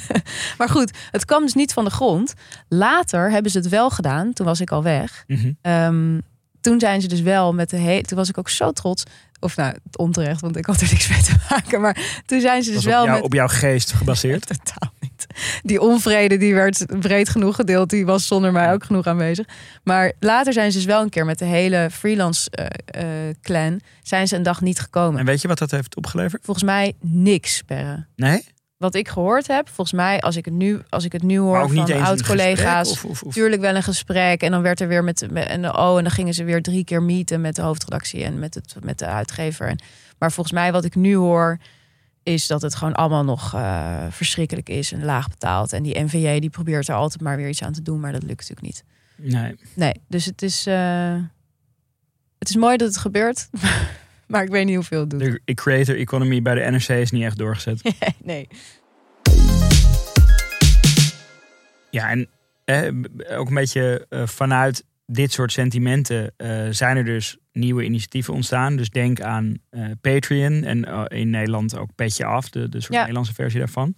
maar 0.58 0.68
goed, 0.68 0.98
het 1.10 1.24
kwam 1.24 1.42
dus 1.42 1.54
niet 1.54 1.72
van 1.72 1.84
de 1.84 1.90
grond. 1.90 2.34
Later 2.68 3.30
hebben 3.30 3.50
ze 3.50 3.58
het 3.58 3.68
wel 3.68 3.90
gedaan. 3.90 4.32
Toen 4.32 4.46
was 4.46 4.60
ik 4.60 4.70
al 4.70 4.82
weg. 4.82 5.24
Mhm. 5.26 5.52
Ehm, 5.62 6.18
toen 6.60 6.80
zijn 6.80 7.00
ze 7.00 7.08
dus 7.08 7.20
wel 7.20 7.52
met 7.54 7.70
de 7.70 7.76
hele. 7.76 8.02
Toen 8.02 8.18
was 8.18 8.28
ik 8.28 8.38
ook 8.38 8.48
zo 8.48 8.72
trots. 8.72 9.04
Of 9.40 9.56
nou, 9.56 9.74
onterecht, 9.96 10.40
want 10.40 10.56
ik 10.56 10.66
had 10.66 10.80
er 10.80 10.88
niks 10.90 11.08
mee 11.08 11.22
te 11.22 11.34
maken. 11.50 11.80
Maar 11.80 12.22
toen 12.26 12.40
zijn 12.40 12.62
ze 12.62 12.72
dus 12.72 12.84
wel 12.84 13.00
op, 13.00 13.06
jou, 13.06 13.16
met... 13.16 13.26
op 13.26 13.34
jouw 13.34 13.48
geest 13.48 13.92
gebaseerd. 13.92 14.46
Totaal 14.64 14.92
niet. 15.00 15.26
Die 15.62 15.80
onvrede 15.80 16.36
die 16.36 16.54
werd 16.54 16.86
breed 17.00 17.28
genoeg 17.28 17.54
gedeeld. 17.54 17.90
Die 17.90 18.06
was 18.06 18.26
zonder 18.26 18.52
mij 18.52 18.72
ook 18.72 18.84
genoeg 18.84 19.06
aanwezig. 19.06 19.46
Maar 19.84 20.12
later 20.18 20.52
zijn 20.52 20.72
ze 20.72 20.78
dus 20.78 20.86
wel 20.86 21.02
een 21.02 21.08
keer 21.08 21.24
met 21.24 21.38
de 21.38 21.44
hele 21.44 21.88
freelance 21.92 22.50
eh, 22.50 23.28
eh, 23.28 23.34
clan... 23.42 23.80
zijn 24.02 24.28
ze 24.28 24.36
een 24.36 24.42
dag 24.42 24.60
niet 24.60 24.80
gekomen. 24.80 25.20
En 25.20 25.26
weet 25.26 25.42
je 25.42 25.48
wat 25.48 25.58
dat 25.58 25.70
heeft 25.70 25.96
opgeleverd? 25.96 26.44
Volgens 26.44 26.66
mij 26.66 26.92
niks, 27.00 27.62
Perre. 27.62 28.06
Nee? 28.16 28.44
Wat 28.80 28.94
ik 28.94 29.08
gehoord 29.08 29.46
heb, 29.46 29.66
volgens 29.68 29.92
mij, 29.92 30.20
als 30.20 30.36
ik 30.36 30.44
het 30.44 30.54
nu, 30.54 30.80
als 30.88 31.04
ik 31.04 31.12
het 31.12 31.22
nu 31.22 31.38
hoor 31.38 31.68
van 31.68 31.92
oud-collega's... 31.92 32.88
gesprek, 32.88 33.10
Of, 33.10 33.10
of, 33.10 33.22
of- 33.22 33.32
Tuurlijk 33.32 33.60
wel 33.60 33.76
een 33.76 33.82
gesprek. 33.82 34.42
En 34.42 34.50
dan 34.50 34.62
werd 34.62 34.80
er 34.80 34.88
weer 34.88 35.04
met, 35.04 35.26
met 35.30 35.46
en 35.46 35.76
oh, 35.76 35.96
en 35.96 36.02
dan 36.02 36.12
gingen 36.12 36.34
ze 36.34 36.44
weer 36.44 36.62
drie 36.62 36.84
keer 36.84 37.02
meeten 37.02 37.40
met 37.40 37.56
de 37.56 37.62
hoofdredactie 37.62 38.24
en 38.24 38.38
met, 38.38 38.54
het, 38.54 38.74
met 38.82 38.98
de 38.98 39.06
uitgever. 39.06 39.68
En, 39.68 39.78
maar 40.18 40.32
volgens 40.32 40.54
mij, 40.54 40.72
wat 40.72 40.84
ik 40.84 40.94
nu 40.94 41.14
hoor, 41.14 41.58
is 42.22 42.46
dat 42.46 42.62
het 42.62 42.74
gewoon 42.74 42.94
allemaal 42.94 43.24
nog 43.24 43.54
eh, 43.54 44.04
verschrikkelijk 44.10 44.68
is 44.68 44.92
en 44.92 45.04
laag 45.04 45.28
betaald. 45.28 45.72
En 45.72 45.82
die 45.82 45.98
NVJ 46.00 46.38
die 46.40 46.50
probeert 46.50 46.88
er 46.88 46.94
altijd 46.94 47.20
maar 47.22 47.36
weer 47.36 47.48
iets 47.48 47.62
aan 47.62 47.72
te 47.72 47.82
doen, 47.82 48.00
maar 48.00 48.12
dat 48.12 48.22
lukt 48.22 48.48
natuurlijk 48.48 48.66
niet. 48.66 48.84
Nee. 49.32 49.54
Nee, 49.74 49.94
dus 50.08 50.24
het 50.24 50.42
is, 50.42 50.66
eh, 50.66 51.14
het 52.38 52.48
is 52.48 52.56
mooi 52.56 52.76
dat 52.76 52.88
het 52.88 52.98
gebeurt. 52.98 53.48
maar 54.30 54.42
ik 54.42 54.48
weet 54.50 54.64
niet 54.66 54.74
hoeveel 54.74 55.00
het 55.00 55.10
doet. 55.10 55.20
De 55.44 55.54
creator 55.64 55.96
economy 55.96 56.42
bij 56.42 56.54
de 56.54 56.70
NRC 56.70 56.88
is 56.88 57.10
niet 57.10 57.22
echt 57.24 57.38
doorgezet. 57.38 57.82
nee. 58.22 58.48
Ja, 61.90 62.10
en 62.10 62.28
eh, 62.64 63.38
ook 63.38 63.48
een 63.48 63.54
beetje 63.54 64.06
eh, 64.08 64.26
vanuit 64.26 64.84
dit 65.06 65.32
soort 65.32 65.52
sentimenten 65.52 66.32
eh, 66.36 66.66
zijn 66.70 66.96
er 66.96 67.04
dus 67.04 67.38
nieuwe 67.52 67.84
initiatieven 67.84 68.34
ontstaan. 68.34 68.76
Dus 68.76 68.90
denk 68.90 69.20
aan 69.20 69.56
eh, 69.70 69.84
Patreon 70.00 70.62
en 70.64 70.84
in 71.08 71.30
Nederland 71.30 71.78
ook 71.78 71.94
Petje 71.94 72.24
Af, 72.24 72.48
de, 72.50 72.68
de 72.68 72.80
soort 72.80 72.92
Ja. 72.92 72.98
Nederlandse 72.98 73.34
versie 73.34 73.58
daarvan. 73.58 73.94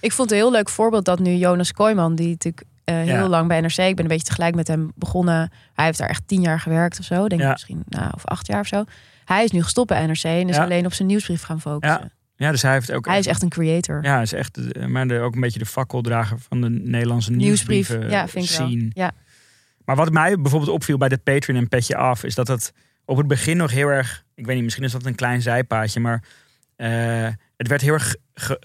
Ik 0.00 0.12
vond 0.12 0.30
het 0.30 0.38
een 0.38 0.44
heel 0.44 0.54
leuk 0.54 0.68
voorbeeld 0.68 1.04
dat 1.04 1.18
nu 1.18 1.30
Jonas 1.34 1.72
Kooijman, 1.72 2.14
die 2.14 2.28
natuurlijk 2.28 2.64
heel 2.84 3.04
Ja. 3.04 3.28
lang 3.28 3.48
bij 3.48 3.60
NRC, 3.60 3.76
ik 3.76 3.94
ben 3.96 4.04
een 4.04 4.06
beetje 4.10 4.26
tegelijk 4.26 4.54
met 4.54 4.68
hem 4.68 4.92
begonnen. 4.94 5.50
Hij 5.74 5.84
heeft 5.84 5.98
daar 5.98 6.08
echt 6.08 6.22
tien 6.28 6.40
jaar 6.40 6.60
gewerkt 6.60 6.98
of 6.98 7.04
zo, 7.04 7.28
denk 7.28 7.42
ik 7.42 7.48
misschien, 7.48 7.82
nou, 7.88 8.10
of 8.14 8.24
acht 8.24 8.46
jaar 8.46 8.60
of 8.60 8.66
zo. 8.66 8.84
Hij 9.34 9.44
is 9.44 9.50
nu 9.50 9.62
gestopt 9.62 9.88
bij 9.88 10.06
NRC 10.06 10.22
en 10.24 10.48
is 10.48 10.56
Ja. 10.56 10.62
alleen 10.64 10.86
op 10.86 10.92
zijn 10.92 11.08
nieuwsbrief 11.08 11.42
gaan 11.42 11.60
focussen. 11.60 12.12
Ja, 12.36 12.50
dus 12.50 12.62
hij 12.62 12.72
heeft 12.72 12.92
ook. 12.92 13.06
Hij 13.06 13.18
is 13.18 13.26
echt 13.26 13.42
een 13.42 13.48
creator. 13.48 14.02
Ja, 14.04 14.12
hij 14.12 14.22
is 14.22 14.32
echt, 14.32 14.58
maar 14.88 15.06
de, 15.08 15.18
ook 15.18 15.34
een 15.34 15.40
beetje 15.40 15.58
de 15.58 15.66
fakkeldrager 15.66 16.38
van 16.38 16.60
de 16.60 16.68
Nederlandse 16.68 17.30
Nieuwsbrief, 17.32 17.88
nieuwsbrieven 17.88 18.10
ja, 18.10 18.28
vind 18.28 18.50
ik 18.50 18.56
wel. 18.58 18.88
Ja. 19.04 19.12
Maar 19.84 19.96
wat 19.96 20.10
mij 20.12 20.36
bijvoorbeeld 20.40 20.70
opviel 20.72 20.98
bij 20.98 21.08
de 21.08 21.18
Patreon 21.18 21.58
en 21.58 21.68
Petje 21.68 21.96
Af, 21.96 22.24
is 22.24 22.34
dat 22.34 22.48
het 22.48 22.72
op 23.04 23.16
het 23.16 23.26
begin 23.26 23.56
nog 23.56 23.70
heel 23.70 23.88
erg, 23.88 24.24
ik 24.34 24.46
weet 24.46 24.54
niet, 24.54 24.64
misschien 24.64 24.84
is 24.84 24.92
dat 24.92 25.04
een 25.06 25.14
klein 25.14 25.42
zijpaadje, 25.42 26.00
maar 26.00 26.24
eh, 26.76 27.28
het 27.56 27.68
werd 27.68 27.80
heel 27.80 27.92
erg 27.92 28.14
ge, 28.34 28.56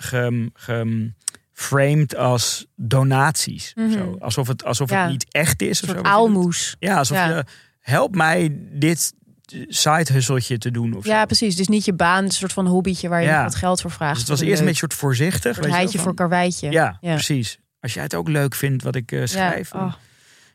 ge- 0.53 2.15
als 2.17 2.65
donaties. 2.75 3.71
Mhm. 3.75 3.91
zo. 3.91 4.15
Alsof 4.19 4.47
het, 4.47 4.63
alsof 4.63 4.89
Ja. 4.89 5.01
het 5.01 5.11
niet 5.11 5.25
echt 5.29 5.61
is. 5.61 5.83
Of 5.83 5.89
zo, 5.89 6.01
aalmoes. 6.01 6.75
Ja, 6.79 6.97
alsof 6.97 7.17
Ja. 7.17 7.27
je 7.35 7.45
help 7.79 8.15
mij 8.15 8.57
dit 8.71 9.13
side 9.67 10.13
hustletje 10.13 10.57
te 10.57 10.71
doen. 10.71 10.93
Of 10.93 11.05
Ja, 11.05 11.19
zo. 11.19 11.25
precies. 11.25 11.55
Dus 11.55 11.67
niet 11.67 11.85
je 11.85 11.93
baan, 11.93 12.23
een 12.23 12.31
soort 12.31 12.53
van 12.53 12.67
hobbytje 12.67 13.09
waar 13.09 13.21
je 13.21 13.27
Ja. 13.27 13.43
wat 13.43 13.55
geld 13.55 13.81
voor 13.81 13.91
vraagt. 13.91 14.11
Dus 14.13 14.21
het 14.21 14.29
was 14.29 14.41
eerst 14.41 14.59
een 14.59 14.65
beetje 14.65 14.79
soort 14.79 14.93
voorzichtig. 14.93 15.57
Een 15.57 15.71
heitje 15.71 15.99
voor 15.99 16.13
karweitje. 16.13 16.71
Ja, 16.71 16.97
Ja. 17.01 17.13
precies. 17.13 17.59
Als 17.79 17.93
jij 17.93 18.03
het 18.03 18.15
ook 18.15 18.27
leuk 18.29 18.55
vindt 18.55 18.83
wat 18.83 18.95
ik 18.95 19.11
eh, 19.11 19.21
schrijf. 19.25 19.73
Ja, 19.73 19.79
oh. 19.85 19.93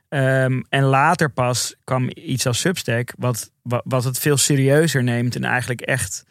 Ehm, 0.09 0.61
en 0.69 0.83
later 0.83 1.31
pas 1.31 1.75
kwam 1.85 2.11
iets 2.15 2.47
als 2.47 2.61
Substack, 2.61 3.13
wat, 3.19 3.51
wat, 3.63 3.83
wat 3.85 4.05
het 4.05 4.19
veel 4.19 4.37
serieuzer 4.37 5.03
neemt 5.03 5.37
en 5.37 5.45
eigenlijk 5.45 5.81
echt 5.81 6.25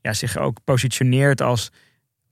ja, 0.00 0.12
zich 0.12 0.36
ook 0.38 0.58
positioneert 0.64 1.40
als 1.40 1.70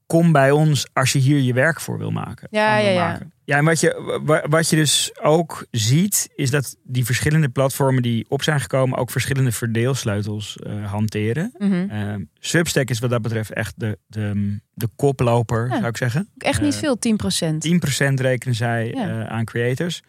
kom 0.05 0.31
bij 0.31 0.51
ons 0.51 0.87
als 0.93 1.11
je 1.13 1.19
hier 1.19 1.37
je 1.39 1.53
werk 1.53 1.81
voor 1.81 1.97
wil 1.97 2.11
maken. 2.11 2.47
Ja, 2.51 2.77
ja, 2.77 2.89
ja. 2.89 3.07
maken. 3.07 3.33
Ja, 3.43 3.57
en 3.57 3.65
wat 3.65 3.79
je, 3.79 4.19
wa- 4.23 4.45
wat 4.49 4.69
je 4.69 4.75
dus 4.75 5.19
ook 5.21 5.65
ziet, 5.71 6.29
is 6.35 6.49
dat 6.49 6.75
die 6.83 7.05
verschillende 7.05 7.49
platformen 7.49 8.01
die 8.03 8.25
op 8.29 8.43
zijn 8.43 8.59
gekomen 8.59 8.97
ook 8.97 9.11
verschillende 9.11 9.51
verdeelsleutels 9.51 10.57
eh, 10.57 10.91
hanteren. 10.91 11.53
Mhm. 11.57 11.89
Ehm, 11.89 12.23
Substack 12.39 12.89
is 12.89 12.99
wat 12.99 13.09
dat 13.09 13.21
betreft 13.21 13.51
echt 13.53 13.73
de, 13.79 13.97
de, 14.07 14.57
de 14.73 14.87
koploper, 14.95 15.67
Ja. 15.69 15.75
zou 15.75 15.87
ik 15.87 15.97
zeggen. 15.97 16.29
Echt 16.37 16.61
niet 16.61 16.73
Eh, 16.73 16.79
veel, 16.79 16.97
10%. 16.99 17.61
10% 17.61 18.19
rekenen 18.19 18.55
zij 18.55 18.87
Ja. 18.87 19.09
eh, 19.09 19.25
aan 19.27 19.45
creators. 19.45 20.01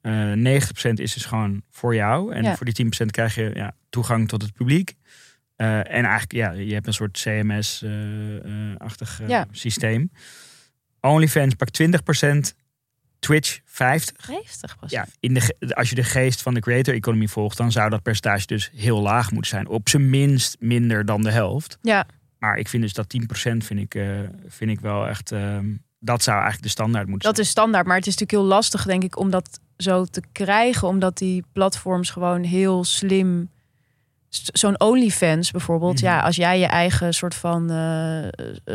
Eh 0.00 0.32
90% 0.32 1.00
is 1.00 1.12
dus 1.14 1.24
gewoon 1.24 1.62
voor 1.70 1.94
jou. 1.94 2.32
En 2.34 2.42
Ja. 2.42 2.56
voor 2.56 2.64
die 2.66 2.74
10% 2.74 3.10
krijg 3.10 3.34
je 3.34 3.50
ja, 3.54 3.74
toegang 3.90 4.28
tot 4.28 4.42
het 4.42 4.52
publiek. 4.52 4.94
Eh, 5.64 5.78
en 5.96 6.04
eigenlijk, 6.04 6.32
ja, 6.32 6.50
je 6.50 6.74
hebt 6.74 6.86
een 6.86 6.92
soort 6.92 7.18
CMS-achtig 7.22 9.20
Ja. 9.26 9.40
eh, 9.40 9.46
systeem. 9.50 10.10
OnlyFans 11.00 11.54
pakt 11.54 11.72
20%, 11.72 12.54
Twitch 13.18 13.58
50%. 13.64 13.64
50%. 13.64 14.90
Ja, 14.90 15.06
in 15.20 15.34
de, 15.34 15.56
als 15.74 15.88
je 15.88 15.94
de 15.94 16.02
geest 16.04 16.42
van 16.42 16.54
de 16.54 16.60
creator 16.60 16.94
economy 16.94 17.26
volgt, 17.28 17.56
dan 17.56 17.72
zou 17.72 17.90
dat 17.90 18.02
percentage 18.02 18.46
dus 18.46 18.70
heel 18.74 19.00
laag 19.00 19.30
moeten 19.30 19.50
zijn. 19.50 19.68
Op 19.68 19.88
zijn 19.88 20.10
minst 20.10 20.56
minder 20.60 21.04
dan 21.04 21.22
de 21.22 21.30
helft. 21.30 21.78
ja. 21.82 22.06
Maar 22.38 22.56
ik 22.58 22.68
vind 22.68 22.82
dus 22.82 22.92
dat 22.92 23.08
10% 23.08 23.64
vind 23.64 23.80
ik, 23.80 23.94
eh, 23.94 24.06
vind 24.46 24.70
ik 24.70 24.80
wel 24.80 25.08
echt. 25.08 25.32
ehm, 25.32 25.66
dat 25.98 26.22
zou 26.22 26.34
eigenlijk 26.36 26.62
de 26.66 26.70
standaard 26.72 27.06
moeten 27.08 27.26
Dat 27.26 27.34
zijn. 27.36 27.46
is 27.46 27.52
standaard, 27.52 27.86
maar 27.86 27.96
het 27.96 28.06
is 28.06 28.12
natuurlijk 28.16 28.40
heel 28.40 28.56
lastig, 28.56 28.84
denk 28.84 29.02
ik, 29.02 29.18
om 29.18 29.30
dat 29.30 29.60
zo 29.76 30.04
te 30.04 30.22
krijgen, 30.32 30.88
omdat 30.88 31.18
die 31.18 31.44
platforms 31.52 32.10
gewoon 32.10 32.42
heel 32.42 32.84
slim. 32.84 33.48
Zo'n 34.52 34.80
OnlyFans 34.80 35.50
bijvoorbeeld, 35.50 35.94
Mhm. 35.94 36.04
ja, 36.04 36.20
als 36.20 36.36
jij 36.36 36.58
je 36.58 36.66
eigen 36.66 37.14
soort 37.14 37.34
van 37.34 37.70
eh, 37.70 38.24
eh, 38.24 38.30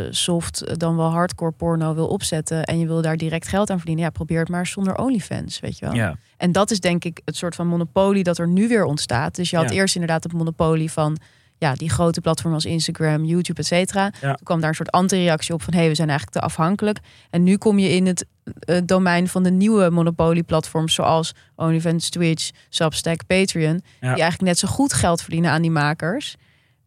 soft, 0.09 0.61
eh, 0.61 0.75
dan 0.77 0.95
wel 0.95 1.09
hardcore 1.09 1.51
porno 1.51 1.93
wil 1.93 2.07
opzetten 2.07 2.63
en 2.63 2.79
je 2.79 2.87
wil 2.87 3.01
daar 3.01 3.17
direct 3.17 3.47
geld 3.47 3.69
aan 3.69 3.77
verdienen, 3.77 4.03
ja, 4.03 4.09
probeer 4.09 4.39
het 4.39 4.49
maar 4.49 4.67
zonder 4.67 4.97
OnlyFans, 4.97 5.59
weet 5.59 5.77
je 5.79 5.85
wel. 5.85 5.93
Ja. 5.95 6.15
En 6.37 6.51
dat 6.51 6.71
is 6.71 6.79
denk 6.79 7.03
ik 7.05 7.21
het 7.25 7.35
soort 7.37 7.55
van 7.55 7.67
monopolie 7.67 8.23
dat 8.23 8.37
er 8.37 8.47
nu 8.47 8.67
weer 8.67 8.83
ontstaat. 8.85 9.35
Dus 9.35 9.49
je 9.49 9.55
had 9.57 9.69
Ja. 9.69 9.75
eerst 9.75 9.95
inderdaad 9.95 10.23
het 10.23 10.33
monopolie 10.33 10.91
van 10.91 11.17
ja, 11.59 11.73
die 11.73 11.89
grote 11.89 12.21
platformen 12.21 12.55
als 12.55 12.65
Instagram, 12.65 13.25
YouTube, 13.25 13.59
et 13.59 13.65
cetera. 13.65 14.11
Ja. 14.21 14.33
Toen 14.33 14.43
kwam 14.43 14.59
daar 14.59 14.69
een 14.69 14.75
soort 14.75 14.91
anti-reactie 14.91 15.53
op 15.53 15.61
van 15.61 15.73
hé, 15.73 15.79
hey, 15.79 15.89
we 15.89 15.95
zijn 15.95 16.09
eigenlijk 16.09 16.39
te 16.39 16.45
afhankelijk. 16.45 16.99
En 17.29 17.43
nu 17.43 17.57
kom 17.57 17.79
je 17.79 17.89
in 17.89 18.05
het 18.05 18.25
eh, 18.59 18.77
domein 18.85 19.27
van 19.27 19.43
de 19.43 19.51
nieuwe 19.51 19.89
monopolie-platforms 19.89 20.93
zoals 20.93 21.35
OnlyFans, 21.55 22.09
Twitch, 22.09 22.49
Substack, 22.69 23.25
Patreon. 23.27 23.81
Die 23.99 24.09
eigenlijk 24.09 24.41
net 24.41 24.57
zo 24.57 24.67
goed 24.67 24.93
geld 24.93 25.21
verdienen 25.21 25.51
aan 25.51 25.61
die 25.61 25.71
makers. 25.71 26.35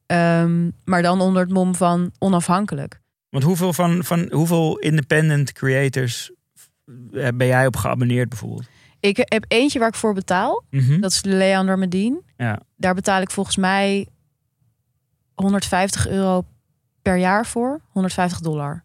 Ehm, 0.07 0.71
maar 0.85 1.03
dan 1.03 1.21
onder 1.21 1.43
het 1.43 1.53
mom 1.53 1.75
van 1.75 2.13
onafhankelijk. 2.19 3.01
Want 3.29 3.45
hoeveel, 3.45 3.73
van, 3.73 4.05
van, 4.05 4.29
hoeveel 4.31 4.79
independent 4.79 5.53
creators 5.53 6.31
eh, 7.13 7.29
ben 7.35 7.47
jij 7.47 7.67
op 7.67 7.77
geabonneerd 7.77 8.29
bijvoorbeeld? 8.29 8.69
Ik 9.01 9.17
heb 9.17 9.45
eentje 9.49 9.79
waar 9.79 9.89
ik 9.89 9.95
voor 9.95 10.15
betaal. 10.15 10.65
Mhm. 10.71 11.01
Dat 11.01 11.11
is 11.11 11.23
Leander 11.25 11.79
Medin. 11.79 12.23
Ja. 12.37 12.61
Daar 12.77 12.95
betaal 12.95 13.21
ik 13.21 13.31
volgens 13.31 13.57
mij 13.57 14.09
150 15.35 16.09
euro 16.09 16.45
per 17.03 17.17
jaar 17.17 17.47
voor. 17.47 17.81
150 17.89 18.41
dollar. 18.41 18.85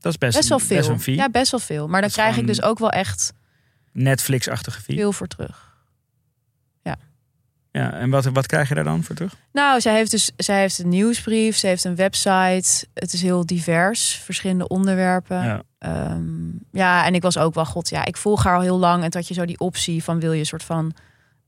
Dat 0.00 0.12
is 0.12 0.18
best, 0.18 0.36
Best 0.36 0.48
wel 0.48 0.58
veel. 0.58 0.76
best 0.76 0.88
een 0.88 1.00
fee. 1.00 1.14
ja, 1.16 1.28
best 1.30 1.50
wel 1.50 1.60
veel. 1.60 1.84
Maar 1.88 2.00
dan 2.00 2.10
Dat 2.10 2.18
krijg 2.18 2.36
ik 2.36 2.46
dus 2.46 2.62
ook 2.62 2.78
wel 2.78 2.90
echt 2.90 3.32
Netflix-achtige 3.92 4.80
fee. 4.82 4.96
veel 4.96 5.12
voor 5.12 5.26
terug. 5.26 5.66
Ja, 7.70 7.92
en 7.92 8.10
wat, 8.10 8.24
wat 8.24 8.46
krijg 8.46 8.68
je 8.68 8.74
daar 8.74 8.84
dan 8.84 9.02
voor 9.02 9.14
terug? 9.14 9.36
Nou, 9.52 9.80
zij 9.80 9.94
heeft 9.94 10.10
dus 10.10 10.30
zij 10.36 10.60
heeft 10.60 10.78
een 10.78 10.88
nieuwsbrief, 10.88 11.56
ze 11.56 11.66
heeft 11.66 11.84
een 11.84 11.94
website. 11.96 12.86
Het 12.94 13.12
is 13.12 13.22
heel 13.22 13.46
divers, 13.46 14.14
verschillende 14.24 14.68
onderwerpen. 14.68 15.42
Ja. 15.44 15.62
Ja, 15.78 16.18
ja 16.72 17.06
en 17.06 17.14
ik 17.14 17.22
was 17.22 17.38
ook 17.38 17.54
wel, 17.54 17.64
god, 17.64 17.88
ja, 17.88 18.04
ik 18.04 18.16
volg 18.16 18.44
haar 18.44 18.54
al 18.54 18.60
heel 18.60 18.78
lang. 18.78 19.02
En 19.04 19.10
toen 19.10 19.20
had 19.20 19.28
je 19.28 19.34
zo 19.34 19.44
die 19.44 19.58
optie 19.58 20.04
van 20.04 20.20
wil 20.20 20.32
je 20.32 20.44
soort 20.44 20.62
van, 20.62 20.92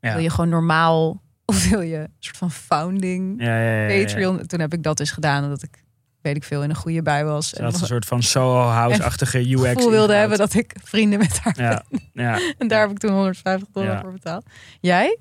Ja. 0.00 0.12
wil 0.12 0.22
je 0.22 0.30
gewoon 0.30 0.48
normaal 0.50 1.22
of 1.50 1.68
wil 1.68 1.80
je 1.80 1.96
een 1.96 2.12
soort 2.18 2.36
van 2.36 2.50
founding 2.50 3.42
Ja, 3.42 3.60
ja, 3.62 3.86
ja. 3.88 4.02
Patreon? 4.02 4.46
Toen 4.46 4.60
heb 4.60 4.72
ik 4.72 4.82
dat 4.82 4.96
dus 4.96 5.10
gedaan, 5.10 5.44
omdat 5.44 5.62
ik 5.62 5.82
weet 6.20 6.36
ik 6.36 6.44
veel 6.44 6.62
in 6.62 6.70
een 6.70 6.76
goede 6.76 7.02
bij 7.02 7.24
was. 7.24 7.54
En 7.54 7.64
had 7.64 7.80
een 7.80 7.86
soort 7.86 8.04
van 8.04 8.22
Soho 8.22 8.60
House-achtige 8.68 9.38
UX. 9.52 9.62
gevoel 9.68 9.90
wilde 9.90 10.14
hebben 10.14 10.38
dat 10.38 10.54
ik 10.54 10.74
vrienden 10.82 11.18
met 11.18 11.38
haar 11.38 11.54
Ja, 11.60 11.84
ja. 12.12 12.38
En 12.58 12.68
daar 12.68 12.80
heb 12.80 12.90
ik 12.90 12.98
toen 12.98 13.10
150 13.12 13.68
dollar 13.72 13.90
Ja. 13.92 14.00
voor 14.00 14.12
betaald. 14.12 14.44
Jij? 14.80 15.18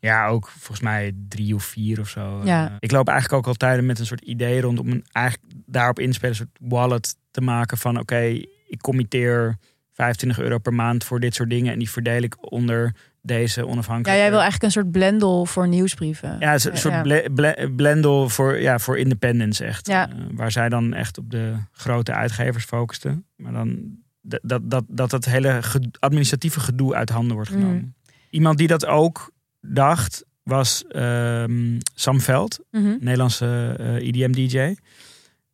ja, 0.00 0.26
ook 0.28 0.48
volgens 0.48 0.80
mij 0.80 1.12
drie 1.28 1.54
of 1.54 1.64
vier 1.64 2.00
of 2.00 2.08
zo. 2.08 2.40
Ja. 2.44 2.66
Eh, 2.68 2.74
ik 2.78 2.90
loop 2.90 3.08
eigenlijk 3.08 3.38
ook 3.38 3.46
al 3.46 3.54
tijden 3.54 3.86
met 3.86 3.98
een 3.98 4.06
soort 4.06 4.20
idee 4.24 4.60
rond 4.60 4.78
om 4.78 4.88
een, 4.88 5.04
eigenlijk 5.12 5.54
daarop 5.66 5.98
inspelen, 5.98 6.30
een 6.30 6.36
soort 6.36 6.70
wallet 6.70 7.16
te 7.30 7.40
maken 7.40 7.78
van 7.78 7.98
oké, 7.98 8.20
ik 8.66 8.80
committeer 8.80 9.56
25 10.02 10.38
euro 10.44 10.58
per 10.58 10.74
maand 10.74 11.04
voor 11.04 11.20
dit 11.20 11.34
soort 11.34 11.50
dingen 11.50 11.72
en 11.72 11.78
die 11.78 11.90
verdeel 11.90 12.22
ik 12.22 12.52
onder 12.52 12.94
deze 13.22 13.60
Ja, 13.60 13.66
onafhankelijke. 13.66 14.20
jij 14.20 14.30
wil 14.30 14.40
eigenlijk 14.40 14.62
een 14.74 14.82
soort 14.82 14.92
blendel 14.92 15.46
voor 15.46 15.68
nieuwsbrieven. 15.68 16.36
Ja, 16.40 16.52
een 16.52 16.60
soort 16.60 16.82
Ja. 16.82 17.02
ble- 17.02 17.28
ble- 17.32 17.70
blendel 17.76 18.28
voor, 18.28 18.60
ja, 18.60 18.78
voor 18.78 18.98
independence 18.98 19.64
echt. 19.64 19.86
Ja. 19.86 20.08
Eh, 20.08 20.14
waar 20.32 20.52
zij 20.52 20.68
dan 20.68 20.94
echt 20.94 21.18
op 21.18 21.30
de 21.30 21.52
grote 21.72 22.12
uitgevers 22.12 22.64
focusten. 22.64 23.24
Maar 23.36 23.52
dan 23.52 23.96
dat, 24.22 24.40
dat, 24.42 24.70
dat, 24.70 24.84
dat 24.88 25.10
het 25.10 25.24
hele 25.24 25.60
administratieve 25.98 26.60
gedoe 26.60 26.94
uit 26.94 27.10
handen 27.10 27.34
wordt 27.34 27.50
genomen. 27.50 27.76
Mhm. 27.76 27.86
Iemand 28.30 28.58
die 28.58 28.66
dat 28.68 28.86
ook 28.86 29.30
dacht, 29.60 30.24
was 30.42 30.84
ehm, 30.88 31.78
Sam 31.94 32.20
Veld, 32.20 32.58
Mhm. 32.70 32.96
Nederlandse 33.00 33.74
eh, 33.78 33.94
EDM-DJ. 34.08 34.74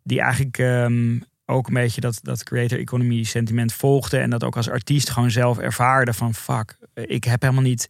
Die 0.03 0.21
eigenlijk 0.21 0.59
ehm, 0.59 1.19
ook 1.47 1.67
een 1.69 1.75
beetje 1.75 2.01
dat, 2.01 2.19
dat 2.23 2.43
creator 2.43 2.79
economy 2.79 3.23
sentiment 3.23 3.73
volgde. 3.73 4.19
En 4.19 4.31
dat 4.31 4.45
ook 4.45 4.57
als 4.57 4.69
artiest 4.71 5.11
gewoon 5.11 5.31
zelf 5.31 5.59
ervaarde 5.59 6.13
van 6.13 6.35
fuck, 6.35 6.77
ik 6.95 7.25
heb 7.25 7.43
helemaal 7.43 7.63
niet 7.63 7.89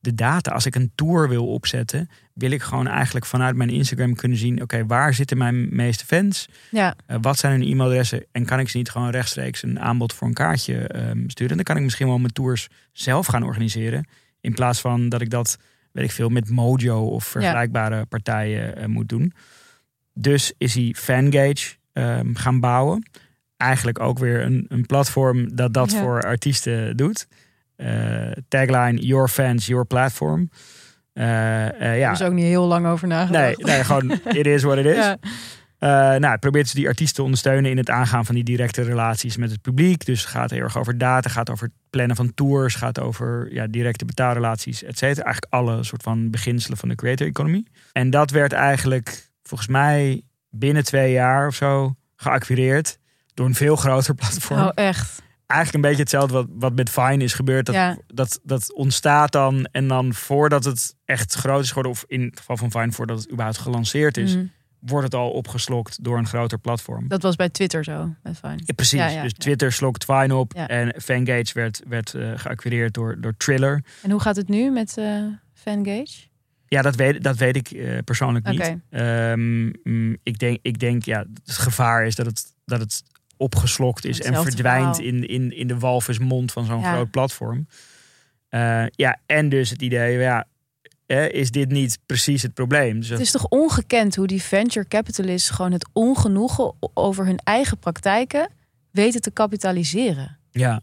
de 0.00 0.14
data. 0.14 0.50
Als 0.50 0.66
ik 0.66 0.74
een 0.74 0.92
tour 0.94 1.28
wil 1.28 1.46
opzetten, 1.46 2.10
wil 2.32 2.50
ik 2.50 2.62
gewoon 2.62 2.86
eigenlijk 2.86 3.26
vanuit 3.26 3.56
mijn 3.56 3.70
Instagram 3.70 4.14
kunnen 4.14 4.38
zien... 4.38 4.62
oké, 4.62 4.86
waar 4.86 5.14
zitten 5.14 5.38
mijn 5.38 5.74
meeste 5.76 6.04
fans? 6.06 6.48
Ja, 6.70 6.94
Eh, 7.06 7.16
wat 7.20 7.38
zijn 7.38 7.52
hun 7.60 7.70
e-mailadressen? 7.70 8.24
En 8.32 8.44
kan 8.44 8.58
ik 8.58 8.68
ze 8.68 8.76
niet 8.76 8.90
gewoon 8.90 9.10
rechtstreeks 9.10 9.62
een 9.62 9.80
aanbod 9.80 10.12
voor 10.12 10.26
een 10.28 10.34
kaartje 10.34 10.86
ehm, 10.86 11.28
sturen? 11.28 11.50
En 11.50 11.56
dan 11.56 11.64
kan 11.64 11.76
ik 11.76 11.82
misschien 11.82 12.06
wel 12.06 12.18
mijn 12.18 12.32
tours 12.32 12.68
zelf 12.92 13.26
gaan 13.26 13.42
organiseren. 13.42 14.08
In 14.40 14.54
plaats 14.54 14.80
van 14.80 15.08
dat 15.08 15.20
ik 15.20 15.30
dat, 15.30 15.58
weet 15.92 16.04
ik 16.04 16.10
veel, 16.12 16.28
met 16.28 16.50
Mojo 16.50 17.04
of 17.06 17.24
vergelijkbare 17.24 18.04
partijen 18.04 18.76
eh, 18.76 18.86
moet 18.86 19.08
doen. 19.08 19.32
Dus 20.14 20.52
is 20.58 20.74
hij 20.74 20.94
Fangage 20.98 21.74
ehm, 21.94 22.34
gaan 22.34 22.60
bouwen. 22.60 23.10
Eigenlijk 23.56 24.00
ook 24.00 24.18
weer 24.18 24.42
een, 24.42 24.64
een 24.68 24.86
platform 24.86 25.56
dat 25.56 25.72
dat 25.72 25.92
Ja. 25.92 26.00
voor 26.00 26.22
artiesten 26.22 26.96
doet. 26.96 27.26
Eh, 27.76 28.30
tagline, 28.48 29.00
your 29.00 29.28
fans, 29.28 29.66
your 29.66 29.84
platform. 29.86 30.48
Eh, 31.12 31.24
daar 31.24 31.96
ja, 31.96 32.12
is 32.12 32.22
ook 32.22 32.32
niet 32.32 32.44
heel 32.44 32.66
lang 32.66 32.86
over 32.86 33.08
nee, 33.08 33.18
nagedacht. 33.18 33.64
nee, 33.64 33.84
gewoon 33.84 34.10
it 34.40 34.46
is 34.46 34.62
what 34.62 34.78
it 34.78 34.84
is. 34.86 34.96
Ja. 34.96 35.16
Nou, 36.18 36.26
het 36.26 36.40
probeert 36.40 36.68
ze 36.68 36.74
die 36.74 36.86
artiesten 36.86 37.16
te 37.16 37.22
ondersteunen 37.22 37.70
in 37.70 37.76
het 37.76 37.90
aangaan 37.90 38.24
van 38.24 38.34
die 38.34 38.44
directe 38.44 38.82
relaties 38.82 39.36
met 39.36 39.50
het 39.50 39.60
publiek. 39.60 40.04
Dus 40.04 40.20
het 40.20 40.30
gaat 40.30 40.50
heel 40.50 40.60
erg 40.60 40.78
over 40.78 40.98
data, 40.98 41.28
gaat 41.30 41.50
over 41.50 41.64
het 41.66 41.74
plannen 41.90 42.16
van 42.16 42.34
tours, 42.34 42.74
gaat 42.74 43.00
over 43.00 43.52
ja, 43.52 43.66
directe 43.66 44.04
betaalrelaties, 44.04 44.82
et 44.82 44.98
cetera. 44.98 45.24
Eigenlijk 45.24 45.52
alle 45.54 45.82
soort 45.84 46.02
van 46.02 46.30
beginselen 46.30 46.78
van 46.78 46.88
de 46.88 46.94
creator 46.94 47.26
economy. 47.26 47.64
En 47.92 48.10
dat 48.10 48.30
werd 48.30 48.52
eigenlijk 48.52 49.28
volgens 49.42 49.68
mij 49.68 50.22
binnen 50.54 50.84
twee 50.84 51.12
jaar 51.12 51.46
of 51.46 51.54
zo 51.54 51.94
geacquireerd 52.16 52.98
door 53.34 53.46
een 53.46 53.54
veel 53.54 53.76
groter 53.76 54.14
platform. 54.24 54.60
Oh, 54.60 54.70
echt. 54.74 55.22
Eigenlijk 55.46 55.84
een 55.84 55.90
beetje 55.90 56.02
hetzelfde 56.02 56.34
wat, 56.34 56.46
wat 56.50 56.74
met 56.74 56.90
Vine 56.90 57.24
is 57.24 57.34
gebeurd. 57.34 57.66
Dat, 57.66 57.74
Ja. 57.74 57.96
dat, 58.06 58.40
dat 58.42 58.72
ontstaat 58.74 59.32
dan 59.32 59.64
en 59.72 59.88
dan 59.88 60.14
voordat 60.14 60.64
het 60.64 60.96
echt 61.04 61.34
groot 61.34 61.62
is 61.62 61.68
geworden, 61.68 61.92
of 61.92 62.04
in 62.06 62.22
het 62.22 62.38
geval 62.38 62.56
van 62.56 62.70
Vine 62.70 62.92
voordat 62.92 63.18
het 63.18 63.30
überhaupt 63.30 63.58
gelanceerd 63.58 64.16
is, 64.16 64.34
Mhm. 64.34 64.44
wordt 64.78 65.04
het 65.04 65.14
al 65.14 65.30
opgeslokt 65.30 66.04
door 66.04 66.18
een 66.18 66.26
groter 66.26 66.58
platform. 66.58 67.08
Dat 67.08 67.22
was 67.22 67.36
bij 67.36 67.48
Twitter 67.48 67.84
zo. 67.84 68.14
Met 68.22 68.38
Fine. 68.38 68.58
Ja, 68.64 68.74
precies. 68.74 69.12
Ja, 69.12 69.22
dus. 69.22 69.32
Twitter 69.32 69.72
slokt 69.72 70.04
Vine 70.04 70.34
op 70.34 70.54
en 70.54 70.94
Fangage 71.02 71.50
werd, 71.54 71.82
werd 71.88 72.14
eh, 72.14 72.30
geacquireerd 72.34 72.94
door, 72.94 73.20
door 73.20 73.34
Triller. 73.36 73.84
En 74.02 74.10
hoe 74.10 74.20
gaat 74.20 74.36
het 74.36 74.48
nu 74.48 74.70
met 74.70 74.96
eh 74.98 75.22
Fangage? 75.54 76.32
Ja, 76.74 76.82
dat 76.82 76.94
weet, 76.94 77.22
dat 77.22 77.36
weet 77.36 77.56
ik 77.56 77.70
eh, 77.70 77.98
persoonlijk 78.04 78.46
niet. 78.46 78.74
Ehm, 78.90 79.64
mm, 79.64 80.16
ik, 80.22 80.38
denk, 80.38 80.58
ik 80.62 80.78
denk, 80.78 81.04
ja, 81.04 81.24
het 81.44 81.56
gevaar 81.56 82.06
is 82.06 82.14
dat 82.14 82.26
het, 82.26 82.54
dat 82.64 82.80
het 82.80 83.02
opgeslokt 83.36 84.04
is 84.04 84.20
en 84.20 84.42
verdwijnt 84.42 84.96
verhaal. 84.96 85.12
in, 85.14 85.28
in, 85.28 85.56
in 85.56 85.66
de 85.66 85.78
walvismond 85.78 86.52
van 86.52 86.64
zo'n 86.64 86.80
Ja. 86.80 86.92
groot 86.92 87.10
platform. 87.10 87.66
Eh, 88.48 88.84
ja, 88.90 89.18
en 89.26 89.48
dus 89.48 89.70
het 89.70 89.82
idee, 89.82 90.18
ja, 90.18 90.46
is 91.30 91.50
dit 91.50 91.70
niet 91.70 91.98
precies 92.06 92.42
het 92.42 92.54
probleem? 92.54 93.00
Dus 93.00 93.08
Het 93.08 93.20
is 93.20 93.30
toch 93.30 93.46
ongekend 93.48 94.16
hoe 94.16 94.26
die 94.26 94.42
venture 94.42 94.88
capitalists 94.88 95.50
gewoon 95.50 95.72
het 95.72 95.88
ongenoegen 95.92 96.74
over 96.94 97.26
hun 97.26 97.38
eigen 97.38 97.78
praktijken 97.78 98.48
weten 98.90 99.20
te 99.20 99.30
kapitaliseren. 99.30 100.38
Ja. 100.50 100.80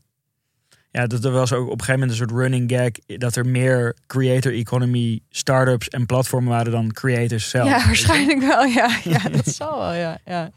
Ja, 0.92 1.08
dat 1.08 1.26
er 1.26 1.32
was 1.32 1.54
ook 1.54 1.66
op 1.66 1.72
een 1.72 1.80
gegeven 1.80 2.00
moment 2.00 2.12
een 2.12 2.28
soort 2.28 2.40
running 2.40 2.72
gag 2.72 3.18
dat 3.18 3.36
er 3.36 3.46
meer 3.46 3.96
creator 4.08 4.54
economy 4.54 5.20
startups 5.30 5.90
en 5.90 6.06
platformen 6.06 6.50
waren 6.50 6.72
dan 6.72 6.92
creators 6.92 7.50
zelf. 7.50 7.70
Ja, 7.70 7.86
waarschijnlijk 7.86 8.40
wel. 8.40 8.66
Ja, 8.66 8.90
ja 9.04 9.30
dat 9.38 9.48
zal 9.48 9.80
wel. 9.80 9.94
Ja, 9.94 10.20
ja. 10.26 10.52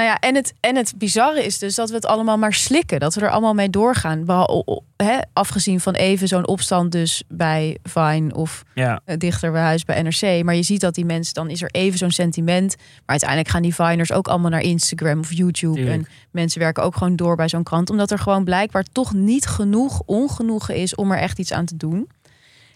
Nou 0.00 0.12
ja, 0.12 0.18
en 0.18 0.34
het, 0.34 0.54
en 0.60 0.76
het 0.76 0.94
bizarre 0.96 1.44
is 1.44 1.58
dus 1.58 1.74
dat 1.74 1.88
we 1.88 1.94
het 1.94 2.06
allemaal 2.06 2.38
maar 2.38 2.54
slikken. 2.54 3.00
Dat 3.00 3.14
we 3.14 3.20
er 3.20 3.30
allemaal 3.30 3.54
mee 3.54 3.70
doorgaan. 3.70 4.24
Behal- 4.24 4.84
afgezien 5.32 5.80
van 5.80 5.94
even 5.94 6.28
zo'n 6.28 6.46
opstand 6.46 6.92
dus 6.92 7.22
bij 7.28 7.78
Vine 7.82 8.34
of 8.34 8.62
Ja, 8.74 9.00
eh, 9.04 9.16
dichter 9.16 9.52
bij 9.52 9.60
huis 9.60 9.84
bij 9.84 10.02
NRC. 10.02 10.44
Maar 10.44 10.54
je 10.54 10.62
ziet 10.62 10.80
dat 10.80 10.94
die 10.94 11.04
mensen, 11.04 11.34
dan 11.34 11.50
is 11.50 11.62
er 11.62 11.70
even 11.70 11.98
zo'n 11.98 12.10
sentiment. 12.10 12.76
Maar 12.76 12.86
uiteindelijk 13.06 13.50
gaan 13.50 13.62
die 13.62 13.74
Viners 13.74 14.12
ook 14.12 14.28
allemaal 14.28 14.50
naar 14.50 14.60
Instagram 14.60 15.18
of 15.18 15.32
YouTube. 15.32 15.74
Tuurlijk. 15.74 15.96
En 15.96 16.08
mensen 16.30 16.60
werken 16.60 16.82
ook 16.82 16.96
gewoon 16.96 17.16
door 17.16 17.36
bij 17.36 17.48
zo'n 17.48 17.62
krant. 17.62 17.90
Omdat 17.90 18.10
er 18.10 18.18
gewoon 18.18 18.44
blijkbaar 18.44 18.84
toch 18.92 19.12
niet 19.14 19.46
genoeg 19.46 20.02
ongenoegen 20.06 20.76
is 20.76 20.94
om 20.94 21.12
er 21.12 21.18
echt 21.18 21.38
iets 21.38 21.52
aan 21.52 21.64
te 21.64 21.76
doen. 21.76 22.08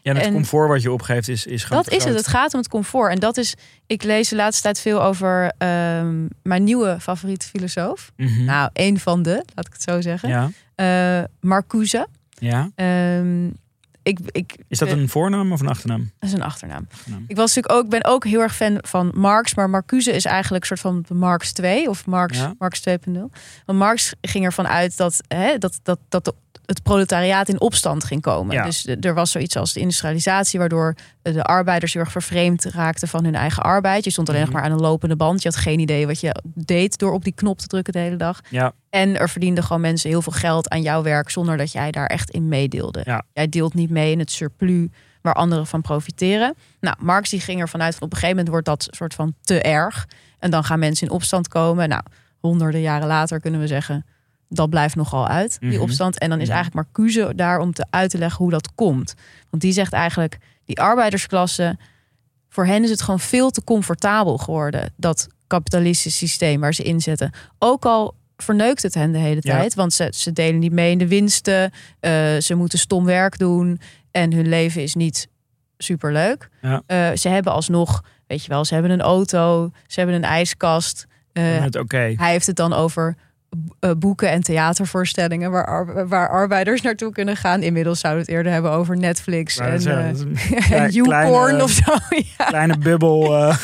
Ja 0.04 0.10
en 0.10 0.16
het 0.16 0.26
En- 0.26 0.32
comfort 0.32 0.68
wat 0.68 0.82
je 0.82 0.92
opgeeft 0.92 1.28
is, 1.28 1.46
is 1.46 1.64
gewoon 1.64 1.82
Dat 1.82 1.92
is 1.92 2.04
het. 2.04 2.14
Het 2.14 2.26
gaat 2.26 2.52
om 2.54 2.58
het 2.60 2.68
comfort. 2.68 3.10
En 3.12 3.18
dat 3.18 3.36
is, 3.36 3.54
ik 3.86 4.02
lees 4.02 4.28
de 4.28 4.36
laatste 4.36 4.62
tijd 4.62 4.80
veel 4.80 5.02
over 5.02 5.52
ehm, 5.58 6.26
mijn 6.42 6.64
nieuwe 6.64 6.96
favoriete 7.00 7.46
filosoof. 7.46 8.12
Mhm. 8.16 8.44
Nou, 8.44 8.70
een 8.72 8.98
van 8.98 9.22
de, 9.22 9.44
laat 9.54 9.66
ik 9.66 9.72
het 9.72 9.82
zo 9.82 10.00
zeggen. 10.00 10.28
ja, 10.28 10.50
Eh, 10.74 11.24
Marcuse. 11.40 12.06
ja. 12.28 12.70
Ehm, 12.74 13.46
ik, 14.02 14.18
ik, 14.30 14.56
Is 14.68 14.78
dat 14.78 14.88
ben- 14.88 14.98
een 14.98 15.08
voornaam 15.08 15.52
of 15.52 15.60
een 15.60 15.68
achternaam? 15.68 16.10
dat 16.18 16.28
is 16.28 16.34
een 16.34 16.42
achternaam. 16.42 16.86
Achternaam. 16.92 17.24
Ik 17.28 17.36
was 17.36 17.54
natuurlijk 17.54 17.84
ook, 17.84 17.90
ben 17.90 18.04
ook 18.04 18.24
heel 18.24 18.40
erg 18.40 18.56
fan 18.56 18.78
van 18.80 19.10
Marx, 19.14 19.54
maar 19.54 19.70
Marcuse 19.70 20.12
is 20.12 20.24
eigenlijk 20.24 20.62
een 20.62 20.76
soort 20.76 20.80
van 20.94 21.04
de 21.08 21.14
Marx 21.14 21.52
2 21.52 21.88
of 21.88 22.06
Marx, 22.06 22.38
Ja. 22.38 22.54
Marx 22.58 22.80
2.0. 22.80 23.30
Want 23.66 23.78
Marx 23.78 24.14
ging 24.20 24.44
ervan 24.44 24.66
uit 24.66 24.96
dat, 24.96 25.20
hè, 25.28 25.58
dat, 25.58 25.80
dat, 25.82 25.98
dat 26.08 26.24
de- 26.24 26.34
het 26.66 26.82
proletariaat 26.82 27.48
in 27.48 27.60
opstand 27.60 28.04
ging 28.04 28.20
komen. 28.20 28.54
Ja. 28.54 28.64
Dus 28.64 28.82
de- 28.82 28.96
er 29.00 29.14
was 29.14 29.30
zoiets 29.30 29.56
als 29.56 29.72
de 29.72 29.80
industrialisatie, 29.80 30.58
waardoor 30.58 30.94
de 31.22 31.42
arbeiders 31.42 31.92
heel 31.92 32.02
erg 32.02 32.12
vervreemd 32.12 32.64
raakten 32.64 33.08
van 33.08 33.24
hun 33.24 33.34
eigen 33.34 33.62
arbeid. 33.62 34.04
Je 34.04 34.10
stond 34.10 34.28
alleen 34.28 34.40
Mhm. 34.40 34.50
nog 34.50 34.60
maar 34.60 34.70
aan 34.70 34.76
een 34.76 34.82
lopende 34.84 35.16
band. 35.16 35.42
Je 35.42 35.48
had 35.48 35.58
geen 35.58 35.78
idee 35.78 36.06
wat 36.06 36.20
je 36.20 36.42
deed 36.54 36.98
door 36.98 37.12
op 37.12 37.24
die 37.24 37.32
knop 37.34 37.58
te 37.58 37.66
drukken 37.66 37.92
de 37.92 37.98
hele 37.98 38.16
dag. 38.16 38.40
Ja, 38.50 38.72
En 38.90 39.18
er 39.18 39.28
verdienden 39.28 39.64
gewoon 39.64 39.80
mensen 39.82 40.10
heel 40.10 40.22
veel 40.22 40.32
geld 40.32 40.68
aan 40.68 40.82
jouw 40.82 41.02
werk 41.02 41.30
zonder 41.30 41.56
dat 41.56 41.72
jij 41.72 41.90
daar 41.90 42.06
echt 42.06 42.30
in 42.30 42.48
meedeelde. 42.48 43.00
Ja. 43.04 43.22
Jij 43.32 43.48
deelt 43.48 43.74
niet 43.74 43.90
mee 43.90 44.12
in 44.12 44.18
het 44.18 44.30
surplus 44.30 44.88
waar 45.22 45.34
anderen 45.34 45.66
van 45.66 45.80
profiteren. 45.82 46.54
Nou, 46.80 46.96
Marx 47.00 47.30
die 47.30 47.40
ging 47.40 47.60
ervan 47.60 47.82
uit 47.82 47.94
van 47.94 48.02
op 48.02 48.12
een 48.12 48.18
gegeven 48.18 48.36
moment 48.44 48.48
wordt 48.52 48.66
dat 48.66 48.94
soort 48.96 49.14
van 49.14 49.34
te 49.42 49.60
erg. 49.62 50.06
En 50.38 50.50
dan 50.50 50.64
gaan 50.64 50.78
mensen 50.78 51.06
in 51.06 51.12
opstand 51.12 51.48
komen. 51.48 51.88
Nou, 51.88 52.02
honderden 52.40 52.80
jaren 52.80 53.06
later 53.06 53.40
kunnen 53.40 53.60
we 53.60 53.66
zeggen, 53.66 54.06
dat 54.48 54.70
blijft 54.70 54.94
nogal 54.96 55.28
uit, 55.28 55.56
die 55.60 55.70
Mhm. 55.72 55.80
opstand. 55.80 56.18
En 56.18 56.28
dan 56.30 56.40
is 56.40 56.48
eigenlijk 56.48 56.88
Marcuse 56.94 57.32
daar 57.36 57.58
om 57.58 57.72
te 57.72 57.86
uit 57.90 58.10
te 58.10 58.18
leggen 58.18 58.38
hoe 58.42 58.50
dat 58.50 58.74
komt. 58.74 59.14
Want 59.50 59.62
die 59.62 59.72
zegt 59.72 59.92
eigenlijk, 59.92 60.38
die 60.64 60.80
arbeidersklasse, 60.80 61.76
voor 62.48 62.66
hen 62.66 62.82
is 62.84 62.90
het 62.90 63.02
gewoon 63.02 63.20
veel 63.20 63.50
te 63.50 63.64
comfortabel 63.64 64.38
geworden. 64.38 64.92
Dat 64.96 65.26
kapitalistische 65.46 66.18
systeem 66.26 66.60
waar 66.60 66.74
ze 66.74 66.82
in 66.82 67.00
zitten. 67.00 67.30
Ook 67.58 67.84
al 67.84 68.14
verneukt 68.36 68.82
het 68.82 68.94
hen 68.94 69.12
de 69.12 69.18
hele 69.18 69.40
Ja. 69.40 69.56
tijd. 69.56 69.74
Want 69.74 69.92
ze, 69.92 70.12
ze 70.16 70.32
delen 70.32 70.58
niet 70.58 70.72
mee 70.72 70.90
in 70.90 70.98
de 70.98 71.08
winsten. 71.08 71.70
eh, 72.00 72.36
ze 72.38 72.54
moeten 72.54 72.78
stom 72.78 73.04
werk 73.04 73.38
doen. 73.38 73.80
En 74.10 74.32
hun 74.32 74.48
leven 74.48 74.82
is 74.82 74.94
niet 74.94 75.28
superleuk. 75.78 76.48
Ja. 76.60 76.82
Eh, 76.86 77.10
ze 77.16 77.28
hebben 77.28 77.52
alsnog, 77.52 78.02
weet 78.26 78.42
je 78.42 78.48
wel, 78.48 78.64
ze 78.64 78.74
hebben 78.74 78.92
een 78.92 79.00
auto. 79.02 79.70
Ze 79.86 80.00
hebben 80.00 80.16
een 80.16 80.24
ijskast. 80.24 81.06
Eh, 81.32 81.60
het 81.62 81.76
hij 81.90 82.30
heeft 82.30 82.46
het 82.46 82.56
dan 82.56 82.72
over 82.72 83.16
boeken 83.98 84.30
en 84.30 84.42
theatervoorstellingen 84.42 85.50
waar, 85.50 85.66
ar- 85.66 86.08
waar 86.08 86.28
arbeiders 86.28 86.80
naartoe 86.82 87.12
kunnen 87.12 87.36
gaan. 87.36 87.62
Inmiddels 87.62 88.00
zouden 88.00 88.24
we 88.24 88.30
het 88.30 88.36
eerder 88.38 88.52
hebben 88.52 88.70
over 88.70 88.96
Netflix 88.96 89.56
en, 89.58 89.80
ja, 89.80 89.98
eh, 90.00 90.08
en 90.56 90.62
klein- 90.62 90.92
YouPorn 90.92 91.24
kleine- 91.28 91.62
of 91.62 91.70
zo. 91.70 91.92
Ja. 92.38 92.44
kleine 92.44 92.78
bubbel. 92.78 93.24
eh, 93.36 93.56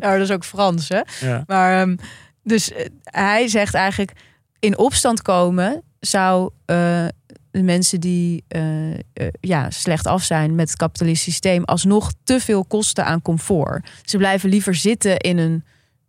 Nou, 0.00 0.18
dat 0.18 0.28
is 0.28 0.30
ook 0.30 0.44
Frans, 0.44 0.88
hè? 0.88 1.00
ja. 1.20 1.42
Maar 1.46 1.80
ehm, 1.80 1.96
dus 2.42 2.72
eh, 2.72 2.86
hij 3.04 3.48
zegt 3.48 3.74
eigenlijk 3.74 4.12
in 4.58 4.78
opstand 4.78 5.22
komen 5.22 5.82
zou 6.00 6.50
eh, 6.64 7.04
de 7.50 7.62
mensen 7.62 8.00
die 8.00 8.44
eh, 8.48 8.92
eh, 8.94 8.98
ja, 9.40 9.70
slecht 9.70 10.06
af 10.06 10.22
zijn 10.22 10.54
met 10.54 10.68
het 10.68 10.78
kapitalistische 10.78 11.30
systeem 11.30 11.64
alsnog 11.64 12.12
te 12.24 12.40
veel 12.40 12.64
kosten 12.64 13.04
aan 13.04 13.22
comfort. 13.22 13.88
Ze 14.04 14.16
blijven 14.16 14.48
liever 14.48 14.74
zitten 14.74 15.16
in 15.16 15.38
een 15.38 15.64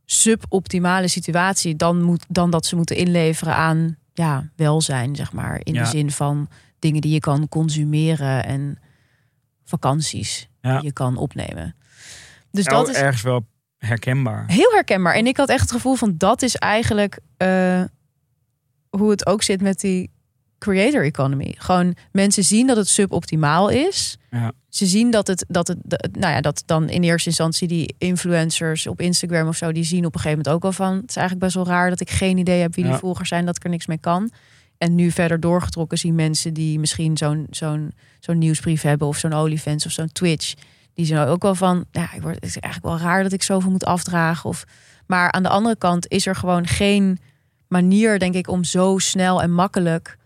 suboptimale 0.09 1.07
situatie 1.07 1.75
dan, 1.75 2.01
moet, 2.01 2.25
dan 2.27 2.49
dat 2.49 2.65
ze 2.65 2.75
moeten 2.75 2.95
inleveren 2.95 3.55
aan 3.55 3.97
ja, 4.13 4.49
welzijn, 4.55 5.15
zeg 5.15 5.33
maar. 5.33 5.59
In 5.63 5.73
Ja. 5.73 5.83
de 5.83 5.89
zin 5.89 6.11
van 6.11 6.49
dingen 6.79 7.01
die 7.01 7.11
je 7.13 7.19
kan 7.19 7.49
consumeren 7.49 8.45
en 8.45 8.79
vakanties 9.63 10.49
Ja. 10.61 10.75
die 10.75 10.85
je 10.85 10.93
kan 10.93 11.17
opnemen. 11.17 11.75
Dus 12.51 12.65
dat 12.65 12.89
is 12.89 12.95
ergens 12.95 13.21
wel 13.21 13.45
herkenbaar. 13.77 14.43
Heel 14.47 14.71
herkenbaar. 14.71 15.13
En 15.13 15.27
ik 15.27 15.37
had 15.37 15.49
echt 15.49 15.61
het 15.61 15.71
gevoel 15.71 15.95
van 15.95 16.17
dat 16.17 16.41
is 16.41 16.55
eigenlijk 16.55 17.19
eh, 17.37 17.83
hoe 18.89 19.09
het 19.09 19.25
ook 19.25 19.43
zit 19.43 19.61
met 19.61 19.79
die 19.79 20.11
creator 20.57 21.03
economy. 21.03 21.55
Gewoon 21.57 21.95
mensen 22.11 22.43
zien 22.43 22.67
dat 22.67 22.77
het 22.77 22.87
suboptimaal 22.87 23.69
is. 23.69 24.17
Ja. 24.31 24.51
Ze 24.69 24.85
zien 24.85 25.11
dat 25.11 25.27
het, 25.27 25.45
dat 25.47 25.67
het, 25.67 25.77
nou 26.11 26.33
ja, 26.33 26.41
dat 26.41 26.63
dan 26.65 26.89
in 26.89 27.03
eerste 27.03 27.29
instantie 27.29 27.67
die 27.67 27.95
influencers 27.97 28.87
op 28.87 29.01
Instagram 29.01 29.47
of 29.47 29.55
zo, 29.55 29.71
die 29.71 29.83
zien 29.83 30.05
op 30.05 30.13
een 30.15 30.19
gegeven 30.19 30.37
moment 30.43 30.55
ook 30.55 30.63
al 30.63 30.71
van. 30.85 30.95
Het 30.95 31.09
is 31.09 31.15
eigenlijk 31.15 31.45
best 31.45 31.55
wel 31.55 31.75
raar 31.75 31.89
dat 31.89 31.99
ik 31.99 32.09
geen 32.09 32.37
idee 32.37 32.61
heb 32.61 32.75
wie 32.75 32.83
die 32.83 32.93
Ja. 32.93 32.99
volgers 32.99 33.29
zijn, 33.29 33.45
dat 33.45 33.55
ik 33.55 33.63
er 33.63 33.69
niks 33.69 33.85
mee 33.85 33.97
kan. 33.99 34.31
En 34.77 34.95
nu 34.95 35.11
verder 35.11 35.39
doorgetrokken 35.39 35.97
zien 35.97 36.15
mensen 36.15 36.53
die 36.53 36.79
misschien 36.79 37.17
zo'n 37.17 37.47
zo'n 37.49 37.91
zo'n 38.19 38.37
nieuwsbrief 38.37 38.81
hebben 38.81 39.07
of 39.07 39.17
zo'n 39.17 39.33
OnlyFans 39.33 39.85
of 39.85 39.91
zo'n 39.91 40.11
Twitch. 40.11 40.53
Die 40.93 41.05
zijn 41.05 41.27
ook 41.27 41.41
wel 41.41 41.55
van, 41.55 41.85
ja, 41.91 42.13
ik 42.13 42.21
word, 42.21 42.35
het 42.35 42.43
is 42.43 42.57
eigenlijk 42.57 42.93
wel 42.93 43.09
raar 43.09 43.23
dat 43.23 43.31
ik 43.31 43.43
zoveel 43.43 43.71
moet 43.71 43.85
afdragen. 43.85 44.49
Of, 44.49 44.63
maar 45.07 45.31
aan 45.31 45.43
de 45.43 45.49
andere 45.49 45.75
kant 45.75 46.07
is 46.07 46.25
er 46.25 46.35
gewoon 46.35 46.67
geen 46.67 47.19
manier, 47.67 48.19
denk 48.19 48.35
ik, 48.35 48.47
om 48.47 48.63
zo 48.63 48.97
snel 48.97 49.41
en 49.41 49.51
makkelijk 49.53 50.17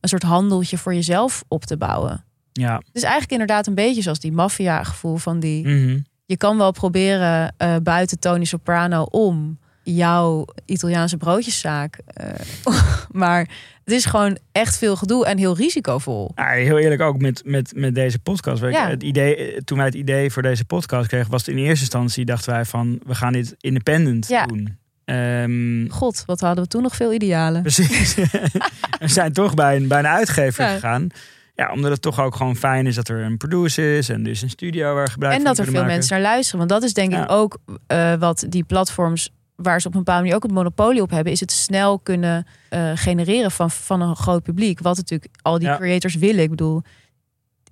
een 0.00 0.08
soort 0.08 0.22
handeltje 0.22 0.78
voor 0.78 0.94
jezelf 0.94 1.44
op 1.48 1.64
te 1.64 1.76
bouwen. 1.76 2.24
Ja. 2.52 2.74
Het 2.76 2.86
is 2.96 3.02
eigenlijk 3.02 3.32
inderdaad 3.32 3.66
een 3.66 3.74
beetje 3.74 4.02
zoals 4.02 4.18
die 4.20 4.32
maffia 4.32 4.82
gevoel 4.84 5.16
van 5.16 5.40
die. 5.40 5.66
Mhm. 5.68 5.98
Je 6.26 6.36
kan 6.36 6.56
wel 6.58 6.72
proberen 6.72 7.54
eh, 7.56 7.76
buiten 7.82 8.18
Tony 8.18 8.44
Soprano 8.44 9.02
om 9.02 9.58
jouw 9.82 10.44
Italiaanse 10.64 11.16
broodjeszaak. 11.16 11.98
eh, 12.06 12.30
maar 13.10 13.40
het 13.84 13.94
is 13.96 14.04
gewoon 14.04 14.38
echt 14.52 14.78
veel 14.78 14.96
gedoe 14.96 15.26
en 15.26 15.38
heel 15.38 15.56
risicovol. 15.56 16.30
Ja, 16.34 16.48
heel 16.50 16.78
eerlijk 16.78 17.00
ook 17.00 17.18
met, 17.18 17.42
met, 17.44 17.72
met 17.76 17.94
deze 17.94 18.18
podcast. 18.18 18.62
Ja. 18.62 18.88
het 18.88 19.02
idee, 19.02 19.36
eh, 19.36 19.60
toen 19.64 19.76
wij 19.76 19.86
het 19.86 19.94
idee 19.94 20.30
voor 20.30 20.42
deze 20.42 20.64
podcast 20.64 21.08
kregen, 21.08 21.30
was 21.30 21.46
het 21.46 21.56
in 21.56 21.62
eerste 21.62 21.80
instantie 21.84 22.24
dachten 22.24 22.52
wij 22.52 22.64
van 22.64 23.00
we 23.06 23.14
gaan 23.14 23.32
dit 23.32 23.54
independent 23.60 24.28
Ja. 24.28 24.46
doen. 24.46 24.78
Ehm, 25.08 25.88
God, 25.88 26.22
wat 26.26 26.40
hadden 26.40 26.64
we 26.64 26.70
toen 26.70 26.82
nog 26.82 26.96
veel 26.96 27.12
idealen. 27.12 27.62
precies. 27.62 28.14
we 29.00 29.08
zijn 29.08 29.32
toch 29.32 29.54
bij 29.54 29.76
een, 29.76 29.88
bij 29.88 29.98
een 29.98 30.06
uitgever 30.06 30.64
Ja. 30.64 30.72
gegaan. 30.74 31.06
Ja, 31.54 31.72
omdat 31.72 31.90
het 31.90 32.02
toch 32.02 32.20
ook 32.20 32.34
gewoon 32.36 32.56
fijn 32.56 32.86
is 32.86 32.94
dat 32.94 33.08
er 33.08 33.22
een 33.22 33.36
producer 33.36 33.96
is 33.96 34.08
en 34.08 34.22
dus 34.22 34.42
een 34.42 34.50
studio 34.50 34.94
waar 34.94 35.08
gebruik 35.10 35.38
En 35.38 35.44
dat 35.44 35.58
er 35.58 35.64
veel 35.64 35.72
maken. 35.72 35.88
mensen 35.88 36.12
naar 36.14 36.22
luisteren. 36.32 36.58
Want 36.58 36.70
dat 36.70 36.82
is 36.82 36.94
denk 36.94 37.12
Ja. 37.12 37.22
ik 37.22 37.30
ook 37.30 37.58
eh, 37.86 38.14
wat 38.14 38.44
die 38.48 38.64
platforms 38.64 39.30
waar 39.56 39.80
ze 39.80 39.86
op 39.86 39.92
een 39.92 39.98
bepaalde 39.98 40.20
manier 40.22 40.36
ook 40.36 40.42
het 40.42 40.52
monopolie 40.52 41.02
op 41.02 41.10
hebben, 41.10 41.32
is 41.32 41.40
het 41.40 41.52
snel 41.52 41.98
kunnen 41.98 42.46
eh, 42.68 42.90
genereren 42.94 43.50
van, 43.50 43.70
van 43.70 44.00
een 44.00 44.16
groot 44.16 44.42
publiek. 44.42 44.80
Wat 44.80 44.96
natuurlijk 44.96 45.34
al 45.42 45.58
die 45.58 45.68
Ja. 45.68 45.76
creators 45.76 46.14
willen. 46.14 46.42
Ik 46.42 46.50
bedoel, 46.50 46.82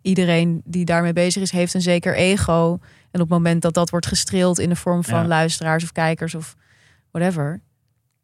iedereen 0.02 0.60
die 0.64 0.84
daarmee 0.84 1.12
bezig 1.12 1.42
is, 1.42 1.50
heeft 1.50 1.74
een 1.74 1.80
zeker 1.82 2.14
ego. 2.14 2.72
En 3.10 3.20
op 3.20 3.28
het 3.30 3.38
moment 3.38 3.62
dat 3.62 3.74
dat 3.74 3.90
wordt 3.90 4.06
gestreeld 4.06 4.58
in 4.58 4.68
de 4.68 4.76
vorm 4.76 5.04
van 5.04 5.20
Ja. 5.20 5.26
luisteraars 5.26 5.82
of 5.84 5.92
kijkers 5.92 6.34
of 6.34 6.56
whatever, 7.18 7.60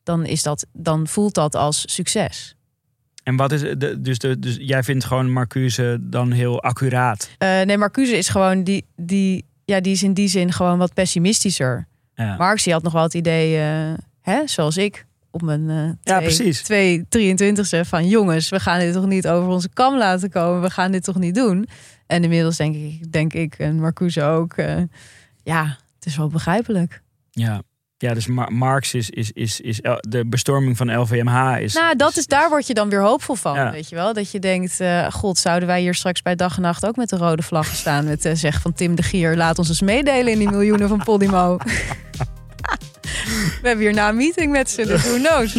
dan 0.03 0.27
is 0.27 0.43
dat, 0.43 0.67
dan 0.73 1.07
voelt 1.07 1.35
dat 1.35 1.55
als 1.55 1.83
succes. 1.95 2.57
En 3.23 3.37
wat 3.37 3.53
is 3.53 3.61
de, 3.61 4.01
dus, 4.01 4.19
de, 4.19 4.39
dus 4.39 4.57
jij 4.61 4.83
vindt 4.83 5.05
gewoon 5.05 5.31
Marcuse 5.33 5.99
dan 6.01 6.31
heel 6.31 6.63
accuraat? 6.63 7.31
Eh, 7.39 7.61
nee, 7.63 7.79
Marcuse 7.79 8.17
is 8.17 8.29
gewoon 8.29 8.65
die, 8.65 8.87
die, 8.97 9.45
ja, 9.65 9.81
die 9.81 9.93
is 9.93 10.03
in 10.03 10.15
die 10.15 10.29
zin 10.29 10.53
gewoon 10.53 10.79
wat 10.79 10.95
pessimistischer. 10.95 11.87
Ja. 12.15 12.37
Marx 12.37 12.63
die 12.65 12.73
had 12.73 12.83
nog 12.83 12.93
wel 12.93 13.03
het 13.03 13.15
idee, 13.15 13.59
eh, 13.59 13.93
hè, 14.21 14.47
zoals 14.47 14.77
ik, 14.77 15.07
op 15.31 15.43
mijn 15.43 15.71
eh 15.71 15.77
Ja, 15.77 15.97
twee- 16.03 16.19
precies. 16.19 16.63
2, 16.63 17.05
23ste 17.09 17.81
van 17.85 18.09
jongens, 18.09 18.49
we 18.49 18.61
gaan 18.61 18.79
dit 18.79 18.93
toch 18.93 19.07
niet 19.07 19.29
over 19.29 19.49
onze 19.49 19.69
kam 19.69 19.97
laten 19.97 20.31
komen, 20.31 20.63
we 20.63 20.71
gaan 20.71 20.93
dit 20.93 21.05
toch 21.05 21.19
niet 21.19 21.35
doen. 21.35 21.67
En 22.07 22.23
inmiddels 22.23 22.57
denk 22.57 22.75
ik, 22.75 23.13
denk 23.13 23.33
ik 23.33 23.55
en 23.59 23.81
Marcuse 23.81 24.23
ook, 24.23 24.55
ja, 25.43 25.65
het 25.95 26.07
is 26.07 26.17
wel 26.17 26.29
begrijpelijk. 26.29 27.03
Ja. 27.31 27.63
Ja, 28.03 28.15
dus 28.15 28.27
Mar- 28.27 28.53
Marx 28.53 28.95
is, 28.95 29.11
is, 29.11 29.31
is, 29.33 29.61
is 29.61 29.81
de 30.01 30.27
bestorming 30.27 30.77
van 30.77 30.99
LVMH 31.01 31.57
is. 31.61 31.75
nou, 31.75 31.97
dat 31.97 32.17
is, 32.17 32.27
daar 32.27 32.49
word 32.49 32.67
je 32.67 32.75
dan 32.75 32.89
weer 32.89 33.01
hoopvol 33.03 33.35
van, 33.35 33.55
Ja. 33.55 33.71
weet 33.71 33.89
je 33.89 33.95
wel. 33.95 34.13
Dat 34.13 34.31
je 34.31 34.39
denkt, 34.39 34.81
eh, 34.81 35.07
god, 35.11 35.39
zouden 35.39 35.69
wij 35.69 35.81
hier 35.81 35.95
straks 35.95 36.23
bij 36.23 36.35
dag 36.35 36.57
en 36.57 36.63
nacht 36.63 36.87
ook 36.87 36.97
met 36.97 37.09
de 37.09 37.17
rode 37.17 37.43
vlaggen 37.43 37.77
staan. 37.77 38.05
Met 38.05 38.23
de 38.23 38.35
zeg 38.35 38.61
van 38.61 38.73
Tim 38.73 38.95
de 38.95 39.03
Gier, 39.03 39.37
laat 39.37 39.59
ons 39.59 39.69
eens 39.69 39.81
meedelen 39.81 40.33
in 40.33 40.39
die 40.39 40.51
miljoenen 40.51 40.89
van 40.89 41.03
Podimo. 41.05 41.57
We 43.63 43.69
hebben 43.69 43.85
hier 43.85 43.95
na 43.95 44.09
een 44.09 44.17
meeting 44.17 44.53
met 44.53 44.71
ze, 44.71 44.87
dus 44.87 45.03
who 45.03 45.17
knows. 45.17 45.59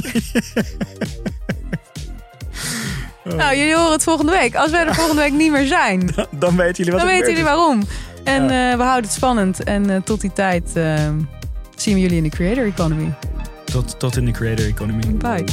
Nou, 3.23 3.57
jullie 3.57 3.75
horen 3.75 3.91
het 3.91 4.03
volgende 4.03 4.31
week. 4.31 4.55
Als 4.55 4.71
wij 4.71 4.85
er 4.87 4.95
volgende 4.95 5.21
week 5.21 5.33
niet 5.33 5.51
meer 5.51 5.65
zijn, 5.67 6.13
Dan 6.31 6.55
weten 6.55 6.75
jullie 6.83 6.91
wat 6.91 7.01
dan 7.01 7.09
weten 7.09 7.29
jullie 7.29 7.43
waarom. 7.43 7.83
En 8.23 8.41
eh, 8.43 8.77
we 8.77 8.83
houden 8.83 9.03
het 9.03 9.11
spannend. 9.13 9.63
En 9.63 9.89
eh, 9.89 10.01
tot 10.01 10.21
die 10.21 10.33
tijd 10.33 10.75
eh, 10.75 11.09
zien 11.75 11.95
we 11.95 12.01
jullie 12.01 12.17
in 12.17 12.23
de 12.23 12.29
creator 12.29 12.65
economy. 12.65 13.13
Tot, 13.65 13.99
tot 13.99 14.17
in 14.17 14.25
de 14.25 14.31
creator 14.31 14.65
economy. 14.65 15.03
Bye. 15.17 15.43